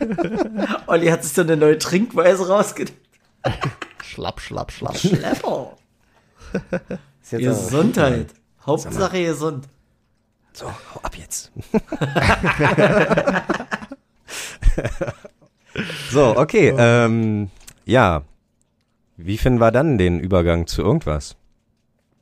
Olli 0.86 1.08
hat 1.08 1.22
sich 1.22 1.34
so 1.34 1.42
eine 1.42 1.58
neue 1.58 1.76
Trinkweise 1.76 2.48
rausgedacht. 2.48 2.94
Schlapp, 4.08 4.40
schlapp, 4.40 4.72
schlapp. 4.72 4.96
Schlepper. 4.96 5.76
Ist 7.22 7.32
jetzt 7.32 7.48
auch- 7.48 7.64
Gesundheit. 7.64 8.28
Hauptsache 8.64 9.24
gesund. 9.24 9.66
So, 10.52 10.66
hau 10.66 11.00
ab 11.02 11.14
jetzt. 11.16 11.52
so, 16.10 16.36
okay. 16.36 16.74
Ähm, 16.76 17.50
ja. 17.84 18.22
Wie 19.16 19.38
finden 19.38 19.60
wir 19.60 19.70
dann 19.72 19.98
den 19.98 20.20
Übergang 20.20 20.66
zu 20.66 20.82
irgendwas? 20.82 21.36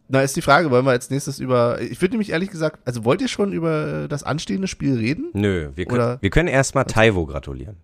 Na, 0.08 0.22
ist 0.22 0.36
die 0.36 0.42
Frage, 0.42 0.70
wollen 0.70 0.84
wir 0.84 0.92
als 0.92 1.10
nächstes 1.10 1.40
über, 1.40 1.80
ich 1.80 2.00
würde 2.00 2.12
nämlich 2.12 2.30
ehrlich 2.30 2.50
gesagt, 2.50 2.80
also 2.86 3.04
wollt 3.04 3.20
ihr 3.20 3.28
schon 3.28 3.52
über 3.52 4.06
das 4.08 4.22
anstehende 4.22 4.68
Spiel 4.68 4.96
reden? 4.96 5.30
Nö, 5.32 5.70
wir 5.74 5.84
können, 5.84 6.00
Oder- 6.00 6.18
wir 6.22 6.30
können 6.30 6.48
erstmal 6.48 6.84
Taiwo 6.84 7.26
gratulieren. 7.26 7.76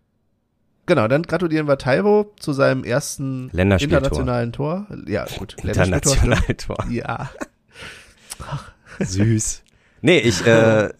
Genau, 0.92 1.08
dann 1.08 1.22
gratulieren 1.22 1.66
wir 1.66 1.78
Taiwo 1.78 2.32
zu 2.38 2.52
seinem 2.52 2.84
ersten 2.84 3.48
Länderspieltor. 3.54 4.00
internationalen 4.00 4.52
Tor. 4.52 4.86
Ja, 5.06 5.24
gut. 5.38 5.56
Internationaltor. 5.64 6.44
stimmt. 6.44 6.66
Ja. 6.90 7.30
Süß. 9.00 9.62
Nee, 10.02 10.18
ich, 10.18 10.46
äh, 10.46 10.90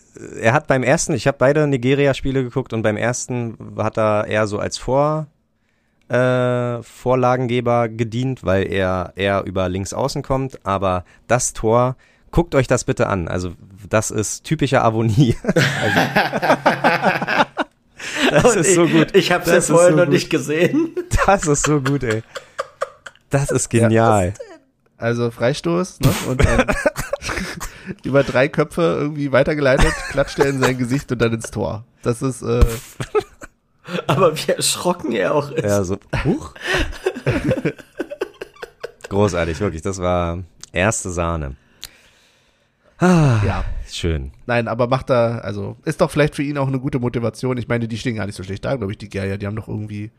er 0.41 0.53
hat 0.55 0.67
beim 0.67 0.83
ersten, 0.83 1.13
ich 1.13 1.27
habe 1.27 1.37
beide 1.37 1.67
Nigeria-Spiele 1.67 2.43
geguckt 2.43 2.73
und 2.73 2.81
beim 2.81 2.97
ersten 2.97 3.59
hat 3.77 3.99
er 3.99 4.29
eher 4.29 4.47
so 4.47 4.59
als 4.59 4.79
Vor, 4.79 5.27
äh, 6.09 6.83
Vorlagengeber 6.83 7.91
gedient, 7.91 8.45
weil 8.45 8.73
er 8.73 9.13
eher 9.17 9.43
über 9.45 9.69
links 9.69 9.93
außen 9.93 10.23
kommt. 10.23 10.65
Aber 10.65 11.05
das 11.27 11.53
Tor, 11.53 11.97
guckt 12.31 12.55
euch 12.55 12.67
das 12.67 12.85
bitte 12.85 13.09
an. 13.09 13.29
Also 13.29 13.53
das 13.91 14.11
ist 14.11 14.45
typischer 14.45 14.83
Avonie. 14.83 15.37
also, 15.45 16.01
das 18.33 18.57
ist 18.57 18.75
so 18.75 18.87
gut. 18.87 19.15
Ich 19.15 19.33
habe 19.33 19.45
es 19.45 19.69
ja 19.69 19.75
vorher 19.75 19.91
so 19.91 19.97
noch 19.97 20.05
gut. 20.05 20.15
nicht 20.15 20.31
gesehen. 20.31 20.95
Das 21.27 21.47
ist 21.47 21.67
so 21.67 21.81
gut, 21.81 22.03
ey. 22.03 22.23
Das 23.31 23.51
ist 23.51 23.69
genial. 23.69 24.35
Ja, 24.37 24.45
also 24.99 25.31
Freistoß, 25.31 26.01
ne? 26.01 26.15
Und 26.29 26.45
dann 26.45 26.67
über 28.05 28.23
drei 28.23 28.49
Köpfe 28.49 28.97
irgendwie 29.01 29.33
weitergeleitet, 29.33 29.93
klatscht 30.11 30.39
er 30.39 30.47
in 30.47 30.61
sein 30.61 30.79
Gesicht 30.79 31.11
und 31.13 31.21
dann 31.21 31.33
ins 31.33 31.51
Tor. 31.51 31.85
Das 32.03 32.23
ist 32.23 32.43
äh, 32.43 32.65
Aber 34.07 34.37
wie 34.37 34.53
erschrocken 34.53 35.13
er 35.13 35.35
auch 35.35 35.51
ist. 35.51 35.65
Ja, 35.65 35.83
so. 35.85 35.99
Huch. 36.25 36.55
Großartig, 39.09 39.61
wirklich. 39.61 39.83
Das 39.83 39.99
war 39.99 40.39
erste 40.73 41.11
Sahne. 41.11 41.57
Ah, 42.99 43.41
ja. 43.45 43.65
Schön. 43.93 44.33
Nein, 44.47 44.69
aber 44.69 44.87
macht 44.87 45.11
da, 45.11 45.39
also 45.39 45.77
ist 45.85 46.01
doch 46.01 46.11
vielleicht 46.11 46.35
für 46.35 46.43
ihn 46.43 46.57
auch 46.57 46.67
eine 46.67 46.81
gute 46.81 46.99
Motivation. 46.99 47.59
Ich 47.59 47.69
meine, 47.69 47.89
die 47.89 47.99
stehen 47.99 48.17
gar 48.17 48.25
nicht 48.25 48.37
so 48.37 48.43
schlecht 48.43 48.65
da, 48.65 48.77
glaube 48.77 48.91
ich, 48.91 48.97
die 48.97 49.11
Gerja. 49.11 49.37
Die 49.37 49.47
haben 49.47 49.55
doch 49.55 49.69
irgendwie, 49.69 50.11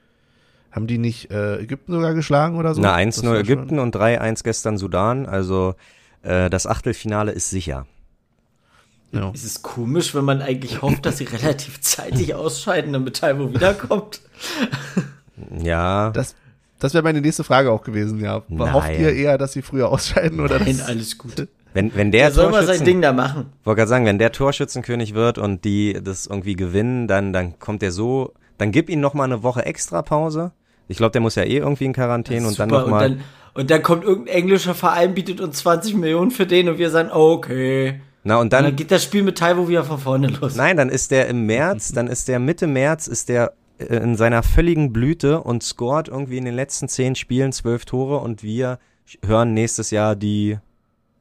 haben 0.72 0.86
die 0.86 1.00
nicht 1.00 1.32
äh, 1.32 1.58
Ägypten 1.58 1.92
sogar 1.92 2.14
geschlagen 2.14 2.58
oder 2.58 2.76
so? 2.76 2.82
Na, 2.82 2.96
1-0 2.96 3.40
Ägypten 3.40 3.70
schon. 3.70 3.80
und 3.80 3.96
3-1 3.96 4.44
gestern 4.44 4.78
Sudan. 4.78 5.26
Also 5.26 5.74
äh, 6.22 6.52
das 6.52 6.68
Achtelfinale 6.68 7.32
ist 7.32 7.50
sicher. 7.50 7.88
Ja. 9.12 9.32
Es 9.34 9.44
ist 9.44 9.64
komisch, 9.64 10.14
wenn 10.14 10.26
man 10.26 10.44
eigentlich 10.44 10.84
hofft, 10.84 11.06
dass 11.08 11.18
sie 11.18 11.26
relativ 11.26 11.82
zeitig 11.82 12.36
ausscheiden, 12.36 12.94
damit 12.94 13.18
Taiwo 13.18 13.52
wiederkommt. 13.52 14.22
Ja. 15.60 16.12
Das, 16.12 16.36
das 16.78 16.94
wäre 16.94 17.04
meine 17.04 17.22
nächste 17.22 17.44
Frage 17.44 17.72
auch 17.72 17.84
gewesen, 17.84 18.20
ja. 18.20 18.44
Nein. 18.50 18.72
Hofft 18.72 18.92
ihr 18.92 19.14
eher, 19.14 19.40
dass 19.40 19.54
sie 19.54 19.64
früher 19.64 19.90
ausscheiden 19.90 20.40
oder 20.40 20.60
Nein, 20.60 20.80
alles 20.86 21.18
gut. 21.18 21.48
Wenn, 21.74 21.96
wenn 21.96 22.12
der, 22.12 22.28
der 22.28 22.32
soll 22.32 22.52
mal 22.52 22.66
sein 22.66 22.84
Ding 22.86 23.02
da 23.02 23.14
machen. 23.14 23.48
Wollte 23.64 23.78
gerade 23.80 23.90
sagen, 23.90 24.06
wenn 24.06 24.20
der 24.20 24.32
Torschützenkönig 24.32 25.14
wird 25.14 25.38
und 25.38 25.66
die 25.66 26.00
das 26.02 26.28
irgendwie 26.28 26.56
gewinnen, 26.56 27.08
dann, 27.08 27.34
dann 27.34 27.60
kommt 27.60 27.82
der 27.82 27.92
so, 27.92 28.34
dann 28.58 28.72
gib 28.72 28.90
ihm 28.90 29.00
noch 29.00 29.14
mal 29.14 29.24
eine 29.24 29.44
Woche 29.44 29.66
extra 29.66 30.02
Pause. 30.02 30.52
Ich 30.88 30.98
glaube, 30.98 31.12
der 31.12 31.22
muss 31.22 31.36
ja 31.36 31.44
eh 31.44 31.58
irgendwie 31.58 31.86
in 31.86 31.94
Quarantäne 31.94 32.48
und 32.48 32.60
dann 32.60 32.70
noch 32.70 32.88
mal. 32.88 33.12
Und 33.12 33.18
dann, 33.18 33.24
und 33.56 33.72
dann 33.72 33.82
kommt 33.82 34.04
irgendein 34.04 34.36
englischer 34.36 34.76
Verein, 34.76 35.14
bietet 35.14 35.42
uns 35.42 35.58
20 35.58 35.96
Millionen 35.96 36.32
für 36.32 36.46
den 36.46 36.70
und 36.70 36.78
wir 36.78 36.90
sagen, 36.90 37.10
okay. 37.12 38.02
Na 38.24 38.38
und 38.38 38.54
dann, 38.54 38.66
und 38.66 38.72
dann 38.72 38.76
geht 38.76 38.92
das 38.92 39.04
Spiel 39.04 39.24
mit 39.24 39.38
Taiwo 39.38 39.68
wieder 39.68 39.84
von 39.84 39.98
vorne 39.98 40.28
los. 40.28 40.56
Nein, 40.56 40.78
dann 40.78 40.90
ist 40.90 41.12
der 41.12 41.28
im 41.28 41.46
März, 41.46 41.92
dann 41.92 42.08
ist 42.08 42.28
der 42.28 42.40
Mitte 42.40 42.68
März, 42.68 43.08
ist 43.08 43.30
der 43.30 43.54
äh, 43.80 43.98
in 43.98 44.16
seiner 44.16 44.44
völligen 44.44 44.94
Blüte 44.94 45.42
und 45.42 45.64
scoret 45.64 46.08
irgendwie 46.08 46.38
in 46.38 46.46
den 46.46 46.56
letzten 46.56 46.88
zehn 46.88 47.16
Spielen 47.16 47.52
zwölf 47.52 47.86
Tore 47.86 48.18
und 48.18 48.44
wir 48.44 48.80
hören 49.26 49.54
nächstes 49.54 49.92
Jahr 49.92 50.16
die 50.16 50.58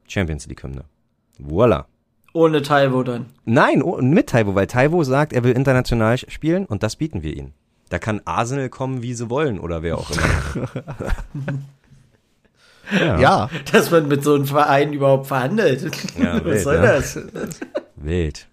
Champions 0.07 0.47
League 0.47 0.63
Hymne. 0.63 0.85
Voila. 1.39 1.87
Ohne 2.33 2.61
Taiwo 2.61 3.03
dann? 3.03 3.27
Nein, 3.45 3.83
mit 4.01 4.29
Taiwo, 4.29 4.55
weil 4.55 4.67
Taiwo 4.67 5.03
sagt, 5.03 5.33
er 5.33 5.43
will 5.43 5.53
international 5.53 6.17
spielen 6.17 6.65
und 6.65 6.81
das 6.81 6.95
bieten 6.95 7.21
wir 7.21 7.35
ihm. 7.35 7.53
Da 7.89 7.99
kann 7.99 8.21
Arsenal 8.25 8.69
kommen, 8.69 9.03
wie 9.03 9.13
sie 9.13 9.29
wollen 9.29 9.59
oder 9.59 9.83
wer 9.83 9.97
auch 9.97 10.09
immer. 10.09 10.67
Ja. 12.91 13.19
ja. 13.19 13.49
Dass 13.71 13.91
man 13.91 14.07
mit 14.07 14.23
so 14.23 14.35
einem 14.35 14.45
Verein 14.45 14.93
überhaupt 14.93 15.27
verhandelt. 15.27 15.89
Ja, 16.17 16.35
Was 16.37 16.43
wild, 16.43 16.59
soll 16.61 16.75
ja. 16.75 16.81
das? 16.81 17.19
Wild. 17.95 18.47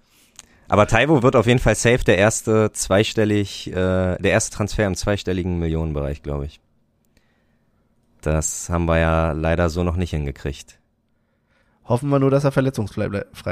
Aber 0.69 0.87
Taiwo 0.87 1.23
wird 1.23 1.35
auf 1.35 1.47
jeden 1.47 1.59
Fall 1.59 1.75
safe 1.75 2.05
der 2.05 2.17
erste 2.17 2.71
zweistellig, 2.73 3.69
äh, 3.73 3.73
der 4.17 4.31
erste 4.31 4.57
Transfer 4.57 4.87
im 4.87 4.95
zweistelligen 4.95 5.59
Millionenbereich, 5.59 6.23
glaube 6.23 6.47
ich. 6.47 6.61
Das 8.21 8.69
haben 8.71 8.85
wir 8.85 8.99
ja 8.99 9.33
leider 9.33 9.69
so 9.69 9.83
noch 9.83 9.97
nicht 9.97 10.11
hingekriegt. 10.11 10.79
Hoffen 11.91 12.09
wir 12.09 12.21
nur, 12.21 12.31
dass 12.31 12.45
er 12.45 12.53
verletzungsfrei 12.53 13.09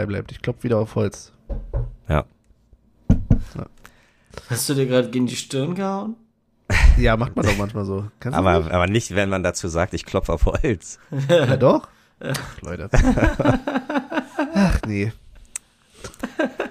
bleibt. 0.06 0.30
Ich 0.30 0.40
klopfe 0.40 0.62
wieder 0.62 0.78
auf 0.78 0.94
Holz. 0.94 1.32
Ja. 2.08 2.24
ja. 3.10 3.66
Hast 4.48 4.68
du 4.68 4.74
dir 4.74 4.86
gerade 4.86 5.10
gegen 5.10 5.26
die 5.26 5.34
Stirn 5.34 5.74
gehauen? 5.74 6.14
Ja, 6.98 7.16
macht 7.16 7.34
man 7.34 7.46
doch 7.46 7.56
manchmal 7.56 7.84
so. 7.84 8.06
Kannst 8.20 8.36
aber, 8.36 8.58
nicht? 8.58 8.70
aber 8.72 8.86
nicht, 8.86 9.14
wenn 9.14 9.28
man 9.28 9.42
dazu 9.42 9.68
sagt, 9.68 9.94
ich 9.94 10.04
klopfe 10.04 10.32
auf 10.32 10.46
Holz. 10.46 10.98
Ja, 11.28 11.56
doch. 11.56 11.88
Ach, 12.20 12.62
Leute. 12.62 12.88
Ach, 14.54 14.80
nee. 14.86 15.12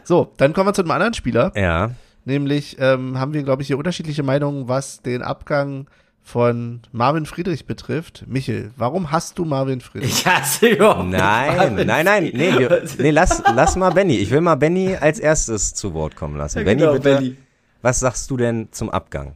So, 0.03 0.31
dann 0.37 0.53
kommen 0.53 0.67
wir 0.67 0.73
zu 0.73 0.83
einem 0.83 0.91
anderen 0.91 1.13
Spieler. 1.13 1.51
Ja. 1.55 1.91
Nämlich 2.25 2.77
ähm, 2.79 3.19
haben 3.19 3.33
wir, 3.33 3.43
glaube 3.43 3.61
ich, 3.61 3.67
hier 3.67 3.77
unterschiedliche 3.77 4.23
Meinungen, 4.23 4.67
was 4.67 5.01
den 5.01 5.21
Abgang 5.21 5.87
von 6.27 6.81
Marvin 6.91 7.25
Friedrich 7.25 7.65
betrifft. 7.65 8.25
Michel, 8.27 8.71
warum 8.75 9.11
hast 9.11 9.39
du 9.39 9.45
Marvin 9.45 9.79
Friedrich? 9.79 10.11
Ich 10.11 10.25
hasse 10.27 10.67
überhaupt 10.67 11.09
Nein, 11.09 11.55
Marvin 11.55 11.87
nein, 11.87 12.05
nein, 12.05 12.23
nee, 12.33 12.59
wir, 12.59 12.83
nee, 12.97 13.11
lass, 13.11 13.41
lass 13.55 13.77
mal 13.77 13.91
Benny. 13.91 14.17
Ich 14.17 14.29
will 14.29 14.41
mal 14.41 14.55
Benny 14.55 14.95
als 14.95 15.19
erstes 15.19 15.73
zu 15.73 15.93
Wort 15.93 16.17
kommen 16.17 16.35
lassen. 16.35 16.59
Ja, 16.59 16.63
Benny, 16.65 16.81
genau, 16.81 16.93
bitte, 16.93 17.15
Benny. 17.15 17.37
was 17.81 18.01
sagst 18.01 18.29
du 18.29 18.37
denn 18.37 18.67
zum 18.71 18.89
Abgang? 18.89 19.35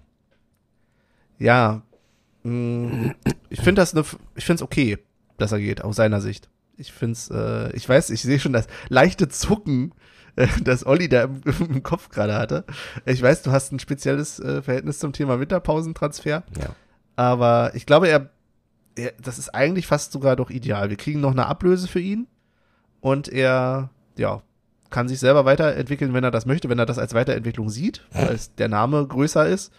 ja, 1.41 1.81
mh, 2.43 2.51
mm, 2.53 3.15
ich 3.49 3.61
finde 3.61 3.81
das 3.81 3.93
eine, 3.93 4.05
ich 4.35 4.45
finde 4.45 4.55
es 4.55 4.61
okay, 4.61 4.99
dass 5.37 5.51
er 5.51 5.59
geht, 5.59 5.83
aus 5.83 5.95
seiner 5.95 6.21
Sicht. 6.21 6.49
Ich 6.77 6.93
finde 6.93 7.13
es, 7.13 7.29
äh, 7.29 7.75
ich 7.75 7.87
weiß, 7.87 8.11
ich 8.11 8.21
sehe 8.21 8.39
schon 8.39 8.53
das 8.53 8.67
leichte 8.89 9.27
Zucken, 9.27 9.91
äh, 9.91 9.95
das 10.63 10.85
Olli 10.85 11.09
da 11.09 11.23
im, 11.23 11.41
im 11.59 11.83
Kopf 11.83 12.09
gerade 12.09 12.35
hatte. 12.35 12.65
Ich 13.05 13.21
weiß, 13.21 13.43
du 13.43 13.51
hast 13.51 13.71
ein 13.71 13.79
spezielles 13.79 14.39
äh, 14.39 14.61
Verhältnis 14.61 14.99
zum 14.99 15.13
Thema 15.13 15.39
Winterpausentransfer. 15.39 16.43
Ja. 16.59 16.75
Aber 17.15 17.71
ich 17.75 17.85
glaube, 17.85 18.07
er, 18.07 18.29
er, 18.95 19.13
das 19.21 19.37
ist 19.37 19.49
eigentlich 19.49 19.87
fast 19.87 20.11
sogar 20.11 20.35
doch 20.35 20.49
ideal. 20.49 20.89
Wir 20.89 20.97
kriegen 20.97 21.19
noch 21.19 21.31
eine 21.31 21.45
Ablöse 21.45 21.87
für 21.87 21.99
ihn 21.99 22.27
und 22.99 23.27
er, 23.27 23.89
ja, 24.17 24.41
kann 24.89 25.07
sich 25.07 25.19
selber 25.19 25.45
weiterentwickeln, 25.45 26.13
wenn 26.13 26.23
er 26.23 26.31
das 26.31 26.45
möchte, 26.45 26.69
wenn 26.69 26.79
er 26.79 26.85
das 26.85 26.99
als 26.99 27.13
Weiterentwicklung 27.13 27.69
sieht, 27.69 28.05
weil 28.11 28.37
der 28.57 28.67
Name 28.67 29.05
größer 29.07 29.47
ist. 29.47 29.71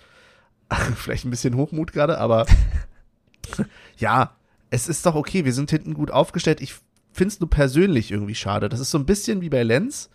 vielleicht 0.96 1.26
ein 1.26 1.30
bisschen 1.30 1.56
Hochmut 1.56 1.92
gerade, 1.92 2.18
aber 2.18 2.46
ja, 3.98 4.34
es 4.70 4.88
ist 4.88 5.04
doch 5.04 5.14
okay, 5.14 5.44
wir 5.44 5.52
sind 5.52 5.70
hinten 5.70 5.92
gut 5.92 6.10
aufgestellt. 6.10 6.62
Ich 6.62 6.74
finde 7.12 7.34
es 7.34 7.40
nur 7.40 7.50
persönlich 7.50 8.10
irgendwie 8.10 8.34
schade. 8.34 8.68
Das 8.68 8.80
ist 8.80 8.90
so 8.90 8.98
ein 8.98 9.06
bisschen 9.06 9.42
wie 9.42 9.50
bei 9.50 9.62
Lenz, 9.62 10.08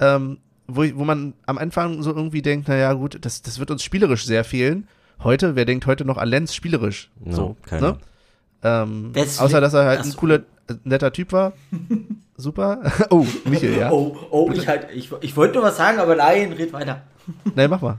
ähm, 0.00 0.38
wo, 0.66 0.82
wo 0.94 1.04
man 1.04 1.34
am 1.46 1.58
Anfang 1.58 2.02
so 2.02 2.14
irgendwie 2.14 2.42
denkt, 2.42 2.68
naja 2.68 2.92
gut, 2.92 3.18
das, 3.20 3.42
das 3.42 3.58
wird 3.58 3.70
uns 3.70 3.82
spielerisch 3.82 4.26
sehr 4.26 4.44
fehlen. 4.44 4.88
Heute, 5.22 5.56
wer 5.56 5.64
denkt 5.64 5.86
heute 5.86 6.04
noch 6.04 6.18
an 6.18 6.28
Lenz 6.28 6.54
spielerisch? 6.54 7.10
No, 7.24 7.34
so, 7.34 7.56
ne? 7.70 7.98
Ähm, 8.62 9.12
außer, 9.14 9.60
dass 9.60 9.74
er 9.74 9.84
halt 9.84 10.04
ein 10.04 10.16
cooler, 10.16 10.42
netter 10.84 11.12
Typ 11.12 11.32
war. 11.32 11.52
Super. 12.36 12.92
oh, 13.10 13.26
Michael, 13.44 13.78
ja. 13.78 13.90
Oh, 13.90 14.16
oh, 14.30 14.50
ich 14.52 14.66
halt, 14.66 14.88
ich, 14.92 15.10
ich 15.20 15.36
wollte 15.36 15.54
nur 15.54 15.62
was 15.62 15.76
sagen, 15.76 15.98
aber 15.98 16.16
nein, 16.16 16.52
red 16.52 16.72
weiter. 16.72 17.02
Nein, 17.54 17.70
mach 17.70 17.80
mal. 17.80 17.98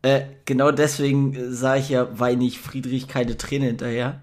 Äh, 0.00 0.22
genau 0.44 0.70
deswegen 0.70 1.34
äh, 1.34 1.50
sah 1.50 1.76
ich 1.76 1.90
ja, 1.90 2.08
weine 2.18 2.44
ich 2.44 2.58
Friedrich 2.58 3.08
keine 3.08 3.36
Träne 3.36 3.66
hinterher. 3.66 4.20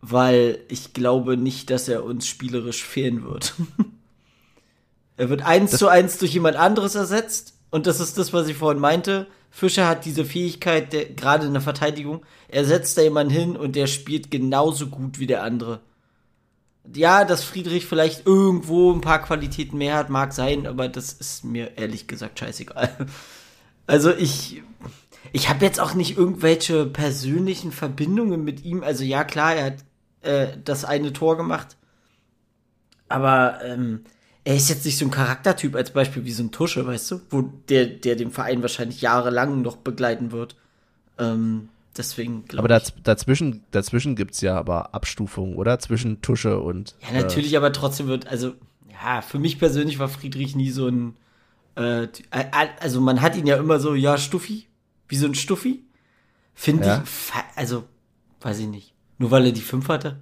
Weil 0.00 0.58
ich 0.68 0.92
glaube 0.92 1.38
nicht, 1.38 1.70
dass 1.70 1.88
er 1.88 2.04
uns 2.04 2.26
spielerisch 2.26 2.84
fehlen 2.84 3.24
wird. 3.24 3.54
Er 5.16 5.28
wird 5.28 5.42
eins 5.42 5.72
das 5.72 5.80
zu 5.80 5.88
eins 5.88 6.18
durch 6.18 6.32
jemand 6.32 6.56
anderes 6.56 6.94
ersetzt. 6.94 7.54
Und 7.70 7.86
das 7.86 8.00
ist 8.00 8.18
das, 8.18 8.32
was 8.32 8.48
ich 8.48 8.56
vorhin 8.56 8.80
meinte. 8.80 9.26
Fischer 9.50 9.86
hat 9.86 10.04
diese 10.04 10.24
Fähigkeit, 10.24 10.92
der, 10.92 11.06
gerade 11.06 11.46
in 11.46 11.52
der 11.52 11.62
Verteidigung, 11.62 12.24
er 12.48 12.64
setzt 12.64 12.98
da 12.98 13.02
jemanden 13.02 13.32
hin 13.32 13.56
und 13.56 13.76
der 13.76 13.86
spielt 13.86 14.30
genauso 14.30 14.88
gut 14.88 15.18
wie 15.18 15.26
der 15.26 15.44
andere. 15.44 15.80
Ja, 16.92 17.24
dass 17.24 17.44
Friedrich 17.44 17.86
vielleicht 17.86 18.26
irgendwo 18.26 18.92
ein 18.92 19.00
paar 19.00 19.22
Qualitäten 19.22 19.78
mehr 19.78 19.96
hat, 19.96 20.10
mag 20.10 20.32
sein, 20.32 20.66
aber 20.66 20.88
das 20.88 21.12
ist 21.12 21.44
mir 21.44 21.78
ehrlich 21.78 22.06
gesagt 22.06 22.38
scheißegal. 22.38 22.90
Also 23.86 24.14
ich, 24.14 24.62
ich 25.32 25.50
habe 25.50 25.62
jetzt 25.62 25.78
auch 25.78 25.92
nicht 25.92 26.16
irgendwelche 26.16 26.86
persönlichen 26.86 27.70
Verbindungen 27.70 28.42
mit 28.42 28.64
ihm. 28.64 28.82
Also 28.82 29.04
ja, 29.04 29.24
klar, 29.24 29.54
er 29.54 29.64
hat 29.66 29.84
äh, 30.22 30.56
das 30.64 30.86
eine 30.86 31.12
Tor 31.12 31.36
gemacht. 31.36 31.76
Aber 33.10 33.58
ähm, 33.62 34.06
er 34.44 34.56
ist 34.56 34.68
jetzt 34.68 34.84
nicht 34.84 34.98
so 34.98 35.04
ein 35.06 35.10
Charaktertyp 35.10 35.74
als 35.74 35.90
Beispiel 35.90 36.24
wie 36.24 36.32
so 36.32 36.42
ein 36.42 36.50
Tusche, 36.50 36.86
weißt 36.86 37.10
du? 37.10 37.20
Wo 37.30 37.42
der, 37.68 37.86
der 37.86 38.16
den 38.16 38.30
Verein 38.30 38.62
wahrscheinlich 38.62 39.00
jahrelang 39.00 39.62
noch 39.62 39.76
begleiten 39.76 40.32
wird. 40.32 40.56
Ähm, 41.18 41.68
deswegen 41.96 42.44
glaube 42.44 42.68
ich. 42.68 42.74
Aber 42.74 42.92
dazwischen, 43.02 43.64
dazwischen 43.70 44.16
gibt's 44.16 44.40
ja 44.40 44.56
aber 44.56 44.94
Abstufungen, 44.94 45.56
oder? 45.56 45.78
Zwischen 45.78 46.20
Tusche 46.20 46.60
und. 46.60 46.94
Ja, 47.00 47.20
natürlich, 47.20 47.54
äh, 47.54 47.56
aber 47.56 47.72
trotzdem 47.72 48.06
wird, 48.06 48.26
also, 48.26 48.52
ja, 48.92 49.22
für 49.22 49.38
mich 49.38 49.58
persönlich 49.58 49.98
war 49.98 50.08
Friedrich 50.08 50.54
nie 50.54 50.70
so 50.70 50.88
ein 50.88 51.16
äh, 51.76 52.08
also 52.80 53.00
man 53.00 53.20
hat 53.20 53.36
ihn 53.36 53.46
ja 53.46 53.56
immer 53.56 53.80
so, 53.80 53.94
ja, 53.94 54.18
Stuffi, 54.18 54.66
wie 55.08 55.16
so 55.16 55.26
ein 55.26 55.34
Stuffi. 55.34 55.84
Finde 56.54 56.86
ja. 56.86 57.02
ich, 57.02 57.32
also, 57.56 57.84
weiß 58.40 58.60
ich 58.60 58.68
nicht. 58.68 58.94
Nur 59.18 59.30
weil 59.30 59.46
er 59.46 59.52
die 59.52 59.60
5 59.60 59.88
hatte. 59.88 60.20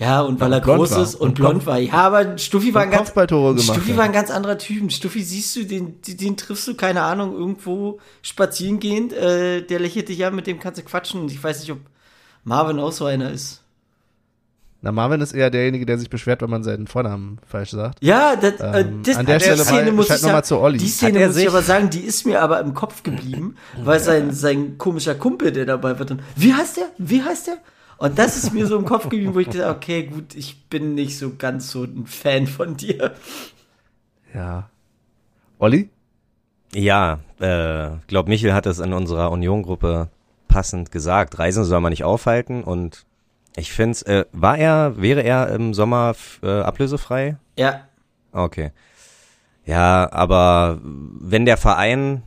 Ja, 0.00 0.22
und 0.22 0.40
weil 0.40 0.50
Ja, 0.50 0.56
er 0.56 0.60
groß 0.62 0.92
war. 0.92 1.02
ist 1.02 1.14
und, 1.14 1.28
Und 1.28 1.34
blond 1.34 1.66
war. 1.66 1.78
Ja, 1.78 1.92
aber 1.92 2.38
Stuffi 2.38 2.72
war 2.72 2.82
ein 2.82 2.90
ganz, 2.90 3.10
Stuffi 3.10 3.96
war 3.98 4.04
ein 4.04 4.12
ganz 4.12 4.30
anderer 4.30 4.56
Typ. 4.56 4.90
Stuffi 4.90 5.22
siehst 5.22 5.54
du, 5.56 5.64
den, 5.66 6.00
den, 6.02 6.36
triffst 6.38 6.66
du, 6.66 6.74
keine 6.74 7.02
Ahnung, 7.02 7.34
irgendwo 7.34 7.98
spazieren 8.22 8.80
gehend. 8.80 9.12
Äh, 9.12 9.60
der 9.60 9.78
lächelt 9.78 10.08
dich 10.08 10.24
an, 10.24 10.34
mit 10.34 10.46
dem 10.46 10.58
kannst 10.58 10.80
du 10.80 10.84
quatschen. 10.84 11.20
Und 11.20 11.30
ich 11.30 11.44
weiß 11.44 11.60
nicht, 11.60 11.70
ob 11.72 11.80
Marvin 12.44 12.78
auch 12.78 12.92
so 12.92 13.04
einer 13.04 13.30
ist. 13.30 13.58
Na, 14.82 14.90
Marvin 14.92 15.20
ist 15.20 15.34
eher 15.34 15.50
derjenige, 15.50 15.84
der 15.84 15.98
sich 15.98 16.08
beschwert, 16.08 16.40
wenn 16.40 16.48
man 16.48 16.62
seinen 16.64 16.86
Vornamen 16.86 17.38
falsch 17.46 17.72
sagt. 17.72 17.98
Ja, 18.02 18.34
das, 18.36 18.54
äh, 18.58 18.80
Ähm, 18.80 19.02
das, 19.04 19.16
an 19.18 19.26
der 19.26 19.38
Stelle 19.38 19.58
Szene 19.64 19.82
mal- 19.84 19.92
muss 19.92 20.08
ich 20.08 20.16
sagen, 20.16 20.42
zu 20.44 20.58
Olli. 20.58 20.78
die 20.78 20.88
Szene 20.88 21.18
muss 21.26 21.36
ich 21.36 21.42
sich- 21.42 21.48
aber 21.50 21.60
sagen, 21.60 21.90
die 21.90 22.00
ist 22.00 22.24
mir 22.24 22.40
aber 22.40 22.60
im 22.60 22.72
Kopf 22.72 23.02
geblieben, 23.02 23.56
weil 23.84 24.00
sein, 24.00 24.32
sein 24.32 24.78
komischer 24.78 25.14
Kumpel, 25.14 25.52
der 25.52 25.66
dabei 25.66 25.98
war, 25.98 26.06
dann, 26.06 26.22
wie 26.36 26.54
heißt 26.54 26.78
der? 26.78 26.86
Wie 26.96 27.22
heißt 27.22 27.48
der? 27.48 27.58
Und 28.00 28.18
das 28.18 28.36
ist 28.36 28.52
mir 28.52 28.66
so 28.66 28.76
im 28.76 28.84
Kopf 28.84 29.04
geblieben, 29.04 29.34
wo 29.34 29.38
ich 29.38 29.46
gesagt 29.46 29.66
habe, 29.66 29.76
okay, 29.76 30.04
gut, 30.04 30.34
ich 30.34 30.64
bin 30.68 30.94
nicht 30.94 31.16
so 31.16 31.36
ganz 31.36 31.70
so 31.70 31.84
ein 31.84 32.06
Fan 32.06 32.46
von 32.46 32.76
dir. 32.76 33.14
Ja. 34.34 34.70
Olli? 35.58 35.90
Ja, 36.72 37.20
äh, 37.40 37.90
glaub 38.06 38.26
Michel 38.26 38.54
hat 38.54 38.66
es 38.66 38.78
in 38.78 38.92
unserer 38.92 39.30
Union-Gruppe 39.30 40.08
passend 40.48 40.90
gesagt. 40.90 41.38
Reisen 41.38 41.64
soll 41.64 41.80
man 41.80 41.90
nicht 41.90 42.04
aufhalten 42.04 42.64
und 42.64 43.04
ich 43.56 43.72
finde, 43.72 44.06
äh, 44.06 44.24
war 44.32 44.56
er, 44.56 45.00
wäre 45.00 45.22
er 45.22 45.48
im 45.50 45.74
Sommer 45.74 46.14
äh, 46.42 46.60
ablösefrei? 46.60 47.36
Ja, 47.56 47.82
Okay. 48.32 48.72
Ja, 49.64 50.08
aber 50.10 50.78
wenn 50.82 51.44
der 51.44 51.56
Verein 51.56 52.22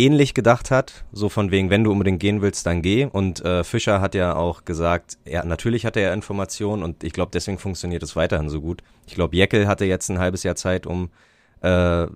ähnlich 0.00 0.34
gedacht 0.34 0.70
hat, 0.70 1.04
so 1.12 1.28
von 1.28 1.50
wegen, 1.50 1.70
wenn 1.70 1.84
du 1.84 1.92
unbedingt 1.92 2.20
gehen 2.20 2.42
willst, 2.42 2.66
dann 2.66 2.82
geh. 2.82 3.04
Und 3.04 3.44
äh, 3.44 3.64
Fischer 3.64 4.00
hat 4.00 4.14
ja 4.14 4.34
auch 4.34 4.64
gesagt, 4.64 5.18
er, 5.24 5.44
natürlich 5.44 5.86
hatte 5.86 6.00
er 6.00 6.12
Informationen 6.14 6.82
und 6.82 7.04
ich 7.04 7.12
glaube, 7.12 7.30
deswegen 7.32 7.58
funktioniert 7.58 8.02
es 8.02 8.16
weiterhin 8.16 8.48
so 8.48 8.60
gut. 8.60 8.82
Ich 9.06 9.14
glaube, 9.14 9.36
Jeckel 9.36 9.68
hatte 9.68 9.84
jetzt 9.84 10.08
ein 10.10 10.18
halbes 10.18 10.42
Jahr 10.42 10.56
Zeit, 10.56 10.86
um 10.86 11.10
äh, 11.60 12.06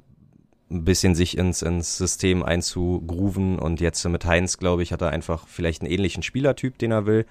ein 0.71 0.85
bisschen 0.85 1.15
sich 1.15 1.37
ins, 1.37 1.63
ins 1.63 1.97
System 1.97 2.43
einzugrooven 2.43 3.59
und 3.59 3.81
jetzt 3.81 4.05
mit 4.09 4.25
Heinz, 4.25 4.59
glaube 4.59 4.83
ich, 4.83 4.93
hat 4.93 5.03
er 5.03 5.11
einfach 5.11 5.47
vielleicht 5.47 5.83
einen 5.83 5.93
ähnlichen 5.93 6.23
Spielertyp, 6.23 6.79
den 6.79 6.91
er 6.91 7.07
will. 7.07 7.27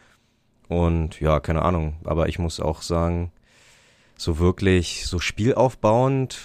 Und 0.70 1.20
ja, 1.20 1.39
keine 1.39 1.64
Ahnung, 1.64 1.97
aber 2.06 2.30
ich 2.30 2.39
muss 2.39 2.60
auch 2.60 2.82
sagen, 2.82 3.32
so 4.18 4.39
wirklich 4.39 5.06
so 5.08 5.20
spielaufbauend, 5.20 6.39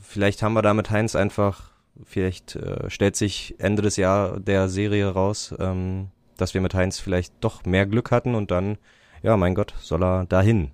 vielleicht 0.00 0.42
haben 0.42 0.54
wir 0.54 0.62
da 0.62 0.74
mit 0.74 0.90
Heinz 0.90 1.16
einfach, 1.16 1.70
vielleicht 2.04 2.56
äh, 2.56 2.88
stellt 2.90 3.16
sich 3.16 3.54
Ende 3.58 3.82
des 3.82 3.96
Jahr 3.96 4.38
der 4.40 4.68
Serie 4.68 5.08
raus, 5.08 5.54
ähm, 5.58 6.08
dass 6.36 6.54
wir 6.54 6.60
mit 6.60 6.74
Heinz 6.74 6.98
vielleicht 6.98 7.32
doch 7.40 7.64
mehr 7.64 7.86
Glück 7.86 8.10
hatten 8.10 8.34
und 8.34 8.50
dann, 8.50 8.78
ja, 9.22 9.36
mein 9.36 9.54
Gott, 9.54 9.74
soll 9.80 10.02
er 10.04 10.26
dahin. 10.26 10.70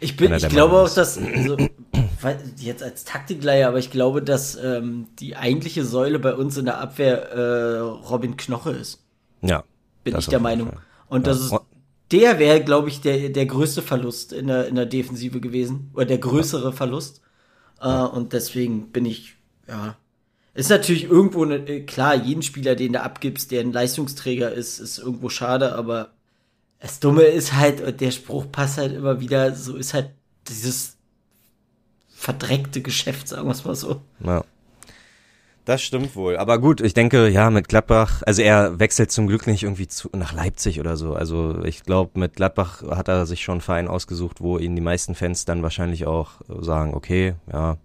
ich 0.00 0.16
bin, 0.16 0.32
ich 0.32 0.48
glaube 0.48 0.76
auch, 0.76 0.88
dass, 0.92 1.18
also, 1.18 1.56
jetzt 2.58 2.82
als 2.82 3.04
Taktikleier, 3.04 3.68
aber 3.68 3.78
ich 3.78 3.90
glaube, 3.90 4.22
dass 4.22 4.56
ähm, 4.56 5.08
die 5.18 5.36
eigentliche 5.36 5.84
Säule 5.84 6.18
bei 6.18 6.34
uns 6.34 6.56
in 6.56 6.64
der 6.64 6.78
Abwehr 6.80 7.30
äh, 7.30 7.78
Robin 7.78 8.36
Knoche 8.36 8.70
ist. 8.70 9.04
Ja. 9.42 9.64
bin 10.04 10.14
Das 10.14 10.24
ich 10.24 10.30
der 10.30 10.40
Meinung. 10.40 10.68
Fall. 10.68 10.78
Und 11.08 11.26
das 11.26 11.50
Ja. 11.50 11.56
ist, 11.58 11.64
der 12.12 12.38
wäre, 12.38 12.62
glaube 12.62 12.88
ich, 12.88 13.00
der, 13.02 13.28
der 13.28 13.46
größte 13.46 13.82
Verlust 13.82 14.32
in 14.32 14.46
der, 14.46 14.68
in 14.68 14.74
der 14.74 14.86
Defensive 14.86 15.40
gewesen. 15.40 15.90
Oder 15.94 16.06
der 16.06 16.18
größere 16.18 16.72
Verlust. 16.72 17.20
Äh, 17.80 17.88
und 17.88 18.32
deswegen 18.32 18.90
bin 18.92 19.04
ich, 19.04 19.36
ja. 19.68 19.96
Ist 20.54 20.70
natürlich 20.70 21.04
irgendwo, 21.04 21.44
ne, 21.44 21.56
äh, 21.56 21.80
klar, 21.80 22.14
jeden 22.14 22.42
Spieler, 22.42 22.76
den 22.76 22.92
du 22.92 23.02
abgibst, 23.02 23.50
der 23.50 23.60
ein 23.60 23.72
Leistungsträger 23.72 24.52
ist, 24.52 24.78
ist 24.78 24.98
irgendwo 24.98 25.28
schade, 25.28 25.74
aber 25.74 26.10
das 26.78 27.00
Dumme 27.00 27.22
ist 27.22 27.54
halt, 27.54 27.80
und 27.80 28.00
der 28.00 28.12
Spruch 28.12 28.50
passt 28.52 28.78
halt 28.78 28.92
immer 28.92 29.20
wieder, 29.20 29.54
so 29.54 29.76
ist 29.76 29.94
halt 29.94 30.10
dieses 30.48 30.96
verdreckte 32.08 32.82
Geschäft, 32.82 33.28
sagen 33.28 33.48
wir 33.48 33.52
es 33.52 33.64
mal 33.64 33.74
so. 33.74 34.00
Ja. 34.24 34.44
Das 35.64 35.82
stimmt 35.82 36.14
wohl. 36.14 36.36
Aber 36.36 36.58
gut, 36.58 36.82
ich 36.82 36.92
denke, 36.92 37.28
ja, 37.28 37.48
mit 37.48 37.68
Gladbach, 37.68 38.22
also 38.26 38.42
er 38.42 38.78
wechselt 38.78 39.10
zum 39.10 39.26
Glück 39.26 39.46
nicht 39.46 39.62
irgendwie 39.62 39.88
zu, 39.88 40.10
nach 40.12 40.34
Leipzig 40.34 40.78
oder 40.78 40.96
so. 40.98 41.14
Also 41.14 41.64
ich 41.64 41.84
glaube, 41.84 42.20
mit 42.20 42.36
Gladbach 42.36 42.82
hat 42.82 43.08
er 43.08 43.24
sich 43.24 43.42
schon 43.42 43.54
einen 43.54 43.60
Verein 43.62 43.88
ausgesucht, 43.88 44.42
wo 44.42 44.58
ihn 44.58 44.76
die 44.76 44.82
meisten 44.82 45.14
Fans 45.14 45.46
dann 45.46 45.62
wahrscheinlich 45.62 46.06
auch 46.06 46.32
sagen, 46.60 46.92
okay, 46.92 47.34
ja, 47.50 47.78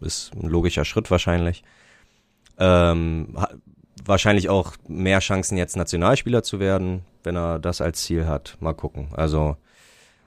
ist 0.00 0.30
ein 0.40 0.48
logischer 0.48 0.84
Schritt 0.84 1.10
wahrscheinlich. 1.10 1.64
Ähm, 2.58 3.36
wahrscheinlich 4.04 4.48
auch 4.48 4.72
mehr 4.88 5.20
Chancen 5.20 5.56
jetzt 5.56 5.76
Nationalspieler 5.76 6.42
zu 6.42 6.60
werden, 6.60 7.02
wenn 7.24 7.36
er 7.36 7.58
das 7.58 7.80
als 7.80 8.02
Ziel 8.02 8.26
hat. 8.26 8.56
Mal 8.60 8.74
gucken. 8.74 9.08
Also 9.12 9.56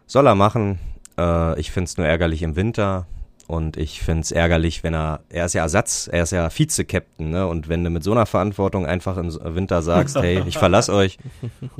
soll 0.05 0.27
er 0.27 0.35
machen. 0.35 0.79
Äh, 1.17 1.59
ich 1.59 1.71
find's 1.71 1.97
nur 1.97 2.07
ärgerlich 2.07 2.41
im 2.43 2.55
Winter. 2.55 3.05
Und 3.49 3.77
ich 3.77 4.03
find's 4.03 4.31
ärgerlich, 4.31 4.83
wenn 4.83 4.93
er, 4.93 5.21
er 5.29 5.45
ist 5.47 5.53
ja 5.53 5.63
Ersatz, 5.63 6.07
er 6.11 6.21
ist 6.21 6.31
ja 6.31 6.51
Vize-Captain, 6.51 7.31
ne? 7.31 7.47
Und 7.47 7.67
wenn 7.67 7.83
du 7.83 7.89
mit 7.89 8.03
so 8.03 8.11
einer 8.11 8.27
Verantwortung 8.27 8.85
einfach 8.85 9.17
im 9.17 9.35
Winter 9.55 9.81
sagst, 9.81 10.17
hey, 10.17 10.43
ich 10.45 10.59
verlass 10.59 10.87
euch, 10.91 11.17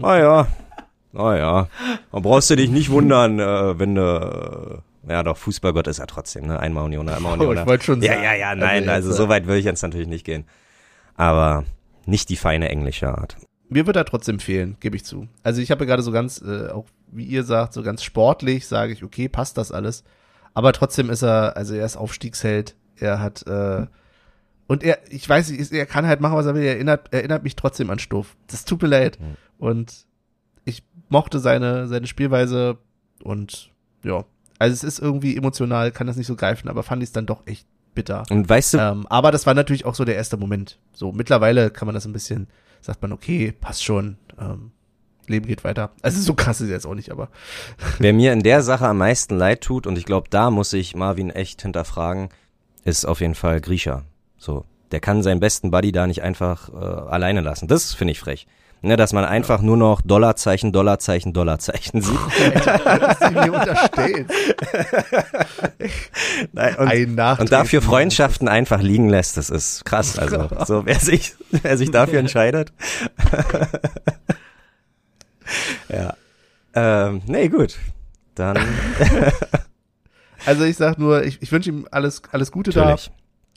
ah 0.02 0.18
ja, 0.18 0.48
ah 1.14 1.36
ja, 1.36 1.68
dann 2.12 2.24
brauchst 2.24 2.50
du 2.50 2.56
dich 2.56 2.72
nicht 2.72 2.90
wundern, 2.90 3.40
äh, 3.40 3.78
wenn 3.78 3.94
du, 3.94 4.02
äh, 4.02 4.89
ja 5.08 5.24
doch, 5.24 5.38
Fußballgott 5.38 5.88
ist 5.88 6.00
er 6.00 6.08
trotzdem, 6.08 6.48
ne? 6.48 6.60
Einmal 6.60 6.86
Unioner, 6.86 7.16
einmal 7.16 7.34
Oh, 7.40 7.42
Unioner. 7.42 7.62
ich 7.62 7.68
wollte 7.68 7.86
schon 7.86 8.02
ja, 8.02 8.14
sagen. 8.14 8.24
ja, 8.24 8.34
ja, 8.34 8.56
nein, 8.56 8.84
Also 8.84 8.92
also 8.92 9.10
jetzt, 9.10 9.18
so 9.18 9.30
weit 9.30 9.48
will 9.48 9.58
ich 9.58 9.66
jetzt 9.66 9.82
natürlich 9.82 10.08
nicht 10.08 10.26
gehen. 10.26 10.46
Aber 11.16 11.66
nicht 12.06 12.30
die 12.30 12.36
feine 12.36 12.70
englische 12.70 13.10
Art. 13.10 13.38
Mir 13.70 13.86
wird 13.86 13.96
er 13.96 14.06
trotzdem 14.06 14.40
fehlen, 14.40 14.78
gebe 14.80 14.96
ich 14.96 15.06
zu. 15.06 15.28
Also 15.44 15.62
ich 15.62 15.70
habe 15.70 15.84
ja 15.84 15.88
gerade 15.88 16.02
so 16.02 16.12
ganz, 16.12 16.42
äh, 16.42 16.70
auch 16.70 16.86
wie 17.12 17.26
ihr 17.26 17.44
sagt, 17.44 17.74
so 17.74 17.84
ganz 17.84 18.04
sportlich 18.04 18.68
sage 18.68 18.94
ich, 18.94 19.04
okay, 19.04 19.30
passt 19.30 19.58
das 19.58 19.72
alles. 19.72 20.04
Aber 20.54 20.74
trotzdem 20.74 21.10
ist 21.10 21.22
er, 21.22 21.56
also 21.56 21.76
er 21.76 21.86
ist 21.86 21.96
Aufstiegsheld. 21.96 22.76
Er 22.98 23.22
hat, 23.22 23.46
äh, 23.48 23.86
und 24.68 24.84
er, 24.84 25.00
ich 25.10 25.28
weiß 25.28 25.52
nicht, 25.52 25.72
er 25.72 25.86
kann 25.86 26.08
halt 26.08 26.20
machen, 26.20 26.36
was 26.36 26.46
er 26.46 26.56
will. 26.56 26.64
Er 26.64 26.74
erinnert, 26.74 27.14
erinnert 27.14 27.44
mich 27.44 27.56
trotzdem 27.56 27.90
an 27.90 28.00
Stuff. 28.00 28.36
Das 28.48 28.66
tut 28.66 28.82
mir 28.82 28.88
leid. 28.88 29.20
Mhm. 29.20 29.36
Und 29.58 30.06
ich 30.66 30.84
mochte 31.10 31.40
seine, 31.40 31.88
seine 31.88 32.08
Spielweise 32.08 32.78
und 33.24 33.72
ja. 34.04 34.26
Also 34.60 34.74
es 34.74 34.84
ist 34.84 35.00
irgendwie 35.00 35.36
emotional, 35.36 35.92
kann 35.92 36.08
das 36.08 36.18
nicht 36.18 36.28
so 36.28 36.36
greifen, 36.36 36.70
aber 36.70 36.84
fand 36.84 37.02
ich 37.02 37.10
es 37.10 37.14
dann 37.14 37.26
doch 37.26 37.48
echt 37.48 37.66
bitter. 37.96 38.24
Und 38.30 38.48
weißt 38.48 38.74
du, 38.76 38.78
Ähm, 38.78 39.08
aber 39.08 39.32
das 39.32 39.46
war 39.46 39.54
natürlich 39.54 39.86
auch 39.86 39.96
so 39.96 40.06
der 40.06 40.16
erste 40.16 40.38
Moment. 40.38 40.78
So, 40.94 41.12
mittlerweile 41.12 41.72
kann 41.72 41.86
man 41.86 41.96
das 41.96 42.06
ein 42.06 42.14
bisschen, 42.14 42.48
sagt 42.82 43.02
man, 43.02 43.12
okay, 43.12 43.54
passt 43.60 43.84
schon, 43.84 44.18
ähm, 44.40 44.72
Leben 45.28 45.48
geht 45.48 45.64
weiter. 45.64 45.92
Also 46.02 46.20
so 46.22 46.34
krass 46.34 46.60
ist 46.60 46.68
es 46.68 46.72
jetzt 46.72 46.86
auch 46.86 46.96
nicht, 46.96 47.12
aber 47.12 47.30
Wer 48.00 48.14
mir 48.14 48.34
in 48.34 48.44
der 48.44 48.62
Sache 48.64 48.88
am 48.88 48.98
meisten 48.98 49.38
leid 49.38 49.62
tut, 49.62 49.88
und 49.88 49.98
ich 49.98 50.06
glaube, 50.06 50.28
da 50.30 50.52
muss 50.52 50.74
ich 50.74 50.96
Marvin 50.96 51.30
echt 51.30 51.62
hinterfragen, 51.62 52.30
ist 52.84 53.06
auf 53.06 53.22
jeden 53.22 53.36
Fall 53.36 53.62
Grisha. 53.62 54.04
So, 54.38 54.66
der 54.92 55.00
kann 55.00 55.24
seinen 55.24 55.40
besten 55.40 55.72
Buddy 55.72 55.92
da 55.92 56.08
nicht 56.08 56.24
einfach 56.24 56.70
äh, 56.70 56.76
alleine 56.76 57.42
lassen. 57.42 57.68
Das 57.68 57.94
finde 57.94 58.12
ich 58.12 58.20
frech. 58.20 58.48
Ne, 58.82 58.96
dass 58.96 59.12
man 59.12 59.26
einfach 59.26 59.62
nur 59.62 59.76
noch 59.76 60.02
Dollarzeichen, 60.02 60.72
Dollarzeichen, 60.72 61.34
Dollarzeichen 61.34 62.02
sieht. 62.02 62.16
was 62.16 63.20
sie 63.20 63.34
mir 63.34 63.52
unterstellt. 63.54 64.32
Nein, 66.54 66.76
und, 66.76 67.42
und 67.42 67.52
dafür 67.52 67.82
Freundschaften 67.82 68.48
einfach 68.48 68.82
liegen 68.82 69.10
lässt, 69.10 69.36
das 69.36 69.50
ist 69.50 69.84
krass. 69.84 70.18
Also, 70.18 70.48
so 70.66 70.86
wer 70.86 70.98
sich, 71.00 71.36
wer 71.52 71.78
sich 71.78 71.92
dafür 71.92 72.20
entscheidet. 72.20 72.72
ja. 75.90 76.14
Ähm, 76.74 77.22
nee, 77.28 77.50
gut. 77.50 77.78
Dann 78.36 78.58
Also 80.46 80.64
ich 80.64 80.78
sag 80.78 80.98
nur, 80.98 81.24
ich, 81.26 81.42
ich 81.42 81.52
wünsche 81.52 81.70
ihm 81.70 81.86
alles, 81.92 82.22
alles 82.32 82.52
Gute 82.52 82.72
natürlich. 82.72 83.12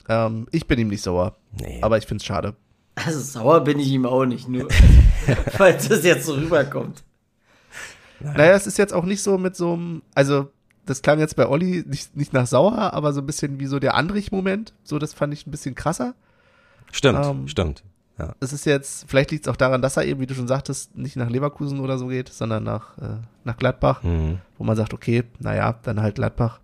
da. 0.05 0.25
Ähm, 0.27 0.47
ich 0.51 0.67
bin 0.67 0.79
ihm 0.79 0.89
nicht 0.89 1.01
sauer, 1.01 1.37
Nee. 1.61 1.79
aber 1.81 1.97
ich 1.97 2.05
find's 2.05 2.25
schade. 2.25 2.55
Also 2.95 3.19
sauer 3.19 3.61
bin 3.63 3.79
ich 3.79 3.89
ihm 3.89 4.05
auch 4.05 4.25
nicht, 4.25 4.47
nur 4.47 4.67
falls 5.51 5.89
das 5.89 6.03
jetzt 6.03 6.25
so 6.25 6.33
rüberkommt. 6.33 7.03
Naja, 8.19 8.53
es 8.53 8.67
ist 8.67 8.77
jetzt 8.77 8.93
auch 8.93 9.03
nicht 9.05 9.21
so 9.23 9.37
mit 9.37 9.55
so 9.55 9.73
einem, 9.73 10.01
also 10.15 10.49
das 10.85 11.01
klang 11.01 11.19
jetzt 11.19 11.35
bei 11.35 11.47
Olli 11.47 11.83
nicht, 11.87 12.15
nicht 12.15 12.33
nach 12.33 12.45
sauer, 12.47 12.93
aber 12.93 13.13
so 13.13 13.21
ein 13.21 13.25
bisschen 13.25 13.59
wie 13.59 13.65
so 13.65 13.79
der 13.79 13.95
Andrich-Moment. 13.95 14.73
So, 14.83 14.99
das 14.99 15.13
fand 15.13 15.33
ich 15.33 15.47
ein 15.47 15.51
bisschen 15.51 15.75
krasser. 15.75 16.13
Stimmt, 16.91 17.25
Ähm, 17.25 17.47
stimmt. 17.47 17.83
Ja. 18.19 18.35
Es 18.39 18.53
ist 18.53 18.65
jetzt, 18.65 19.05
vielleicht 19.09 19.31
liegt 19.31 19.47
es 19.47 19.51
auch 19.51 19.55
daran, 19.55 19.81
dass 19.81 19.97
er 19.97 20.05
eben, 20.05 20.19
wie 20.19 20.27
du 20.27 20.35
schon 20.35 20.47
sagtest, 20.47 20.95
nicht 20.95 21.15
nach 21.15 21.29
Leverkusen 21.29 21.79
oder 21.79 21.97
so 21.97 22.07
geht, 22.07 22.29
sondern 22.29 22.63
nach, 22.63 22.97
äh, 22.99 23.17
nach 23.43 23.57
Gladbach, 23.57 24.03
Mhm. 24.03 24.39
wo 24.57 24.63
man 24.63 24.75
sagt, 24.77 24.93
okay, 24.93 25.23
naja, 25.39 25.79
dann 25.83 25.99
halt 26.01 26.15
Gladbach. 26.15 26.59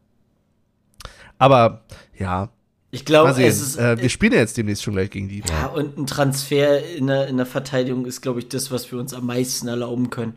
Aber 1.38 1.82
ja, 2.18 2.50
Ich 2.92 3.06
glaube, 3.06 3.30
es 3.32 3.62
ist. 3.62 3.78
äh, 3.78 4.02
wir 4.02 4.10
spielen 4.10 4.34
ja 4.34 4.40
jetzt 4.40 4.58
demnächst 4.58 4.84
schon 4.84 4.94
gleich 4.96 5.12
gegen 5.12 5.30
die. 5.30 5.44
ja, 5.48 5.68
und 5.68 5.98
ein 5.98 6.08
Transfer 6.08 6.84
in 6.96 7.08
der, 7.08 7.28
in 7.28 7.38
der 7.38 7.46
Verteidigung 7.46 8.06
ist, 8.06 8.22
glaube 8.22 8.40
ich, 8.40 8.50
das, 8.50 8.72
was 8.72 8.92
wir 8.92 9.00
uns 9.00 9.14
am 9.14 9.28
meisten 9.28 9.68
erlauben 9.68 10.10
können. 10.10 10.34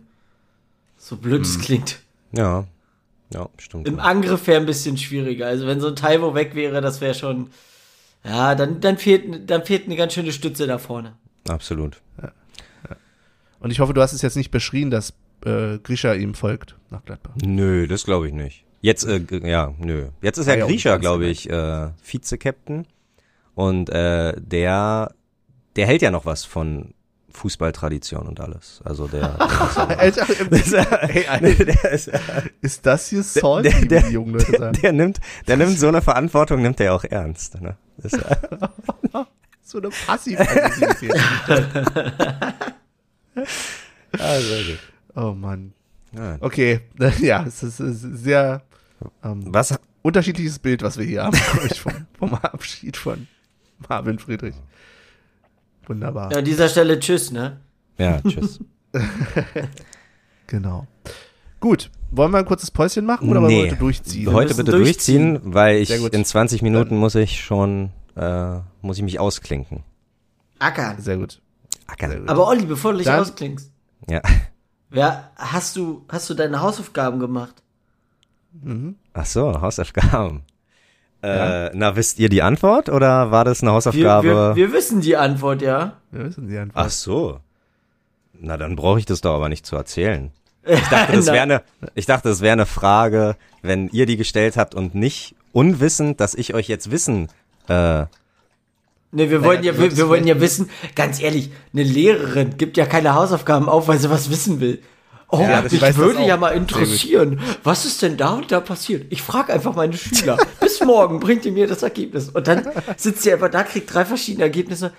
So 0.98 1.16
blöd 1.16 1.42
es 1.42 1.59
klingt. 1.59 2.00
Ja. 2.32 2.66
Ja, 3.32 3.48
stimmt. 3.57 3.88
Im 3.88 3.98
Angriff 3.98 4.46
wäre 4.46 4.61
ein 4.61 4.66
bisschen 4.66 4.98
schwieriger. 4.98 5.46
Also 5.46 5.66
wenn 5.66 5.80
so 5.80 5.88
ein 5.88 5.96
Taiwo 5.96 6.34
weg 6.34 6.55
wäre, 6.55 6.82
das 6.82 7.00
wäre 7.00 7.14
schon. 7.14 7.48
Ja, 8.24 8.55
dann, 8.55 8.80
dann, 8.80 8.98
fehlt, 8.98 9.50
dann 9.50 9.64
fehlt 9.64 9.86
eine 9.86 9.96
ganz 9.96 10.12
schöne 10.12 10.32
Stütze 10.32 10.66
da 10.66 10.78
vorne. 10.78 11.14
Absolut. 11.48 12.00
Und 13.59 13.70
ich 13.70 13.80
hoffe, 13.80 13.94
du 13.94 14.00
hast 14.03 14.12
es 14.12 14.22
jetzt 14.22 14.36
nicht 14.36 14.50
beschrien, 14.50 14.90
dass 14.90 15.14
äh, 15.44 15.78
Grisha 15.78 16.12
ihm 16.14 16.34
folgt 16.34 16.76
nach 16.90 17.05
Gladbach. 17.05 17.32
Nö, 17.42 17.86
das 17.86 18.05
glaube 18.05 18.28
ich 18.28 18.34
nicht. 18.34 18.64
Jetzt, 18.82 19.04
äh, 19.06 19.20
ja, 19.48 19.72
nö. 19.78 20.08
Jetzt 20.20 20.36
ist 20.38 20.46
ja 20.48 20.54
ja, 20.56 20.64
und 20.66 21.00
glaube 21.00 21.26
ich, 21.26 21.48
äh, 21.48 21.88
Vize-Captain. 22.02 22.86
Und 23.54 23.88
äh, 23.90 24.34
der, 24.38 25.14
der 25.76 25.86
hält 25.86 26.02
ja 26.02 26.10
noch 26.10 26.26
was 26.26 26.44
von 26.44 26.92
Fußballtradition 27.32 28.26
und 28.26 28.40
alles. 28.40 28.80
Also 28.84 29.06
der, 29.08 29.38
ist, 32.60 32.84
das 32.86 33.08
hier 33.08 33.22
salty, 33.22 33.70
der- 33.70 33.80
der- 33.86 34.02
die 34.02 34.12
jungen 34.14 34.32
Leute 34.34 34.50
der, 34.52 34.58
sagen? 34.60 34.78
der 34.82 34.92
nimmt, 34.92 35.20
der 35.46 35.56
nimmt 35.56 35.78
so 35.78 35.88
eine 35.88 36.02
Verantwortung, 36.02 36.60
nimmt 36.60 36.80
er 36.80 36.94
auch 36.94 37.04
ernst. 37.04 37.60
Ne? 37.60 37.76
Ja- 38.02 39.26
So 39.64 39.78
eine 39.78 39.88
Passiv-Aggressivität. 39.90 41.14
ah, 44.18 44.38
sehr 44.40 44.64
gut. 44.64 44.78
oh 45.14 45.32
Mann. 45.32 45.72
Ja. 46.14 46.36
Okay, 46.40 46.80
ja, 47.20 47.44
es 47.46 47.62
ist 47.62 47.78
sehr 47.78 48.62
ähm, 49.24 49.42
Was, 49.46 49.78
unterschiedliches 50.03 50.59
Bild, 50.59 50.82
was 50.82 50.98
wir 50.98 51.05
hier 51.07 51.24
haben, 51.24 51.36
glaub 51.53 51.64
ich, 51.70 51.80
vom, 51.80 51.92
vom 52.18 52.34
Abschied 52.34 52.96
von 52.96 53.26
Marvin 53.88 54.18
Friedrich. 54.18 54.55
Wunderbar. 55.86 56.30
Ja, 56.32 56.38
an 56.38 56.44
dieser 56.44 56.68
Stelle 56.68 56.98
tschüss, 57.00 57.30
ne? 57.32 57.61
ja, 57.98 58.20
tschüss. 58.20 58.61
Genau. 60.46 60.86
Gut, 61.61 61.90
wollen 62.11 62.32
wir 62.32 62.38
ein 62.38 62.44
kurzes 62.44 62.70
Päuschen 62.70 63.07
machen 63.07 63.28
oder 63.30 63.40
wollen 63.40 63.50
wir 63.50 63.62
Nee. 63.62 63.70
heute 63.70 63.76
durchziehen? 63.78 64.32
Heute 64.32 64.48
müssen 64.48 64.64
bitte 64.66 64.76
durchziehen, 64.76 65.40
weil 65.44 65.76
ich 65.76 65.90
in 65.90 66.24
20 66.24 66.61
Minuten 66.62 66.96
muss 66.96 67.14
ich 67.14 67.40
schon, 67.42 67.90
äh, 68.16 68.59
muss 68.82 68.98
ich 68.98 69.03
mich 69.03 69.18
ausklinken. 69.20 69.82
Ackern. 70.59 71.00
Sehr 71.00 71.16
gut. 71.16 71.40
Ackern. 71.86 72.11
Sehr 72.11 72.20
gut. 72.20 72.28
Aber 72.28 72.48
Olli, 72.48 72.66
bevor 72.66 72.92
du 72.92 72.98
dich 72.98 73.07
Dann- 73.07 73.20
ausklingst, 73.20 73.70
Ja. 74.09 74.20
wer, 74.90 75.30
hast 75.36 75.76
du, 75.76 76.05
hast 76.09 76.28
du 76.28 76.34
deine 76.34 76.61
Hausaufgaben 76.61 77.18
gemacht? 77.20 77.61
Mhm. 78.53 78.96
Ach 79.14 79.26
so, 79.26 79.61
Hausaufgaben. 79.61 80.42
Ja. 81.22 81.66
Äh, 81.66 81.70
na, 81.74 81.94
wisst 81.94 82.18
ihr 82.18 82.28
die 82.28 82.42
Antwort 82.42 82.88
oder 82.88 83.30
war 83.30 83.44
das 83.44 83.62
eine 83.62 83.70
Wir, 83.70 83.74
Hausaufgabe? 83.74 84.28
wir, 84.28 84.57
wir 84.57 84.72
wissen 84.72 85.00
die 85.00 85.16
Antwort, 85.16 85.62
ja. 85.62 85.98
Wir 86.11 86.24
wissen 86.24 86.48
die 86.48 86.59
Antwort. 86.59 86.86
Ach 86.86 86.90
so. 86.90 87.38
Na, 88.40 88.57
dann 88.57 88.74
brauche 88.74 88.98
ich 88.98 89.07
das 89.07 89.20
doch 89.20 89.34
aber 89.34 89.48
nicht 89.48 89.64
zu 89.64 89.76
erzählen. 89.76 90.32
Ich 90.64 90.80
dachte, 90.90 91.12
das 91.12 91.26
wäre 91.26 91.42
eine, 91.42 91.62
ich 91.94 92.07
dachte, 92.07 92.28
das 92.28 92.40
wäre 92.40 92.55
eine 92.55 92.66
Frage, 92.66 93.36
wenn 93.62 93.88
ihr 93.88 94.07
die 94.07 94.16
gestellt 94.16 94.57
habt 94.57 94.74
und 94.74 94.94
nicht 94.96 95.36
unwissend, 95.53 96.20
dass 96.20 96.34
ich 96.34 96.55
euch 96.55 96.66
jetzt 96.68 96.90
wissen, 96.90 97.28
äh, 97.68 98.07
Ne, 99.14 99.28
wir 99.28 99.44
wollen 99.44 99.62
ja, 99.62 99.78
wir, 99.78 99.94
wir 99.94 100.09
wollen 100.09 100.26
ja 100.26 100.40
wissen, 100.40 100.70
ganz 100.94 101.20
ehrlich, 101.20 101.53
eine 101.74 101.82
Lehrerin 101.82 102.57
gibt 102.57 102.78
ja 102.78 102.86
keine 102.86 103.14
Hausaufgaben 103.14 103.68
auf, 103.68 103.86
weil 103.86 103.98
sie 103.98 104.09
was 104.09 104.30
wissen 104.30 104.59
will. 104.61 104.82
Oh, 105.34 105.40
Ja, 105.40 105.62
das- 105.62 105.72
ich 105.72 105.80
mich 105.80 105.96
würde 105.96 106.22
ja 106.26 106.36
mal 106.36 106.50
interessieren, 106.50 107.40
was 107.64 107.84
ist 107.86 108.02
denn 108.02 108.16
da 108.18 108.34
und 108.34 108.52
da 108.52 108.60
passiert? 108.60 109.06
Ich 109.10 109.22
frage 109.22 109.52
einfach 109.52 109.74
meine 109.74 109.94
Schüler. 109.96 110.36
Bis 110.60 110.80
morgen 110.84 111.20
bringt 111.20 111.44
ihr 111.46 111.52
mir 111.52 111.66
das 111.66 111.82
Ergebnis. 111.82 112.28
Und 112.28 112.46
dann 112.46 112.66
sitzt 112.98 113.22
sie 113.22 113.32
einfach 113.32 113.48
da, 113.50 113.62
kriegt 113.62 113.92
drei 113.92 114.04
verschiedene 114.04 114.44
Ergebnisse. 114.44 114.92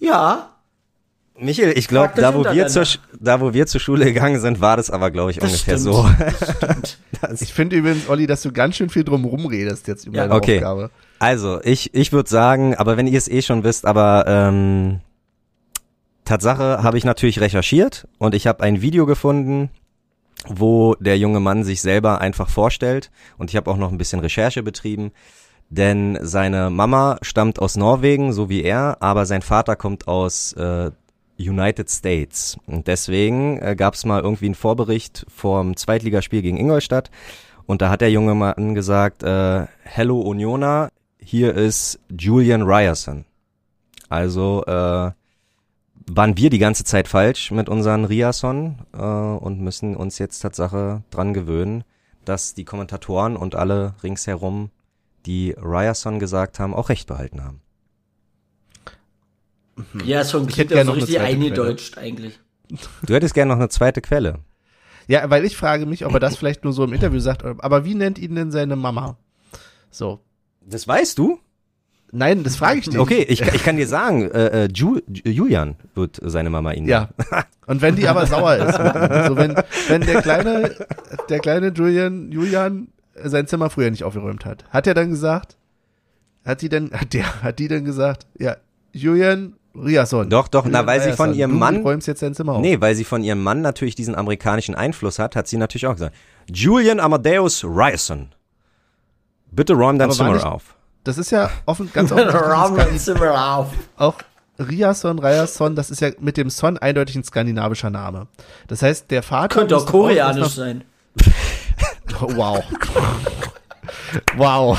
Ja, 0.00 0.50
Michael, 1.38 1.76
ich 1.76 1.88
glaube, 1.88 2.12
da 2.16 2.32
wo 2.34 2.44
wir 2.44 2.66
zur, 2.68 2.84
da 3.18 3.40
wo 3.40 3.52
wir 3.52 3.66
zur 3.66 3.80
Schule 3.80 4.04
gegangen 4.04 4.40
sind, 4.40 4.60
war 4.60 4.76
das 4.76 4.88
aber, 4.90 5.10
glaube 5.10 5.32
ich, 5.32 5.38
das 5.38 5.50
ungefähr 5.50 5.78
stimmt. 5.78 5.94
so. 5.94 6.08
Das 6.18 6.56
stimmt. 6.56 6.98
Ich 7.40 7.54
finde 7.54 7.76
übrigens, 7.76 8.08
Olli, 8.08 8.26
dass 8.26 8.42
du 8.42 8.52
ganz 8.52 8.76
schön 8.76 8.90
viel 8.90 9.02
drum 9.02 9.24
rumredest 9.24 9.88
jetzt 9.88 10.06
über 10.06 10.16
Ja. 10.18 10.22
deine 10.24 10.34
Okay. 10.34 10.56
Aufgabe. 10.58 10.90
Also, 11.18 11.58
ich, 11.64 11.94
ich 11.94 12.12
würde 12.12 12.28
sagen, 12.28 12.74
aber 12.74 12.96
wenn 12.98 13.06
ihr 13.06 13.16
es 13.16 13.28
eh 13.28 13.40
schon 13.40 13.64
wisst, 13.64 13.86
aber 13.86 14.24
ähm, 14.28 15.00
Tatsache 16.24 16.82
habe 16.82 16.98
ich 16.98 17.04
natürlich 17.04 17.40
recherchiert 17.40 18.08
und 18.18 18.34
ich 18.34 18.46
habe 18.46 18.62
ein 18.62 18.80
Video 18.80 19.06
gefunden, 19.06 19.70
wo 20.46 20.94
der 20.96 21.18
junge 21.18 21.40
Mann 21.40 21.64
sich 21.64 21.80
selber 21.82 22.20
einfach 22.20 22.48
vorstellt. 22.48 23.10
Und 23.38 23.50
ich 23.50 23.56
habe 23.56 23.70
auch 23.70 23.76
noch 23.76 23.92
ein 23.92 23.98
bisschen 23.98 24.20
Recherche 24.20 24.62
betrieben, 24.62 25.12
denn 25.70 26.18
seine 26.22 26.70
Mama 26.70 27.18
stammt 27.22 27.58
aus 27.58 27.76
Norwegen, 27.76 28.32
so 28.32 28.48
wie 28.48 28.62
er, 28.62 28.98
aber 29.00 29.26
sein 29.26 29.42
Vater 29.42 29.76
kommt 29.76 30.08
aus 30.08 30.52
äh, 30.54 30.90
United 31.38 31.90
States. 31.90 32.58
Und 32.66 32.86
deswegen 32.86 33.58
äh, 33.58 33.74
gab 33.76 33.94
es 33.94 34.04
mal 34.04 34.22
irgendwie 34.22 34.46
einen 34.46 34.54
Vorbericht 34.54 35.26
vom 35.34 35.76
Zweitligaspiel 35.76 36.42
gegen 36.42 36.58
Ingolstadt. 36.58 37.10
Und 37.66 37.82
da 37.82 37.90
hat 37.90 38.02
der 38.02 38.10
junge 38.10 38.34
Mann 38.34 38.74
gesagt, 38.74 39.22
äh, 39.22 39.66
Hello 39.82 40.20
Uniona, 40.20 40.88
hier 41.18 41.54
ist 41.54 41.98
Julian 42.10 42.62
Ryerson. 42.62 43.24
Also 44.10 44.64
äh, 44.66 45.10
waren 46.06 46.36
wir 46.36 46.50
die 46.50 46.58
ganze 46.58 46.84
Zeit 46.84 47.08
falsch 47.08 47.50
mit 47.50 47.68
unseren 47.68 48.04
Riason 48.04 48.78
äh, 48.92 48.98
und 48.98 49.60
müssen 49.60 49.96
uns 49.96 50.18
jetzt 50.18 50.40
Tatsache 50.40 51.02
dran 51.10 51.34
gewöhnen, 51.34 51.84
dass 52.24 52.54
die 52.54 52.64
Kommentatoren 52.64 53.36
und 53.36 53.54
alle 53.54 53.94
ringsherum, 54.02 54.70
die 55.26 55.52
Ryerson 55.52 56.18
gesagt 56.18 56.58
haben, 56.58 56.74
auch 56.74 56.88
recht 56.88 57.06
behalten 57.06 57.42
haben. 57.42 57.60
Ja, 60.04 60.24
schon 60.24 60.48
Ich 60.48 60.58
hätte 60.58 60.68
klingt 60.68 60.68
gerne 60.68 60.80
ja 60.80 60.84
so 60.84 60.92
richtig 60.92 61.20
eingedeutscht 61.20 61.98
eigentlich. 61.98 62.38
Du 63.02 63.14
hättest 63.14 63.34
gerne 63.34 63.52
noch 63.52 63.58
eine 63.58 63.68
zweite 63.68 64.00
Quelle. 64.00 64.40
Ja, 65.06 65.28
weil 65.28 65.44
ich 65.44 65.56
frage 65.56 65.86
mich, 65.86 66.06
ob 66.06 66.14
er 66.14 66.20
das 66.20 66.36
vielleicht 66.36 66.64
nur 66.64 66.72
so 66.72 66.84
im 66.84 66.92
Interview 66.92 67.18
sagt, 67.20 67.44
aber 67.44 67.84
wie 67.84 67.94
nennt 67.94 68.18
ihn 68.18 68.34
denn 68.34 68.50
seine 68.50 68.76
Mama? 68.76 69.18
So. 69.90 70.20
Das 70.62 70.88
weißt 70.88 71.18
du? 71.18 71.38
Nein, 72.14 72.42
das 72.44 72.56
frage 72.56 72.78
ich 72.80 72.86
nicht. 72.88 72.98
Okay, 72.98 73.24
ich, 73.28 73.40
ich 73.42 73.64
kann 73.64 73.76
dir 73.76 73.86
sagen, 73.88 74.30
äh, 74.30 74.64
äh, 74.64 74.68
Ju, 74.72 74.98
Ju- 75.08 75.28
Julian 75.28 75.76
wird 75.94 76.20
seine 76.22 76.48
Mama 76.50 76.72
ihn 76.72 76.86
Ja. 76.86 77.08
Und 77.66 77.80
wenn 77.82 77.96
die 77.96 78.06
aber 78.08 78.26
sauer 78.26 78.56
ist, 78.56 78.74
so 79.26 79.36
wenn, 79.36 79.56
wenn 79.88 80.00
der 80.02 80.20
kleine, 80.22 80.70
der 81.28 81.38
kleine 81.40 81.68
Julian, 81.68 82.30
Julian 82.30 82.88
sein 83.22 83.46
Zimmer 83.46 83.70
früher 83.70 83.90
nicht 83.90 84.04
aufgeräumt 84.04 84.44
hat, 84.44 84.64
hat 84.70 84.86
er 84.86 84.94
dann 84.94 85.10
gesagt, 85.10 85.56
hat 86.44 86.60
die 86.62 86.68
denn, 86.68 86.90
hat 86.92 87.14
der, 87.14 87.42
hat 87.42 87.58
die 87.58 87.68
dann 87.68 87.84
gesagt, 87.84 88.26
ja, 88.38 88.56
Julian 88.92 89.54
Riasson. 89.74 90.28
Doch, 90.30 90.46
doch, 90.48 90.66
na, 90.68 90.86
weil 90.86 91.00
sie 91.00 91.12
von 91.14 91.32
ihrem 91.34 91.52
du 91.52 91.56
Mann- 91.56 91.82
räumst 91.82 92.06
jetzt 92.06 92.22
dein 92.22 92.34
Zimmer 92.34 92.52
auf. 92.52 92.60
Nee, 92.60 92.80
weil 92.80 92.94
sie 92.94 93.04
von 93.04 93.24
ihrem 93.24 93.42
Mann 93.42 93.60
natürlich 93.62 93.94
diesen 93.94 94.14
amerikanischen 94.14 94.74
Einfluss 94.74 95.18
hat, 95.18 95.34
hat 95.34 95.48
sie 95.48 95.56
natürlich 95.56 95.86
auch 95.86 95.94
gesagt, 95.94 96.14
Julian 96.52 97.00
Amadeus 97.00 97.64
Ryerson, 97.64 98.28
bitte 99.50 99.72
räum 99.72 99.98
dein 99.98 100.10
Aber 100.10 100.16
Zimmer 100.16 100.52
auf. 100.52 100.76
Das 101.04 101.18
ist 101.18 101.30
ja 101.30 101.50
offen, 101.66 101.90
ganz 101.92 102.10
offen. 102.12 102.28
auch 103.96 104.14
Riasson, 104.58 105.18
Ryerson, 105.18 105.74
das 105.74 105.90
ist 105.90 106.00
ja 106.00 106.10
mit 106.20 106.36
dem 106.36 106.48
Son 106.48 106.78
eindeutig 106.78 107.16
ein 107.16 107.24
skandinavischer 107.24 107.90
Name. 107.90 108.28
Das 108.68 108.82
heißt, 108.82 109.10
der 109.10 109.22
Vater. 109.22 109.48
Könnte 109.60 109.76
auch 109.76 109.86
koreanisch 109.86 110.48
sein. 110.54 110.84
Wow. 112.20 112.62
wow. 114.36 114.78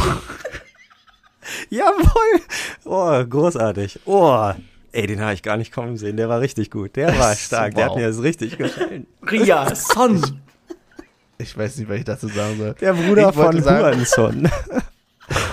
Jawohl! 1.70 2.42
Oh, 2.86 3.24
großartig. 3.26 4.00
Oh, 4.06 4.52
ey, 4.94 5.08
den 5.08 5.20
habe 5.22 5.34
ich 5.34 5.44
gar 5.44 5.58
nicht 5.58 5.74
kommen 5.74 5.98
sehen. 5.98 6.16
Der 6.18 6.30
war 6.30 6.40
richtig 6.40 6.72
gut. 6.72 6.96
Der 6.96 7.18
war 7.20 7.36
stark. 7.36 7.76
Der 7.76 7.86
hat 7.86 7.92
Wow. 7.92 7.98
mir 7.98 8.08
das 8.08 8.22
richtig 8.22 8.58
gefallen. 8.58 9.06
Ria, 9.32 9.76
Son. 9.76 10.42
Ich 11.38 11.58
weiß 11.58 11.78
nicht, 11.78 11.90
was 11.90 11.98
ich 11.98 12.06
dazu 12.06 12.28
sagen 12.30 12.58
soll. 12.58 12.74
Der 12.80 12.94
Bruder 12.94 13.30
Ich 13.30 13.36
von 13.36 13.64
Huanson. 13.64 14.50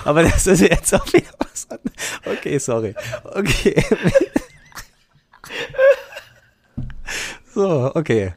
Aber 0.05 0.23
das 0.23 0.47
ist 0.47 0.61
jetzt 0.61 0.93
auch 0.93 1.05
wieder 1.13 1.29
was 1.39 1.67
anderes. 1.69 1.93
Okay, 2.25 2.57
sorry. 2.59 2.95
Okay. 3.33 3.83
So, 7.53 7.91
okay. 7.95 8.33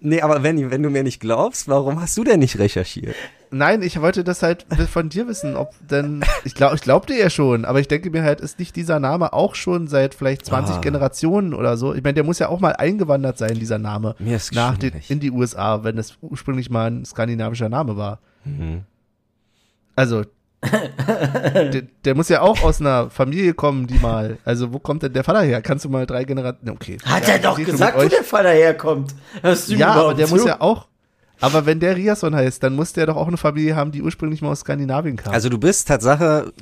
Nee, 0.00 0.22
aber 0.22 0.42
wenn, 0.42 0.70
wenn 0.70 0.82
du 0.82 0.90
mir 0.90 1.02
nicht 1.02 1.20
glaubst, 1.20 1.68
warum 1.68 2.00
hast 2.00 2.16
du 2.16 2.24
denn 2.24 2.40
nicht 2.40 2.58
recherchiert? 2.58 3.14
Nein, 3.50 3.82
ich 3.82 4.00
wollte 4.00 4.24
das 4.24 4.42
halt 4.42 4.64
von 4.90 5.08
dir 5.08 5.26
wissen, 5.28 5.56
ob 5.56 5.74
denn, 5.88 6.24
ich 6.44 6.54
glaube, 6.54 6.76
ich 6.76 6.80
glaubte 6.80 7.14
ja 7.14 7.28
schon, 7.30 7.64
aber 7.64 7.80
ich 7.80 7.88
denke 7.88 8.10
mir 8.10 8.22
halt, 8.22 8.40
ist 8.40 8.58
nicht 8.58 8.76
dieser 8.76 8.98
Name 9.00 9.32
auch 9.32 9.54
schon 9.56 9.88
seit 9.88 10.14
vielleicht 10.14 10.46
20 10.46 10.76
Ah. 10.76 10.80
Generationen 10.80 11.52
oder 11.52 11.76
so? 11.76 11.92
Ich 11.94 12.02
meine, 12.02 12.14
der 12.14 12.24
muss 12.24 12.38
ja 12.38 12.48
auch 12.48 12.60
mal 12.60 12.72
eingewandert 12.76 13.38
sein, 13.38 13.58
dieser 13.58 13.78
Name. 13.78 14.14
Mir 14.18 14.36
ist 14.36 14.54
nach 14.54 14.78
den, 14.78 14.92
in 15.08 15.20
die 15.20 15.30
USA, 15.32 15.84
wenn 15.84 15.96
das 15.96 16.16
ursprünglich 16.22 16.70
mal 16.70 16.90
ein 16.90 17.04
skandinavischer 17.04 17.68
Name 17.68 17.96
war. 17.96 18.20
Mhm. 18.44 18.84
Also, 20.00 20.22
der, 20.64 21.82
der 22.04 22.14
muss 22.14 22.28
ja 22.30 22.40
auch 22.40 22.62
aus 22.62 22.80
einer 22.80 23.10
Familie 23.10 23.52
kommen, 23.54 23.86
die 23.86 23.98
mal, 23.98 24.38
also 24.44 24.72
wo 24.72 24.78
kommt 24.78 25.02
denn 25.02 25.12
der 25.12 25.24
Vater 25.24 25.42
her? 25.42 25.60
Kannst 25.62 25.84
du 25.84 25.88
mal 25.90 26.06
drei 26.06 26.24
Generationen, 26.24 26.70
okay. 26.74 26.96
Hat 27.04 27.26
Ja, 27.28 27.34
er 27.34 27.38
doch 27.40 27.58
gesagt, 27.62 27.98
wo 27.98 28.08
der 28.08 28.24
Vater 28.24 28.50
herkommt. 28.50 29.14
Hörst 29.42 29.68
du 29.70 29.74
Ja, 29.74 29.92
aber 29.92 30.14
der 30.14 30.26
zu? 30.26 30.34
muss 30.36 30.46
ja 30.46 30.60
auch, 30.60 30.86
aber 31.40 31.66
wenn 31.66 31.80
der 31.80 31.96
Riasson 31.96 32.34
heißt, 32.34 32.62
dann 32.62 32.76
muss 32.76 32.92
der 32.94 33.06
doch 33.06 33.16
auch 33.16 33.28
eine 33.28 33.36
Familie 33.36 33.76
haben, 33.76 33.92
die 33.92 34.02
ursprünglich 34.02 34.40
mal 34.42 34.50
aus 34.50 34.60
Skandinavien 34.60 35.16
kam. 35.16 35.32
Also 35.34 35.48
du 35.50 35.58
bist 35.58 35.88
Tatsache, 35.88 36.52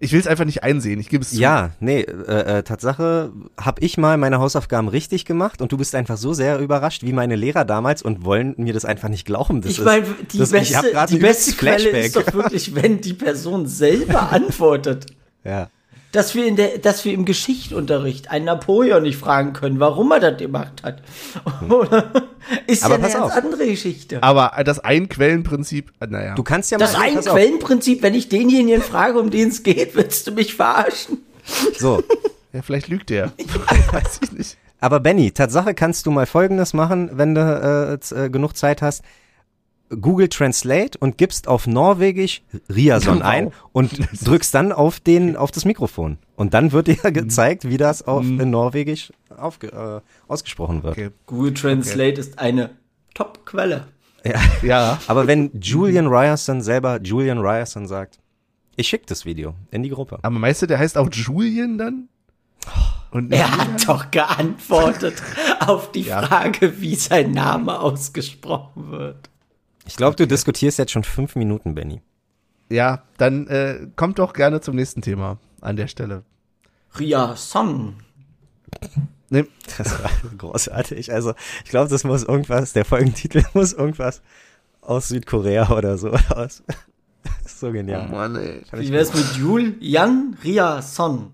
ich 0.00 0.12
will 0.12 0.20
es 0.20 0.26
einfach 0.26 0.44
nicht 0.44 0.62
einsehen, 0.62 1.00
ich 1.00 1.08
gebe 1.08 1.22
es 1.22 1.30
zu. 1.30 1.36
ja, 1.40 1.70
nee, 1.80 2.00
äh, 2.02 2.58
äh, 2.58 2.62
Tatsache, 2.62 3.32
hab 3.56 3.80
ich 3.82 3.96
mal 3.96 4.16
meine 4.18 4.38
Hausaufgaben 4.38 4.88
richtig 4.88 5.24
gemacht 5.24 5.62
und 5.62 5.72
du 5.72 5.76
bist 5.78 5.94
einfach 5.94 6.16
so 6.16 6.32
sehr 6.34 6.58
überrascht 6.58 7.02
wie 7.04 7.12
meine 7.12 7.36
Lehrer 7.36 7.64
damals 7.64 8.02
und 8.02 8.24
wollen 8.24 8.54
mir 8.58 8.72
das 8.74 8.84
einfach 8.84 9.08
nicht 9.08 9.24
glauben. 9.24 9.60
Das 9.62 9.72
Ich 9.72 9.78
ist- 9.78 9.84
meine, 9.84 10.04
die 10.32 10.38
das- 10.38 10.50
beste, 10.50 11.06
die 11.08 11.16
beste 11.18 11.52
Quelle 11.52 11.88
ist 12.00 12.16
doch 12.16 12.32
wirklich, 12.34 12.74
wenn 12.74 13.00
die 13.00 13.14
Person 13.14 13.66
selber 13.66 14.30
antwortet. 14.32 15.06
Ja. 15.44 15.68
Dass 16.14 16.34
wir 16.34 16.46
in 16.46 16.56
der, 16.56 16.78
dass 16.78 17.04
wir 17.04 17.12
im 17.12 17.24
Geschichtsunterricht 17.24 18.30
einen 18.30 18.44
Napoleon 18.44 19.02
nicht 19.02 19.18
fragen 19.18 19.52
können, 19.52 19.80
warum 19.80 20.12
er 20.12 20.20
das 20.20 20.38
gemacht 20.38 20.82
hat. 20.82 21.02
Oder 21.68 22.26
ist 22.66 22.84
Aber 22.84 22.98
ja 23.00 23.04
eine 23.04 23.24
auf. 23.24 23.32
andere 23.32 23.66
Geschichte. 23.66 24.22
Aber 24.22 24.52
das 24.64 24.78
Einquellenprinzip, 24.78 25.92
äh, 26.00 26.06
naja. 26.06 26.34
Du 26.34 26.42
kannst 26.42 26.70
ja 26.70 26.78
Das 26.78 26.92
mal. 26.92 27.00
auf. 27.00 27.04
Einquellenprinzip, 27.04 28.02
wenn 28.02 28.14
ich 28.14 28.28
denjenigen 28.28 28.80
frage, 28.82 29.18
um 29.18 29.30
den 29.30 29.48
es 29.48 29.62
geht, 29.62 29.96
willst 29.96 30.26
du 30.26 30.32
mich 30.32 30.54
verarschen? 30.54 31.18
So. 31.78 32.02
Ja, 32.54 32.62
vielleicht 32.62 32.86
lügt 32.86 33.10
der. 33.10 33.32
Weiß 33.90 34.20
ich 34.22 34.30
nicht. 34.30 34.56
Aber 34.78 35.00
Benny, 35.00 35.32
Tatsache 35.32 35.74
kannst 35.74 36.06
du 36.06 36.12
mal 36.12 36.24
Folgendes 36.24 36.72
machen, 36.72 37.10
wenn 37.14 37.34
du 37.34 37.98
äh, 38.14 38.26
äh, 38.26 38.30
genug 38.30 38.56
Zeit 38.56 38.80
hast. 38.80 39.02
Google 39.90 40.28
Translate 40.28 40.98
und 40.98 41.18
gibst 41.18 41.46
auf 41.46 41.66
Norwegisch 41.66 42.42
Riason 42.68 43.14
Genau. 43.18 43.26
ein 43.26 43.52
und 43.72 43.92
drückst 44.26 44.54
dann 44.54 44.72
auf 44.72 44.98
den 45.00 45.36
auf 45.36 45.50
das 45.50 45.64
Mikrofon 45.64 46.18
und 46.36 46.54
dann 46.54 46.72
wird 46.72 46.88
dir 46.88 46.96
Mhm. 47.04 47.12
gezeigt, 47.12 47.68
wie 47.68 47.76
das 47.76 48.02
auf 48.06 48.24
in 48.24 48.50
Norwegisch 48.50 49.12
aufge, 49.36 49.68
äh, 49.68 50.00
ausgesprochen 50.30 50.82
wird. 50.82 50.92
Okay. 50.96 51.10
Google 51.26 51.54
Translate 51.54 52.20
ist 52.20 52.38
eine 52.38 52.70
Top-Quelle. 53.14 53.86
Ja. 54.24 54.40
Ja. 54.62 54.98
Aber 55.06 55.26
wenn 55.26 55.50
Julian 55.60 56.06
Ryerson 56.06 56.62
selber 56.62 56.98
Julian 57.02 57.38
Ryerson 57.38 57.86
sagt, 57.86 58.18
ich 58.76 58.88
schicke 58.88 59.04
das 59.06 59.24
Video 59.24 59.54
in 59.70 59.82
die 59.82 59.90
Gruppe. 59.90 60.18
Aber 60.22 60.38
meinst 60.38 60.62
du, 60.62 60.66
der 60.66 60.78
heißt 60.78 60.96
auch 60.98 61.08
Julian 61.12 61.76
dann? 61.78 62.08
Und 63.10 63.30
Er 63.32 63.56
hat 63.58 63.86
doch 63.86 64.10
geantwortet 64.10 65.22
auf 65.60 65.92
die 65.92 66.02
Ja. 66.02 66.22
Frage, 66.22 66.80
wie 66.80 66.94
sein 66.96 67.30
Name 67.32 67.78
ausgesprochen 67.78 68.90
wird. 68.90 69.30
Ich 69.86 69.96
glaube, 69.96 70.16
du 70.16 70.26
diskutierst 70.26 70.78
jetzt 70.78 70.92
schon 70.92 71.04
fünf 71.04 71.36
Minuten, 71.36 71.74
Benny. 71.74 72.00
Ja, 72.70 73.02
dann 73.18 73.46
äh, 73.48 73.86
kommt 73.96 74.18
doch 74.18 74.32
gerne 74.32 74.60
zum 74.60 74.76
nächsten 74.76 75.02
Thema 75.02 75.38
an 75.60 75.76
der 75.76 75.88
Stelle. 75.88 76.22
Ria 76.98 77.36
Son. 77.36 77.94
Nee, 79.30 79.44
Das 79.78 80.02
war 80.02 80.10
großartig. 80.38 81.12
Also, 81.12 81.34
ich 81.64 81.70
glaube, 81.70 81.90
das 81.90 82.04
muss 82.04 82.22
irgendwas, 82.22 82.72
der 82.72 82.84
Folgentitel 82.84 83.42
muss 83.54 83.72
irgendwas 83.72 84.22
aus 84.80 85.08
Südkorea 85.08 85.70
oder 85.70 85.98
so 85.98 86.10
aus. 86.10 86.62
So 87.46 87.72
genial. 87.72 88.08
Mann, 88.08 88.36
ey. 88.36 88.62
Wie 88.72 88.90
wär's 88.92 89.14
mit 89.14 89.36
Jul 89.36 89.76
Jan 89.80 90.36
Ria 90.44 90.82
Son? 90.82 91.32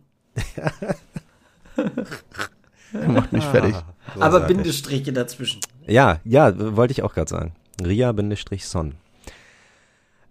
Macht 2.92 3.32
mich 3.32 3.44
fertig. 3.44 3.74
Aber 4.14 4.38
Großartig. 4.40 4.57
Bindestriche 4.57 5.12
dazwischen. 5.12 5.61
Ja, 5.86 6.20
ja, 6.24 6.76
wollte 6.76 6.92
ich 6.92 7.03
auch 7.03 7.14
gerade 7.14 7.28
sagen. 7.28 7.53
Ria-Son. 7.87 8.95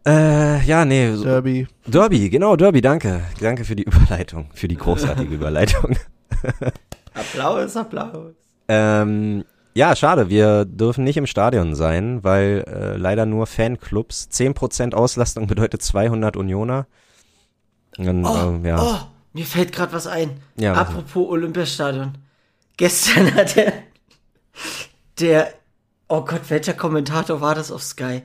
Äh, 0.05 0.63
ja, 0.65 0.85
nee, 0.85 1.13
so, 1.13 1.23
Derby. 1.23 1.67
Derby, 1.85 2.29
genau, 2.29 2.55
Derby, 2.55 2.81
danke. 2.81 3.21
Danke 3.39 3.65
für 3.65 3.75
die 3.75 3.83
Überleitung, 3.85 4.49
für 4.53 4.67
die 4.67 4.77
großartige 4.77 5.33
Überleitung. 5.35 5.97
Applaus, 7.13 7.75
Applaus. 7.75 8.33
Ähm, 8.67 9.43
ja, 9.73 9.95
schade, 9.95 10.29
wir 10.29 10.65
dürfen 10.65 11.03
nicht 11.03 11.17
im 11.17 11.27
Stadion 11.27 11.75
sein, 11.75 12.23
weil 12.23 12.63
äh, 12.67 12.97
leider 12.97 13.25
nur 13.25 13.45
Fanclubs. 13.45 14.29
10% 14.31 14.93
Auslastung 14.93 15.47
bedeutet 15.47 15.81
200 15.81 16.37
Unioner. 16.37 16.87
Und, 17.97 18.25
Oh, 18.25 18.37
ähm, 18.37 18.65
ja. 18.65 18.81
oh, 18.81 18.97
mir 19.33 19.45
fällt 19.45 19.71
gerade 19.73 19.91
was 19.93 20.07
ein. 20.07 20.41
Ja, 20.55 20.71
was 20.71 20.87
Apropos 20.87 21.29
Olympiastadion. 21.29 22.17
Gestern 22.77 23.33
hat 23.35 23.55
der, 23.57 23.73
der, 25.19 25.53
oh 26.09 26.25
Gott, 26.25 26.49
welcher 26.49 26.73
Kommentator 26.73 27.39
war 27.39 27.55
das 27.55 27.71
auf 27.71 27.83
Sky? 27.83 28.23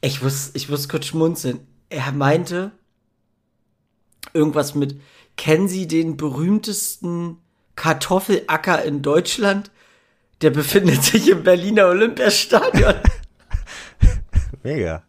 Ich 0.00 0.22
muss, 0.22 0.52
ich 0.54 0.68
muss 0.68 0.88
kurz 0.88 1.06
schmunzeln. 1.06 1.60
Er 1.90 2.12
meinte 2.12 2.72
irgendwas 4.32 4.74
mit, 4.74 5.00
kennen 5.36 5.68
Sie 5.68 5.86
den 5.86 6.16
berühmtesten 6.16 7.38
Kartoffelacker 7.74 8.82
in 8.84 9.02
Deutschland? 9.02 9.70
Der 10.40 10.50
befindet 10.50 11.02
sich 11.02 11.28
im 11.28 11.42
Berliner 11.42 11.88
Olympiastadion. 11.88 12.94
Mega. 14.62 15.02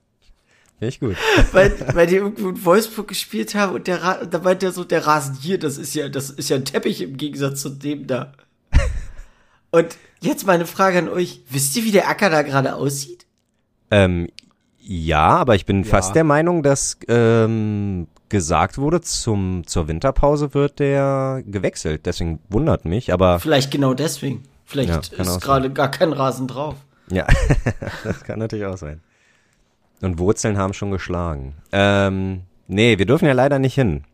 Finde 0.80 0.89
ich 0.89 0.99
gut. 0.99 1.15
weil, 1.51 1.76
weil 1.93 2.07
die 2.07 2.15
irgendwo 2.15 2.49
in 2.49 2.65
Wolfsburg 2.65 3.09
gespielt 3.09 3.53
haben 3.53 3.76
und 3.76 3.86
der 3.86 4.01
Ra 4.01 4.26
da 4.26 4.39
meint 4.39 4.63
er 4.63 4.72
so, 4.72 4.84
der 4.84 5.05
Rasen 5.05 5.36
hier, 5.36 5.59
das 5.59 5.78
ist 5.78 5.93
ja, 5.93 6.09
das 6.09 6.32
ist 6.32 6.49
ja 6.49 6.55
ein 6.55 6.65
Teppich 6.65 7.01
im 7.01 7.17
Gegensatz 7.17 7.61
zu 7.61 7.70
dem 7.70 8.07
da. 8.07 8.34
Und 9.72 9.97
jetzt 10.22 10.45
meine 10.45 10.65
Frage 10.65 10.99
an 10.99 11.09
euch, 11.09 11.41
wisst 11.49 11.76
ihr, 11.78 11.84
wie 11.84 11.91
der 11.91 12.09
Acker 12.09 12.30
da 12.30 12.41
gerade 12.41 12.76
aussieht? 12.76 13.26
Ähm, 13.91 14.30
ja, 14.80 15.28
aber 15.38 15.55
ich 15.55 15.65
bin 15.65 15.84
fast 15.86 16.15
der 16.15 16.24
Meinung, 16.24 16.63
dass 16.63 16.97
ähm, 17.07 18.07
gesagt 18.30 18.78
wurde, 18.78 19.01
zum, 19.01 19.65
zur 19.67 19.88
Winterpause 19.88 20.53
wird 20.53 20.80
der 20.80 21.43
gewechselt. 21.45 22.05
Deswegen 22.05 22.39
wundert 22.49 22.86
mich, 22.86 23.11
aber 23.13 23.39
Vielleicht 23.39 23.72
genau 23.72 23.93
deswegen. 23.93 24.43
Vielleicht 24.65 25.11
Ja, 25.11 25.24
ist 25.24 25.41
gerade 25.41 25.72
gar 25.72 25.89
kein 25.89 26.13
Rasen 26.13 26.47
drauf. 26.47 26.76
ja, 27.09 27.26
das 28.03 28.24
kann 28.24 28.39
natürlich 28.39 28.65
auch 28.65 28.78
sein. 28.78 29.01
Und 30.01 30.17
Wurzeln 30.20 30.57
haben 30.57 30.74
schon 30.74 30.91
geschlagen. 30.91 31.55
Ähm, 31.72 32.43
nee, 32.67 32.97
wir 32.97 33.05
dürfen 33.05 33.26
ja 33.26 33.34
leider 33.34 33.59
nicht 33.59 33.74
hin. 33.76 34.05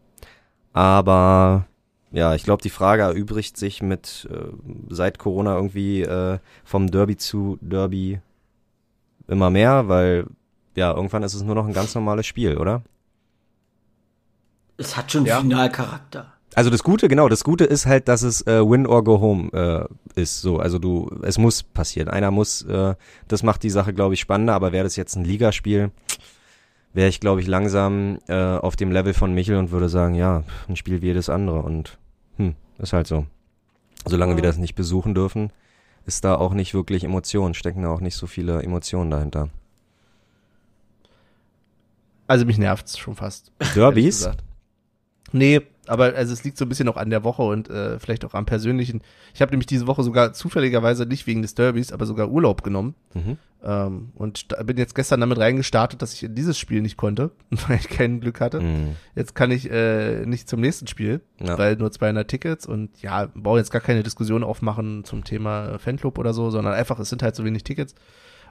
Aber 0.74 1.66
ja, 2.16 2.34
ich 2.34 2.43
glaube, 2.43 2.63
die 2.63 2.70
Frage 2.70 3.03
erübrigt 3.03 3.57
sich 3.57 3.82
mit 3.82 4.28
äh, 4.32 4.45
seit 4.89 5.20
Corona 5.20 5.55
irgendwie 5.55 6.01
äh, 6.01 6.39
vom 6.63 6.89
Derby 6.89 7.18
zu 7.18 7.57
Derby 7.61 8.22
immer 9.28 9.49
mehr, 9.49 9.89
weil 9.89 10.26
ja, 10.76 10.93
irgendwann 10.93 11.24
ist 11.24 11.34
es 11.34 11.43
nur 11.43 11.55
noch 11.55 11.68
ein 11.68 11.74
ganz 11.74 11.93
normales 11.93 12.26
Spiel, 12.26 12.57
oder? 12.57 12.84
Es 14.78 14.95
hat 14.95 15.11
schon 15.11 15.26
Ja. 15.26 15.41
Finalcharakter. 15.41 16.32
Also 16.53 16.70
das 16.70 16.84
Gute, 16.84 17.09
genau, 17.09 17.28
das 17.28 17.43
Gute 17.43 17.66
ist 17.66 17.86
halt, 17.86 18.07
dass 18.07 18.22
es 18.22 18.47
äh, 18.47 18.61
Win 18.61 18.88
or 18.88 19.03
Go 19.03 19.20
Home 19.20 19.49
äh, 20.16 20.22
ist. 20.22 20.41
So, 20.41 20.57
also 20.59 20.80
du, 20.80 21.09
es 21.22 21.38
muss 21.38 21.63
passieren. 21.63 22.07
Einer 22.07 22.32
muss, 22.32 22.61
äh, 22.61 22.95
das 23.28 23.43
macht 23.43 23.63
die 23.63 23.70
Sache, 23.70 23.93
glaube 23.93 24.13
ich, 24.13 24.22
spannender. 24.22 24.53
Aber 24.53 24.72
wäre 24.72 24.86
das 24.86 24.95
jetzt 24.95 25.18
ein 25.18 25.26
Ligaspiel, 25.26 25.91
wäre 26.93 27.09
ich, 27.09 27.20
glaube 27.20 27.41
ich, 27.41 27.47
langsam 27.47 28.20
äh, 28.30 28.36
auf 28.36 28.78
dem 28.78 28.91
Level 28.91 29.13
von 29.13 29.34
Michel 29.34 29.57
und 29.57 29.72
würde 29.72 29.89
sagen, 29.89 30.16
ja, 30.16 30.43
ein 30.70 30.78
Spiel 30.78 31.01
wie 31.01 31.07
jedes 31.07 31.30
andere. 31.30 31.61
Und 31.61 31.97
hm, 32.38 32.56
ist 32.80 32.94
halt 32.94 33.08
so. 33.08 33.26
Solange 34.06 34.36
wir 34.36 34.44
das 34.44 34.58
nicht 34.58 34.76
besuchen 34.76 35.16
dürfen, 35.16 35.52
ist 36.06 36.24
da 36.24 36.36
auch 36.36 36.54
nicht 36.54 36.74
wirklich 36.74 37.04
Emotionen, 37.04 37.54
stecken 37.54 37.82
da 37.82 37.90
auch 37.90 38.02
nicht 38.02 38.16
so 38.16 38.28
viele 38.28 38.62
Emotionen 38.62 39.10
dahinter. 39.10 39.50
Also 42.28 42.46
mich 42.46 42.58
nervt's 42.58 42.98
schon 42.98 43.16
fast. 43.16 43.52
Derbys? 43.76 44.30
Nee, 45.32 45.62
aber 45.88 46.16
also 46.16 46.34
es 46.34 46.44
liegt 46.44 46.58
so 46.58 46.66
ein 46.66 46.70
bisschen 46.70 46.88
auch 46.88 46.98
an 46.98 47.10
der 47.10 47.24
Woche 47.24 47.44
und 47.44 47.70
äh, 47.70 48.00
vielleicht 48.00 48.26
auch 48.26 48.34
am 48.34 48.46
persönlichen. 48.46 49.02
Ich 49.34 49.42
habe 49.42 49.52
nämlich 49.52 49.68
diese 49.68 49.88
Woche 49.88 50.04
sogar 50.04 50.34
zufälligerweise 50.34 51.06
nicht 51.06 51.28
wegen 51.28 51.42
des 51.42 51.56
Derbys, 51.56 51.92
aber 51.92 52.06
sogar 52.06 52.30
Urlaub 52.30 52.64
genommen. 52.64 52.96
Mhm. 53.14 53.38
Ähm, 53.68 54.09
und 54.13 54.47
bin 54.66 54.78
jetzt 54.78 54.93
gestern 54.93 55.22
damit 55.22 55.39
reingestartet, 55.39 55.99
dass 56.03 56.13
ich 56.13 56.22
in 56.24 56.36
dieses 56.36 56.55
Spiel 56.59 56.82
nicht 56.84 56.97
konnte, 56.97 57.32
weil 57.68 57.78
ich 57.78 57.89
kein 57.89 58.20
Glück 58.22 58.39
hatte. 58.39 58.61
Mhm. 58.61 58.95
Jetzt 59.16 59.34
kann 59.34 59.49
ich 59.49 59.72
äh, 59.72 60.24
nicht 60.28 60.47
zum 60.47 60.61
nächsten 60.61 60.86
Spiel, 60.86 61.22
Ja. 61.41 61.57
weil 61.57 61.76
nur 61.76 61.91
200 61.91 62.28
Tickets 62.28 62.68
und 62.68 63.01
ja, 63.01 63.28
brauche 63.34 63.57
jetzt 63.57 63.72
gar 63.72 63.82
keine 63.82 64.03
Diskussion 64.03 64.43
aufmachen 64.43 65.03
zum 65.03 65.24
Thema 65.24 65.70
äh, 65.74 65.80
Fanclub 65.80 66.20
oder 66.20 66.32
so, 66.34 66.51
sondern 66.51 66.74
einfach, 66.76 66.99
es 66.99 67.09
sind 67.09 67.24
halt 67.24 67.36
so 67.36 67.43
wenig 67.43 67.63
Tickets 67.63 67.95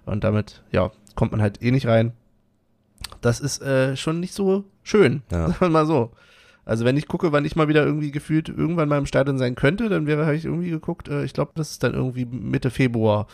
und 0.04 0.24
damit, 0.24 0.64
ja, 0.72 0.90
kommt 1.14 1.30
man 1.30 1.40
halt 1.40 1.62
eh 1.62 1.70
nicht 1.70 1.86
rein. 1.86 2.12
Das 3.20 3.38
ist 3.40 3.62
äh, 3.62 3.96
schon 3.96 4.18
nicht 4.18 4.34
so 4.34 4.64
schön, 4.82 5.22
Ja. 5.30 5.46
sagen 5.48 5.60
wir 5.60 5.68
mal 5.70 5.86
so. 5.86 6.10
Also 6.64 6.84
wenn 6.84 6.96
ich 6.96 7.06
gucke, 7.06 7.30
wann 7.30 7.44
ich 7.44 7.56
mal 7.56 7.68
wieder 7.68 7.84
irgendwie 7.84 8.10
gefühlt 8.10 8.48
irgendwann 8.48 8.88
mal 8.88 8.98
im 8.98 9.06
Stadion 9.06 9.38
sein 9.38 9.54
könnte, 9.54 9.88
dann 9.90 10.06
wäre, 10.06 10.24
habe 10.24 10.34
ich 10.34 10.46
irgendwie 10.46 10.70
geguckt, 10.70 11.08
äh, 11.08 11.22
ich 11.24 11.34
glaube, 11.34 11.52
das 11.54 11.70
ist 11.72 11.82
dann 11.84 11.94
irgendwie 11.94 12.24
Mitte 12.24 12.70
Februar. 12.70 13.26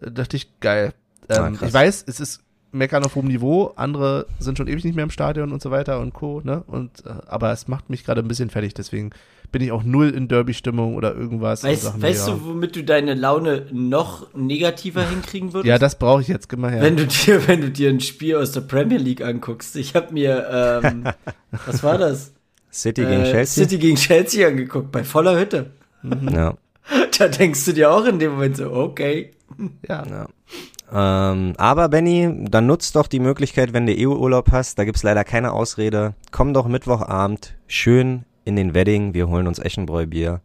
Äh, 0.00 0.10
dachte 0.10 0.36
ich, 0.36 0.58
geil. 0.60 0.92
Ah, 1.28 1.46
Ähm, 1.48 1.56
krass. 1.56 1.68
ich 1.68 1.74
weiß, 1.74 2.04
es 2.08 2.20
ist 2.20 2.40
meckern 2.72 3.04
auf 3.04 3.14
hohem 3.14 3.28
Niveau, 3.28 3.72
andere 3.76 4.26
sind 4.40 4.58
schon 4.58 4.66
ewig 4.66 4.84
nicht 4.84 4.96
mehr 4.96 5.04
im 5.04 5.10
Stadion 5.10 5.52
und 5.52 5.62
so 5.62 5.70
weiter 5.70 6.00
und 6.00 6.12
Co. 6.12 6.40
Ne? 6.42 6.64
Und, 6.66 6.90
äh, 7.06 7.10
aber 7.26 7.52
es 7.52 7.68
macht 7.68 7.88
mich 7.88 8.04
gerade 8.04 8.20
ein 8.20 8.26
bisschen 8.28 8.50
fertig, 8.50 8.74
deswegen 8.74 9.10
bin 9.52 9.62
ich 9.62 9.70
auch 9.70 9.84
null 9.84 10.10
in 10.10 10.26
Derby-Stimmung 10.26 10.96
oder 10.96 11.14
irgendwas. 11.14 11.60
sag 11.60 11.70
mir, 11.96 12.02
weißt 12.02 12.26
ja. 12.26 12.34
du, 12.34 12.44
womit 12.44 12.74
du 12.74 12.82
deine 12.82 13.14
Laune 13.14 13.66
noch 13.70 14.34
negativer 14.34 15.02
hinkriegen 15.08 15.52
würdest? 15.52 15.66
Ja, 15.68 15.78
das 15.78 15.96
brauche 15.96 16.22
ich 16.22 16.26
jetzt, 16.28 16.48
gib 16.48 16.58
mal 16.58 16.72
her. 16.72 16.82
Wenn 16.82 16.96
du 16.96 17.06
dir, 17.06 17.46
wenn 17.46 17.60
du 17.60 17.70
dir 17.70 17.90
ein 17.90 18.00
Spiel 18.00 18.34
aus 18.36 18.50
der 18.50 18.62
Premier 18.62 18.98
League 18.98 19.22
anguckst, 19.22 19.76
ich 19.76 19.94
habe 19.94 20.12
mir, 20.12 20.80
ähm, 20.82 21.04
was 21.66 21.84
war 21.84 21.98
das? 21.98 22.32
City 22.72 23.02
gegen 23.02 23.22
Äh, 23.22 23.30
Chelsea? 23.30 23.62
City 23.64 23.78
gegen 23.78 23.94
Chelsea 23.96 24.48
angeguckt, 24.48 24.90
bei 24.90 25.04
voller 25.04 25.38
Hütte. 25.38 25.70
Ja. 26.32 26.54
Da 27.18 27.28
denkst 27.28 27.64
du 27.64 27.72
dir 27.72 27.90
auch 27.92 28.04
in 28.04 28.18
dem 28.18 28.32
Moment 28.32 28.56
so, 28.58 28.70
okay. 28.72 29.30
ja. 29.88 30.04
Ja. 30.06 30.26
Ähm, 30.92 31.54
aber 31.56 31.88
Benny, 31.88 32.46
dann 32.48 32.66
nutzt 32.66 32.96
doch 32.96 33.06
die 33.06 33.20
Möglichkeit, 33.20 33.72
wenn 33.72 33.86
du 33.86 33.94
EU-Urlaub 33.96 34.52
hast, 34.52 34.78
da 34.78 34.84
gibt's 34.84 35.02
leider 35.02 35.24
keine 35.24 35.52
Ausrede. 35.52 36.14
Komm 36.30 36.54
doch 36.54 36.66
Mittwochabend 36.66 37.56
schön 37.66 38.24
in 38.44 38.56
den 38.56 38.74
Wedding, 38.74 39.14
wir 39.14 39.28
holen 39.28 39.46
uns 39.46 39.58
Eschenbräu-Bier 39.58 40.40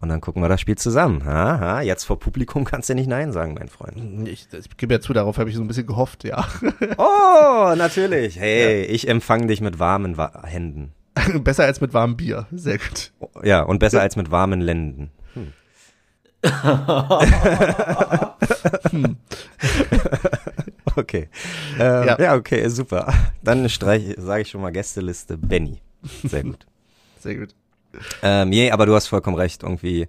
und 0.00 0.08
dann 0.08 0.20
gucken 0.20 0.42
wir 0.42 0.48
das 0.48 0.60
Spiel 0.60 0.76
zusammen. 0.76 1.22
Aha, 1.22 1.80
jetzt 1.80 2.04
vor 2.04 2.18
Publikum 2.18 2.64
kannst 2.66 2.88
du 2.88 2.94
nicht 2.94 3.08
Nein 3.08 3.32
sagen, 3.32 3.54
mein 3.54 3.68
Freund. 3.68 4.28
Ich, 4.28 4.48
ich 4.52 4.76
gebe 4.76 4.94
ja 4.94 5.00
zu, 5.00 5.12
darauf 5.12 5.38
habe 5.38 5.50
ich 5.50 5.56
so 5.56 5.62
ein 5.62 5.68
bisschen 5.68 5.86
gehofft, 5.86 6.24
ja. 6.24 6.46
Oh, 6.98 7.74
natürlich. 7.76 8.38
Hey, 8.38 8.84
ich 8.84 9.08
empfange 9.08 9.46
dich 9.46 9.60
mit 9.60 9.78
warmen 9.78 10.16
Wa 10.16 10.42
Händen. 10.44 10.92
Besser 11.40 11.64
als 11.64 11.80
mit 11.80 11.94
warmem 11.94 12.16
Bier. 12.16 12.46
Sehr 12.52 12.78
gut. 12.78 13.12
Ja, 13.42 13.62
und 13.62 13.78
besser 13.78 14.02
als 14.02 14.16
mit 14.16 14.30
warmen 14.30 14.60
Lenden. 14.60 15.10
Hm. 18.90 19.16
okay. 20.96 21.28
Ähm, 21.78 22.06
Ja. 22.06 22.18
ja. 22.20 22.34
okay, 22.34 22.68
super. 22.68 23.12
Dann 23.42 23.68
streich, 23.68 24.14
sage 24.18 24.42
ich 24.42 24.50
schon 24.50 24.60
mal 24.60 24.72
Gästeliste 24.72 25.36
Benny. 25.36 25.80
Sehr 26.24 26.42
gut. 26.44 26.66
Sehr 27.20 27.34
gut. 27.36 27.54
ähm, 28.22 28.50
nee, 28.50 28.70
aber 28.70 28.86
du 28.86 28.94
hast 28.94 29.08
vollkommen 29.08 29.36
recht. 29.36 29.62
Irgendwie, 29.62 30.08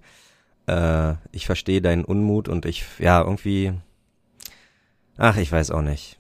äh, 0.67 1.13
ich 1.31 1.45
verstehe 1.45 1.81
deinen 1.81 2.05
Unmut 2.05 2.47
und 2.49 2.65
ich, 2.65 2.85
ja, 2.99 3.21
irgendwie, 3.21 3.73
ach, 5.17 5.38
ich 5.38 5.51
weiß 5.51 5.71
auch 5.71 5.81
nicht. 5.81 6.19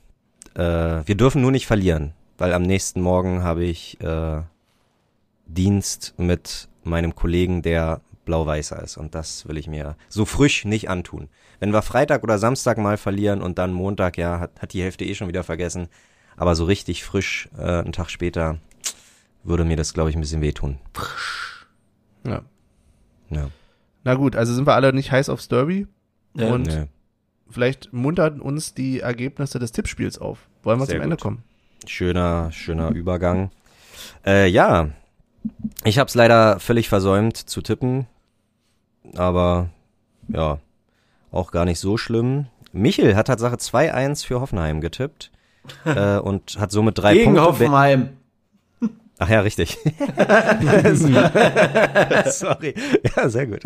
Äh, 0.55 0.61
wir 1.05 1.15
dürfen 1.15 1.41
nur 1.41 1.51
nicht 1.51 1.67
verlieren, 1.67 2.13
weil 2.37 2.53
am 2.53 2.63
nächsten 2.63 3.01
Morgen 3.01 3.43
habe 3.43 3.63
ich 3.63 3.99
äh, 4.01 4.41
Dienst 5.45 6.13
mit 6.17 6.67
meinem 6.83 7.15
Kollegen, 7.15 7.61
der 7.61 8.01
blau-weißer 8.27 8.79
ist. 8.83 8.97
Und 8.97 9.15
das 9.15 9.47
will 9.47 9.57
ich 9.57 9.67
mir 9.67 9.95
so 10.09 10.25
frisch 10.25 10.63
nicht 10.65 10.89
antun. 10.91 11.29
Wenn 11.59 11.73
wir 11.73 11.81
Freitag 11.81 12.21
oder 12.23 12.37
Samstag 12.37 12.77
mal 12.77 12.97
verlieren 12.97 13.41
und 13.41 13.57
dann 13.57 13.73
Montag, 13.73 14.17
ja, 14.17 14.39
hat, 14.39 14.51
hat 14.61 14.73
die 14.73 14.83
Hälfte 14.83 15.03
eh 15.05 15.15
schon 15.15 15.27
wieder 15.27 15.43
vergessen. 15.43 15.87
Aber 16.35 16.53
so 16.55 16.65
richtig 16.65 17.03
frisch, 17.03 17.49
äh, 17.57 17.63
einen 17.79 17.93
Tag 17.93 18.11
später, 18.11 18.59
würde 19.43 19.65
mir 19.65 19.75
das, 19.77 19.95
glaube 19.95 20.11
ich, 20.11 20.15
ein 20.15 20.21
bisschen 20.21 20.41
wehtun. 20.41 20.77
Ja. 22.23 22.41
Ja. 23.29 23.49
Na 24.03 24.13
gut, 24.13 24.35
also 24.35 24.53
sind 24.53 24.67
wir 24.67 24.75
alle 24.75 24.93
nicht 24.93 25.11
heiß 25.11 25.29
aufs 25.29 25.47
Derby. 25.47 25.87
Ja. 26.35 26.47
Und 26.53 26.67
Nee. 26.67 26.85
vielleicht 27.49 27.91
muntern 27.93 28.39
uns 28.41 28.73
die 28.73 28.99
Ergebnisse 28.99 29.57
des 29.59 29.71
Tippspiels 29.71 30.17
auf. 30.19 30.47
Wollen 30.63 30.79
wir 30.79 30.85
Sehr 30.85 30.95
zum 30.97 31.03
Ende 31.03 31.15
gut. 31.15 31.23
kommen? 31.23 31.43
Schöner, 31.85 32.51
schöner 32.51 32.89
Übergang. 32.91 33.51
Äh, 34.25 34.47
ja, 34.47 34.89
ich 35.83 35.97
habe 35.97 36.07
es 36.07 36.15
leider 36.15 36.59
völlig 36.59 36.89
versäumt 36.89 37.37
zu 37.37 37.61
tippen, 37.61 38.05
aber 39.15 39.69
ja, 40.27 40.59
auch 41.31 41.51
gar 41.51 41.65
nicht 41.65 41.79
so 41.79 41.97
schlimm. 41.97 42.47
Michel 42.73 43.15
hat 43.15 43.27
Tatsache 43.27 43.55
2-1 43.55 44.25
für 44.25 44.41
Hoffenheim 44.41 44.81
getippt 44.81 45.31
äh, 45.85 46.17
und 46.17 46.59
hat 46.59 46.71
somit 46.71 46.97
drei 46.97 47.13
Gegen 47.13 47.35
Punkte. 47.35 47.43
Hoffenheim. 47.43 48.09
Ach 49.19 49.29
ja, 49.29 49.41
richtig. 49.41 49.77
Sorry. 52.25 52.75
Ja, 53.15 53.29
sehr 53.29 53.47
gut. 53.47 53.61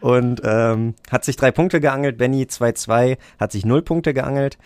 Und 0.00 0.42
ähm, 0.44 0.94
hat 1.10 1.24
sich 1.24 1.36
drei 1.36 1.50
Punkte 1.50 1.80
geangelt, 1.80 2.18
Benny 2.18 2.44
2-2, 2.44 3.16
hat 3.38 3.52
sich 3.52 3.64
null 3.64 3.82
Punkte 3.82 4.12
geangelt. 4.12 4.58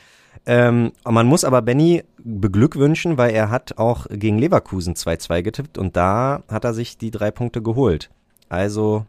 Ähm, 0.46 0.92
man 1.04 1.26
muss 1.26 1.44
aber 1.44 1.62
Benny 1.62 2.04
beglückwünschen, 2.18 3.18
weil 3.18 3.34
er 3.34 3.50
hat 3.50 3.78
auch 3.78 4.06
gegen 4.10 4.38
Leverkusen 4.38 4.94
2-2 4.94 5.42
getippt 5.42 5.78
und 5.78 5.96
da 5.96 6.42
hat 6.50 6.64
er 6.64 6.74
sich 6.74 6.98
die 6.98 7.10
drei 7.10 7.30
Punkte 7.30 7.62
geholt. 7.62 8.10
Also 8.48 9.06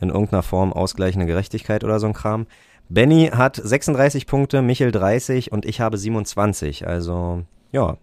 in 0.00 0.10
irgendeiner 0.10 0.42
Form 0.42 0.72
ausgleichende 0.72 1.26
Gerechtigkeit 1.26 1.84
oder 1.84 2.00
so 2.00 2.06
ein 2.06 2.12
Kram. 2.12 2.46
Benny 2.88 3.30
hat 3.34 3.56
36 3.56 4.26
Punkte, 4.26 4.62
Michel 4.62 4.92
30 4.92 5.52
und 5.52 5.66
ich 5.66 5.80
habe 5.80 5.98
27. 5.98 6.86
Also 6.86 7.44
ja, 7.72 7.96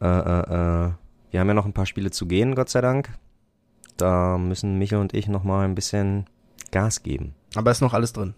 äh, 0.00 0.06
äh, 0.06 0.86
äh, 0.86 0.90
wir 1.30 1.40
haben 1.40 1.48
ja 1.48 1.54
noch 1.54 1.66
ein 1.66 1.72
paar 1.72 1.86
Spiele 1.86 2.10
zu 2.10 2.26
gehen, 2.26 2.54
Gott 2.54 2.68
sei 2.68 2.80
Dank. 2.80 3.10
Da 3.96 4.36
müssen 4.38 4.78
Michel 4.78 4.98
und 4.98 5.14
ich 5.14 5.28
noch 5.28 5.44
mal 5.44 5.64
ein 5.64 5.74
bisschen 5.74 6.26
Gas 6.70 7.02
geben. 7.02 7.34
Aber 7.54 7.70
ist 7.70 7.80
noch 7.80 7.94
alles 7.94 8.12
drin. 8.12 8.34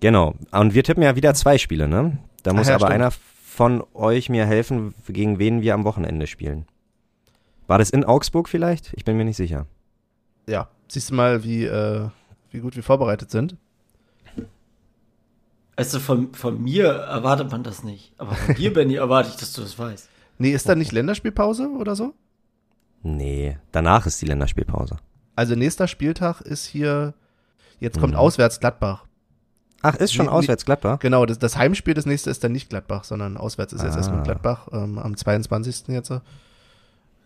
Genau. 0.00 0.34
Und 0.50 0.74
wir 0.74 0.84
tippen 0.84 1.02
ja 1.02 1.16
wieder 1.16 1.34
zwei 1.34 1.58
Spiele, 1.58 1.88
ne? 1.88 2.18
Da 2.42 2.50
Ach 2.50 2.54
muss 2.54 2.68
ja, 2.68 2.74
aber 2.74 2.86
stimmt. 2.86 2.94
einer 2.94 3.10
von 3.10 3.84
euch 3.94 4.28
mir 4.28 4.46
helfen, 4.46 4.94
gegen 5.08 5.38
wen 5.38 5.62
wir 5.62 5.74
am 5.74 5.84
Wochenende 5.84 6.26
spielen. 6.26 6.66
War 7.66 7.78
das 7.78 7.90
in 7.90 8.04
Augsburg 8.04 8.48
vielleicht? 8.48 8.92
Ich 8.94 9.04
bin 9.04 9.16
mir 9.16 9.24
nicht 9.24 9.36
sicher. 9.36 9.66
Ja. 10.46 10.68
Siehst 10.94 11.10
du 11.10 11.14
mal, 11.16 11.42
wie, 11.42 11.64
äh, 11.64 12.08
wie 12.52 12.60
gut 12.60 12.76
wir 12.76 12.84
vorbereitet 12.84 13.28
sind? 13.28 13.56
Also 15.74 15.98
von, 15.98 16.32
von 16.34 16.62
mir 16.62 16.86
erwartet 16.86 17.50
man 17.50 17.64
das 17.64 17.82
nicht. 17.82 18.12
Aber 18.16 18.32
von 18.36 18.54
dir, 18.54 18.72
Benny, 18.72 18.94
erwarte 18.94 19.30
ich, 19.30 19.34
dass 19.36 19.52
du 19.54 19.62
das 19.62 19.76
weißt. 19.76 20.08
Nee, 20.38 20.52
ist 20.52 20.68
da 20.68 20.76
nicht 20.76 20.92
Länderspielpause 20.92 21.68
oder 21.76 21.96
so? 21.96 22.14
Nee, 23.02 23.58
danach 23.72 24.06
ist 24.06 24.22
die 24.22 24.26
Länderspielpause. 24.26 24.98
Also 25.34 25.56
nächster 25.56 25.88
Spieltag 25.88 26.42
ist 26.42 26.64
hier, 26.64 27.12
jetzt 27.80 27.98
kommt 27.98 28.12
Mhm. 28.12 28.20
auswärts 28.20 28.60
Gladbach. 28.60 29.04
Ach, 29.82 29.96
ist 29.96 30.14
schon 30.14 30.26
Nee, 30.26 30.30
nee. 30.30 30.38
auswärts 30.38 30.64
Gladbach? 30.64 31.00
Genau, 31.00 31.26
das, 31.26 31.40
das 31.40 31.56
Heimspiel, 31.56 31.94
das 31.94 32.06
nächste 32.06 32.30
ist 32.30 32.44
dann 32.44 32.52
nicht 32.52 32.70
Gladbach, 32.70 33.02
sondern 33.02 33.36
auswärts 33.36 33.72
ist 33.72 33.82
jetzt 33.82 33.94
Ah. 33.94 33.98
erstmal 33.98 34.22
Gladbach 34.22 34.68
ähm, 34.70 34.96
am 35.00 35.16
22. 35.16 35.88
jetzt. 35.88 36.12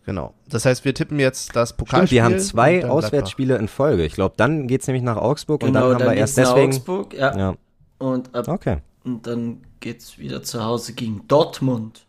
Genau. 0.09 0.33
Das 0.49 0.65
heißt, 0.65 0.87
wir 0.87 0.95
tippen 0.95 1.19
jetzt 1.21 1.55
das 1.55 1.77
Pokalspiel. 1.77 2.07
Stimmt, 2.07 2.11
wir 2.13 2.25
haben 2.25 2.33
und 2.33 2.41
zwei 2.41 2.87
Auswärtsspiele 2.87 3.59
in 3.59 3.69
Folge. 3.69 4.07
Ich 4.07 4.15
glaube, 4.15 4.33
dann 4.39 4.67
geht's 4.67 4.87
nämlich 4.87 5.03
nach 5.03 5.19
Augsburg 5.19 5.63
und 5.63 5.75
Genau, 5.75 5.91
dann 5.93 6.01
haben 6.01 6.13
wir 6.13 6.15
erst 6.15 6.39
nach 6.39 6.55
deswegen. 6.55 6.73
Augsburg, 6.73 7.13
ja. 7.13 7.37
Ja, 7.37 7.55
Und, 7.99 8.35
ab, 8.35 8.49
okay. 8.49 8.79
und 9.05 9.27
dann 9.27 9.59
geht's 9.81 10.17
wieder 10.17 10.43
zu 10.43 10.65
Hause 10.65 10.95
gegen 10.95 11.29
Dortmund. 11.29 12.07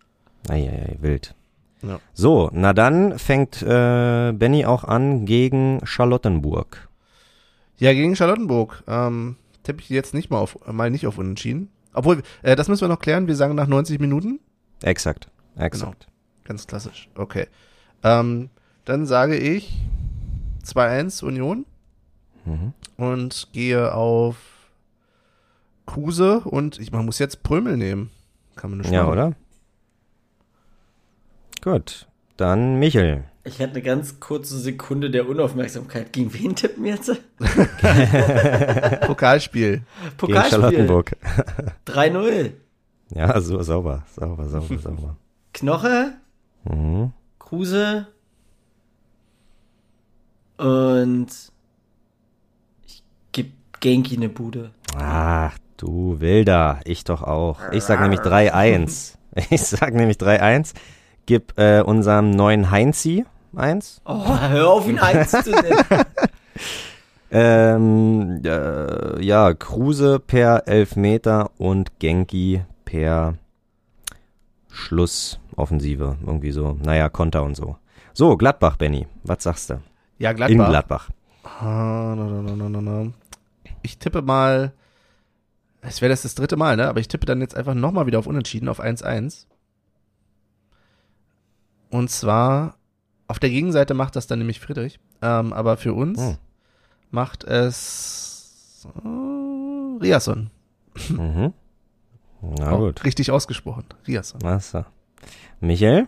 Eieiei, 0.48 0.96
wild. 1.02 1.36
Ja. 1.82 2.00
So, 2.14 2.50
na 2.54 2.72
dann 2.72 3.20
fängt 3.20 3.62
äh, 3.64 4.32
Benny 4.32 4.64
auch 4.66 4.86
an 4.86 5.26
gegen 5.26 5.82
Charlottenburg. 5.84 6.88
Ja, 7.80 7.92
gegen 7.92 8.16
Charlottenburg. 8.16 8.82
Ähm, 8.88 9.36
tippe 9.64 9.82
ich 9.82 9.90
jetzt 9.90 10.14
nicht 10.14 10.30
mal 10.30 10.40
auf, 10.40 10.58
mal 10.72 10.90
nicht 10.90 11.06
auf 11.06 11.18
Unentschieden. 11.18 11.70
Obwohl, 11.92 12.24
äh, 12.44 12.56
das 12.56 12.70
müssen 12.70 12.80
wir 12.80 12.88
noch 12.88 13.00
klären. 13.00 13.28
Wir 13.28 13.36
sagen 13.36 13.56
nach 13.56 13.68
90 13.68 14.00
Minuten. 14.00 14.40
Exakt, 14.84 15.28
exakt. 15.58 16.08
Ganz 16.46 16.66
klassisch. 16.66 17.10
Okay. 17.16 17.48
Ähm, 18.04 18.50
dann 18.86 19.06
sage 19.06 19.38
ich 19.38 19.78
2-1 20.66 21.24
Union 21.24 21.66
Mhm. 22.46 22.74
und 22.98 23.50
gehe 23.54 23.94
auf 23.94 24.38
Kruse 25.86 26.40
und 26.42 26.80
ich 26.80 26.92
man 26.92 27.06
muss 27.06 27.20
jetzt 27.20 27.44
Prömel 27.44 27.76
nehmen. 27.78 28.10
Kann 28.56 28.70
man 28.72 28.80
nicht 28.80 28.92
Ja, 28.92 29.08
oder? 29.10 29.34
Gut, 31.62 32.08
dann 32.38 32.80
Michel. 32.80 33.24
Ich 33.44 33.60
hatte 33.60 33.72
eine 33.74 33.82
ganz 33.82 34.20
kurze 34.20 34.58
Sekunde 34.60 35.10
der 35.10 35.28
Unaufmerksamkeit. 35.28 36.14
Gegen 36.14 36.34
wen 36.34 36.56
tippen 36.56 36.84
wir 36.84 36.96
jetzt? 36.96 37.10
Pokalspiel. 39.08 39.72
Gegen 39.72 40.18
Pokalspiel. 40.18 40.60
Charlottenburg. 40.60 41.16
3-0. 41.88 42.52
Ja, 43.16 43.40
so 43.42 43.62
sauber, 43.64 44.04
sauber, 44.16 44.48
sauber, 44.48 44.78
sauber. 44.78 45.16
Knoche, 45.54 46.14
Mhm. 46.66 47.12
Kruse 47.50 48.06
und 50.58 51.28
ich 52.86 53.04
gebe 53.32 53.50
Genki 53.80 54.18
eine 54.18 54.30
Bude. 54.30 54.70
Ach, 54.96 55.58
du 55.78 56.20
Wilder, 56.20 56.80
ich 56.86 57.06
doch 57.06 57.24
auch. 57.24 57.60
Ich 57.72 57.84
sag 57.84 58.02
nämlich 58.02 58.20
3-1. 58.20 59.16
Ich 59.50 59.62
sag 59.62 59.94
nämlich 59.94 60.18
3-1. 60.18 60.74
Gib 61.26 61.58
äh, 61.58 61.82
unserem 61.82 62.30
neuen 62.30 62.70
Heinzi 62.70 63.26
eins. 63.56 64.02
Oh, 64.06 64.28
hör 64.28 64.70
auf, 64.70 64.88
ihn 64.88 65.00
eins 65.00 65.32
zu 65.32 65.50
nennen. 65.50 65.84
Ähm, 67.32 68.42
äh, 68.44 69.24
ja, 69.24 69.54
Kruse 69.54 70.20
per 70.20 70.68
Elfmeter 70.68 71.52
und 71.60 72.00
Genki 72.00 72.64
per 72.86 73.36
Schlussoffensive. 75.60 76.18
Irgendwie 76.26 76.52
so. 76.52 76.78
Naja, 76.82 77.10
Konter 77.10 77.44
und 77.44 77.56
so. 77.56 77.78
So, 78.14 78.38
Gladbach, 78.38 78.78
Benny. 78.78 79.08
Was 79.24 79.44
sagst 79.44 79.70
du? 79.70 79.82
Ja, 80.18 80.32
In 80.32 80.36
Gladbach. 80.38 80.70
Gladbach. 80.70 81.10
Ah, 81.62 82.14
no, 82.16 82.42
no, 82.70 82.82
no. 82.82 83.14
Ich 83.82 83.98
tippe 83.98 84.22
mal, 84.22 84.74
es 85.82 86.02
wäre 86.02 86.10
das 86.10 86.24
das 86.24 86.36
dritte 86.36 86.58
Mal, 86.58 86.76
ne? 86.76 86.88
Aber 86.90 87.00
ich 87.00 87.08
tippe 87.08 87.26
dann 87.26 87.42
jetzt 87.42 87.56
einfach 87.56 87.74
nochmal 87.74 88.06
wieder 88.08 88.20
auf 88.20 88.28
Unentschieden, 88.28 88.68
auf 88.68 88.80
1-1. 88.82 89.46
Und 91.90 92.10
zwar, 92.10 92.76
auf 93.28 93.40
der 93.40 93.50
Gegenseite 93.50 93.94
macht 93.94 94.16
das 94.16 94.28
dann 94.28 94.40
nämlich 94.40 94.60
Friedrich. 94.60 95.00
Ähm, 95.22 95.54
aber 95.54 95.78
für 95.78 95.94
uns 95.94 96.20
Hm. 96.22 96.38
macht 97.12 97.44
es 97.46 98.88
äh, 99.04 100.04
Riasson. 100.04 100.50
Mhm. 101.10 101.54
Na 102.42 102.72
Auch 102.72 102.78
gut. 102.80 103.04
Richtig 103.06 103.32
ausgesprochen. 103.32 103.86
Riasson. 104.08 104.44
Achso. 104.46 104.86
Michael? 105.60 106.08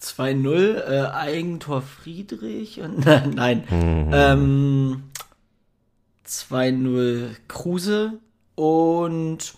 2-0, 0.00 0.76
äh, 0.76 1.06
Eigentor 1.10 1.82
Friedrich 1.82 2.80
und 2.80 3.04
nein. 3.34 3.64
Mhm. 3.70 4.10
Ähm, 4.12 5.02
2-0 6.26 7.30
Kruse 7.48 8.18
und 8.54 9.54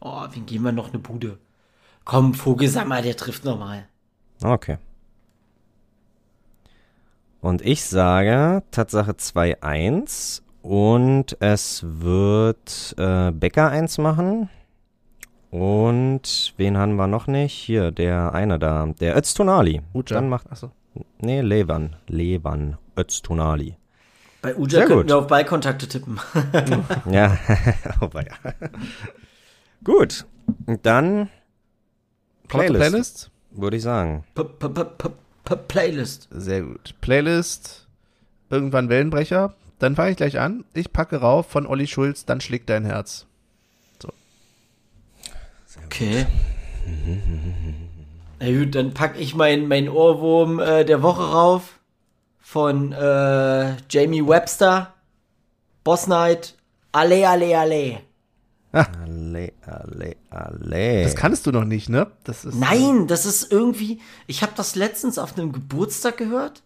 oh, 0.00 0.22
wen 0.32 0.46
geben 0.46 0.64
wir 0.64 0.72
noch 0.72 0.88
eine 0.88 0.98
Bude? 0.98 1.38
Komm, 2.04 2.34
Vogelsammer, 2.34 3.02
der 3.02 3.16
trifft 3.16 3.44
nochmal. 3.44 3.86
Okay. 4.42 4.78
Und 7.40 7.62
ich 7.62 7.84
sage 7.84 8.62
Tatsache 8.70 9.12
2-1 9.12 10.42
und 10.62 11.36
es 11.40 11.84
wird 11.84 12.94
äh, 12.96 13.32
Becker 13.32 13.70
1 13.70 13.98
machen. 13.98 14.48
Und 15.54 16.52
wen 16.56 16.76
haben 16.76 16.96
wir 16.96 17.06
noch 17.06 17.28
nicht? 17.28 17.52
Hier, 17.52 17.92
der 17.92 18.34
eine 18.34 18.58
da, 18.58 18.86
der 18.98 19.16
Öztunali. 19.16 19.82
Uca. 19.94 20.14
Dann 20.16 20.28
macht, 20.28 20.50
Achso. 20.50 20.72
Nee, 21.20 21.42
Levan. 21.42 21.94
Levan 22.08 22.76
Öztunali. 22.98 23.76
Bei 24.42 24.56
Uja 24.56 24.68
Sehr 24.70 24.86
könnten 24.86 25.02
gut. 25.02 25.10
wir 25.10 25.18
auf 25.18 25.28
Ballkontakte 25.28 25.86
tippen. 25.86 26.18
Ja, 27.08 27.38
aber 28.00 28.26
ja. 28.26 28.32
Gut, 29.84 30.26
und 30.66 30.84
dann 30.84 31.28
Playlist. 32.48 32.80
Playlist, 32.80 33.30
würde 33.52 33.76
ich 33.76 33.84
sagen. 33.84 34.24
P 34.34 34.42
-p 34.42 34.58
-p 34.58 34.86
-p 34.98 35.12
-p 35.44 35.56
Playlist. 35.56 36.26
Sehr 36.32 36.62
gut. 36.62 36.96
Playlist, 37.00 37.86
irgendwann 38.50 38.88
Wellenbrecher. 38.88 39.54
Dann 39.78 39.94
fange 39.94 40.10
ich 40.10 40.16
gleich 40.16 40.40
an. 40.40 40.64
Ich 40.74 40.92
packe 40.92 41.18
rauf 41.18 41.46
von 41.46 41.64
Olli 41.64 41.86
Schulz, 41.86 42.24
dann 42.24 42.40
schlägt 42.40 42.68
dein 42.70 42.84
Herz. 42.84 43.28
Okay. 45.94 46.26
Na 48.40 48.50
gut, 48.50 48.74
dann 48.74 48.94
pack 48.94 49.16
ich 49.16 49.36
meinen 49.36 49.68
mein 49.68 49.88
Ohrwurm 49.88 50.58
äh, 50.58 50.84
der 50.84 51.02
Woche 51.02 51.22
rauf 51.22 51.78
von 52.40 52.90
äh, 52.90 53.76
Jamie 53.88 54.26
Webster. 54.26 54.92
Boss 55.84 56.08
Night. 56.08 56.56
Alle, 56.90 57.28
alle, 57.28 57.56
alle. 57.56 58.00
Alle, 58.72 59.52
alle, 59.64 60.16
alle. 60.30 61.02
Das 61.04 61.14
kannst 61.14 61.46
du 61.46 61.52
noch 61.52 61.64
nicht, 61.64 61.88
ne? 61.88 62.10
Das 62.24 62.44
ist, 62.44 62.56
Nein, 62.56 63.06
das 63.06 63.24
ist 63.24 63.52
irgendwie. 63.52 64.00
Ich 64.26 64.42
habe 64.42 64.52
das 64.56 64.74
letztens 64.74 65.16
auf 65.16 65.38
einem 65.38 65.52
Geburtstag 65.52 66.16
gehört 66.16 66.64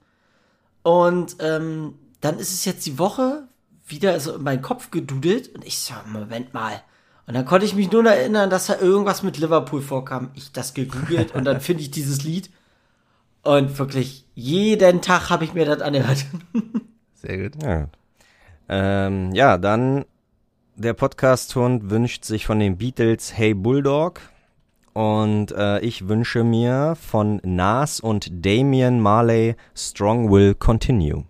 und 0.83 1.37
ähm, 1.41 1.99
dann 2.23 2.39
ist 2.39 2.55
es 2.55 2.65
jetzt 2.65 2.87
die 2.87 2.99
Woche 2.99 3.47
wieder 3.87 4.19
so 4.21 4.37
in 4.37 4.43
meinen 4.43 4.63
Kopf 4.63 4.91
gedudelt 4.91 5.55
und 5.55 5.67
ich 5.67 5.81
so, 5.81 5.93
Moment 6.07 6.55
mal. 6.55 6.81
Und 7.29 7.35
dann 7.35 7.45
konnte 7.45 7.67
ich 7.67 7.75
mich 7.75 7.93
nur 7.93 8.07
erinnern, 8.07 8.49
dass 8.49 8.69
da 8.69 8.79
irgendwas 8.81 9.23
mit 9.23 9.37
Liverpool 9.37 9.83
vorkam. 9.83 10.31
Ich 10.33 10.51
das 10.51 10.73
gegoogelt 10.73 11.35
und 11.35 11.45
dann 11.45 11.61
finde 11.61 11.83
ich 11.83 11.91
dieses 11.91 12.25
Lied 12.25 12.49
und 13.43 13.79
wirklich 13.79 14.25
jeden 14.35 15.03
Tag 15.03 15.29
habe 15.29 15.45
ich 15.45 15.53
mir 15.53 15.67
das 15.67 15.83
angehört. 15.83 16.25
Sehr 17.17 17.37
gut. 17.37 17.63
Ja. 17.63 17.89
Ähm, 18.71 19.33
ja, 19.35 19.59
dann 19.59 20.07
der 20.77 20.95
Podcast-Hund 20.95 21.91
wünscht 21.91 22.25
sich 22.25 22.47
von 22.47 22.61
den 22.61 22.79
Beatles 22.79 23.37
Hey 23.37 23.53
Bulldog. 23.53 24.21
Und 24.95 25.53
äh, 25.53 25.81
ich 25.81 26.09
wünsche 26.09 26.45
mir 26.45 26.97
von 26.99 27.43
Nas 27.45 28.01
und 28.01 28.47
Damian 28.47 29.01
Marley 29.01 29.55
Strong 29.75 30.31
Will 30.31 30.55
Continue. 30.55 31.27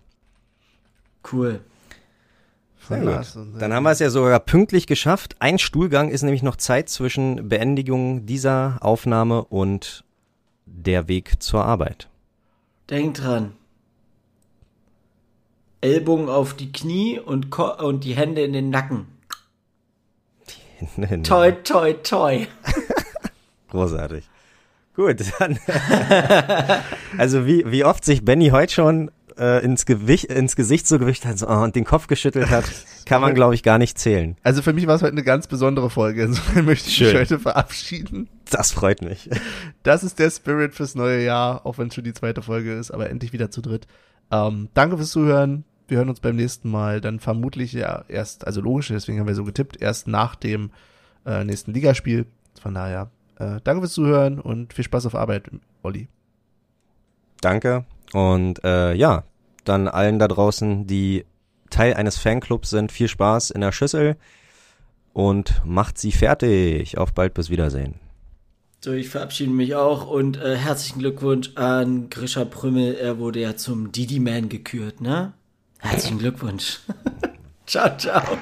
Cool. 1.29 1.59
Sehr 2.89 3.01
gut. 3.01 3.61
Dann 3.61 3.73
haben 3.73 3.83
wir 3.83 3.91
es 3.91 3.99
ja 3.99 4.09
sogar 4.09 4.39
pünktlich 4.39 4.87
geschafft. 4.87 5.35
Ein 5.39 5.59
Stuhlgang 5.59 6.09
ist 6.09 6.23
nämlich 6.23 6.43
noch 6.43 6.55
Zeit 6.55 6.89
zwischen 6.89 7.47
Beendigung 7.47 8.25
dieser 8.25 8.77
Aufnahme 8.81 9.45
und 9.45 10.03
der 10.65 11.07
Weg 11.07 11.41
zur 11.41 11.63
Arbeit. 11.63 12.09
Denk 12.89 13.15
dran. 13.15 13.53
Ellbogen 15.81 16.29
auf 16.29 16.55
die 16.55 16.71
Knie 16.71 17.19
und, 17.19 17.51
Ko 17.51 17.71
und 17.77 18.03
die 18.03 18.15
Hände 18.15 18.41
in 18.41 18.53
den 18.53 18.69
Nacken. 18.69 19.05
Toi, 21.23 21.51
toi, 21.51 21.93
toi. 21.93 22.47
Großartig. 23.69 24.27
Gut, 24.95 25.23
dann. 25.39 25.59
also 27.17 27.45
wie, 27.45 27.69
wie 27.69 27.85
oft 27.85 28.03
sich 28.03 28.25
Benny 28.25 28.49
heute 28.49 28.73
schon 28.73 29.11
äh, 29.39 29.63
ins, 29.63 29.85
Gewicht, 29.85 30.25
ins 30.25 30.55
Gesicht 30.55 30.87
so 30.87 30.99
gewischt 30.99 31.25
hat 31.25 31.39
so, 31.39 31.47
oh, 31.47 31.63
und 31.63 31.75
den 31.75 31.85
Kopf 31.85 32.07
geschüttelt 32.07 32.49
hat, 32.49 32.65
kann 33.05 33.21
man, 33.21 33.33
glaube 33.35 33.55
ich, 33.55 33.63
gar 33.63 33.77
nicht 33.77 33.97
zählen. 33.97 34.35
Also 34.43 34.61
für 34.61 34.73
mich 34.73 34.85
war 34.85 34.95
es 34.95 35.01
heute 35.01 35.13
eine 35.13 35.23
ganz 35.23 35.47
besondere 35.47 35.89
Folge. 35.89 36.23
Insofern 36.23 36.65
möchte 36.65 36.89
ich 36.89 36.95
Schön. 36.95 37.07
mich 37.07 37.15
heute 37.15 37.39
verabschieden. 37.39 38.29
Das 38.49 38.71
freut 38.71 39.01
mich. 39.01 39.29
Das 39.83 40.03
ist 40.03 40.19
der 40.19 40.29
Spirit 40.29 40.75
fürs 40.75 40.95
neue 40.95 41.23
Jahr, 41.23 41.65
auch 41.65 41.77
wenn 41.77 41.87
es 41.87 41.95
schon 41.95 42.03
die 42.03 42.13
zweite 42.13 42.41
Folge 42.41 42.73
ist, 42.73 42.91
aber 42.91 43.09
endlich 43.09 43.33
wieder 43.33 43.49
zu 43.49 43.61
dritt. 43.61 43.87
Ähm, 44.31 44.69
danke 44.73 44.97
fürs 44.97 45.11
Zuhören. 45.11 45.63
Wir 45.87 45.97
hören 45.97 46.09
uns 46.09 46.19
beim 46.19 46.35
nächsten 46.35 46.69
Mal. 46.69 47.01
Dann 47.01 47.19
vermutlich 47.19 47.73
ja 47.73 48.03
erst, 48.07 48.45
also 48.45 48.61
logisch, 48.61 48.89
deswegen 48.89 49.19
haben 49.19 49.27
wir 49.27 49.35
so 49.35 49.43
getippt, 49.43 49.81
erst 49.81 50.07
nach 50.07 50.35
dem 50.35 50.71
äh, 51.25 51.43
nächsten 51.43 51.73
Ligaspiel. 51.73 52.25
Von 52.61 52.73
daher, 52.73 53.09
äh, 53.37 53.59
danke 53.63 53.81
fürs 53.81 53.93
Zuhören 53.93 54.39
und 54.39 54.73
viel 54.73 54.85
Spaß 54.85 55.05
auf 55.05 55.15
Arbeit, 55.15 55.49
Olli. 55.81 56.07
Danke. 57.41 57.85
Und 58.13 58.63
äh, 58.63 58.93
ja, 58.93 59.23
dann 59.65 59.87
allen 59.87 60.19
da 60.19 60.27
draußen, 60.27 60.87
die 60.87 61.25
Teil 61.69 61.93
eines 61.93 62.17
Fanclubs 62.17 62.69
sind, 62.69 62.91
viel 62.91 63.07
Spaß 63.07 63.51
in 63.51 63.61
der 63.61 63.71
Schüssel 63.71 64.17
und 65.13 65.61
macht 65.65 65.97
sie 65.97 66.11
fertig. 66.11 66.97
Auf 66.97 67.13
bald, 67.13 67.33
bis 67.33 67.49
Wiedersehen. 67.49 67.95
So, 68.81 68.93
ich 68.93 69.09
verabschiede 69.09 69.51
mich 69.51 69.75
auch 69.75 70.07
und 70.07 70.37
äh, 70.37 70.55
herzlichen 70.55 70.99
Glückwunsch 70.99 71.51
an 71.55 72.09
Grisha 72.09 72.45
Prümmel. 72.45 72.95
Er 72.95 73.19
wurde 73.19 73.41
ja 73.41 73.57
zum 73.57 73.91
Didi 73.91 74.19
Man 74.19 74.47
gekürt, 74.47 75.01
ne? 75.01 75.33
Herzlichen 75.79 76.19
Glückwunsch. 76.19 76.79
ciao, 77.65 77.97
ciao. 77.97 78.37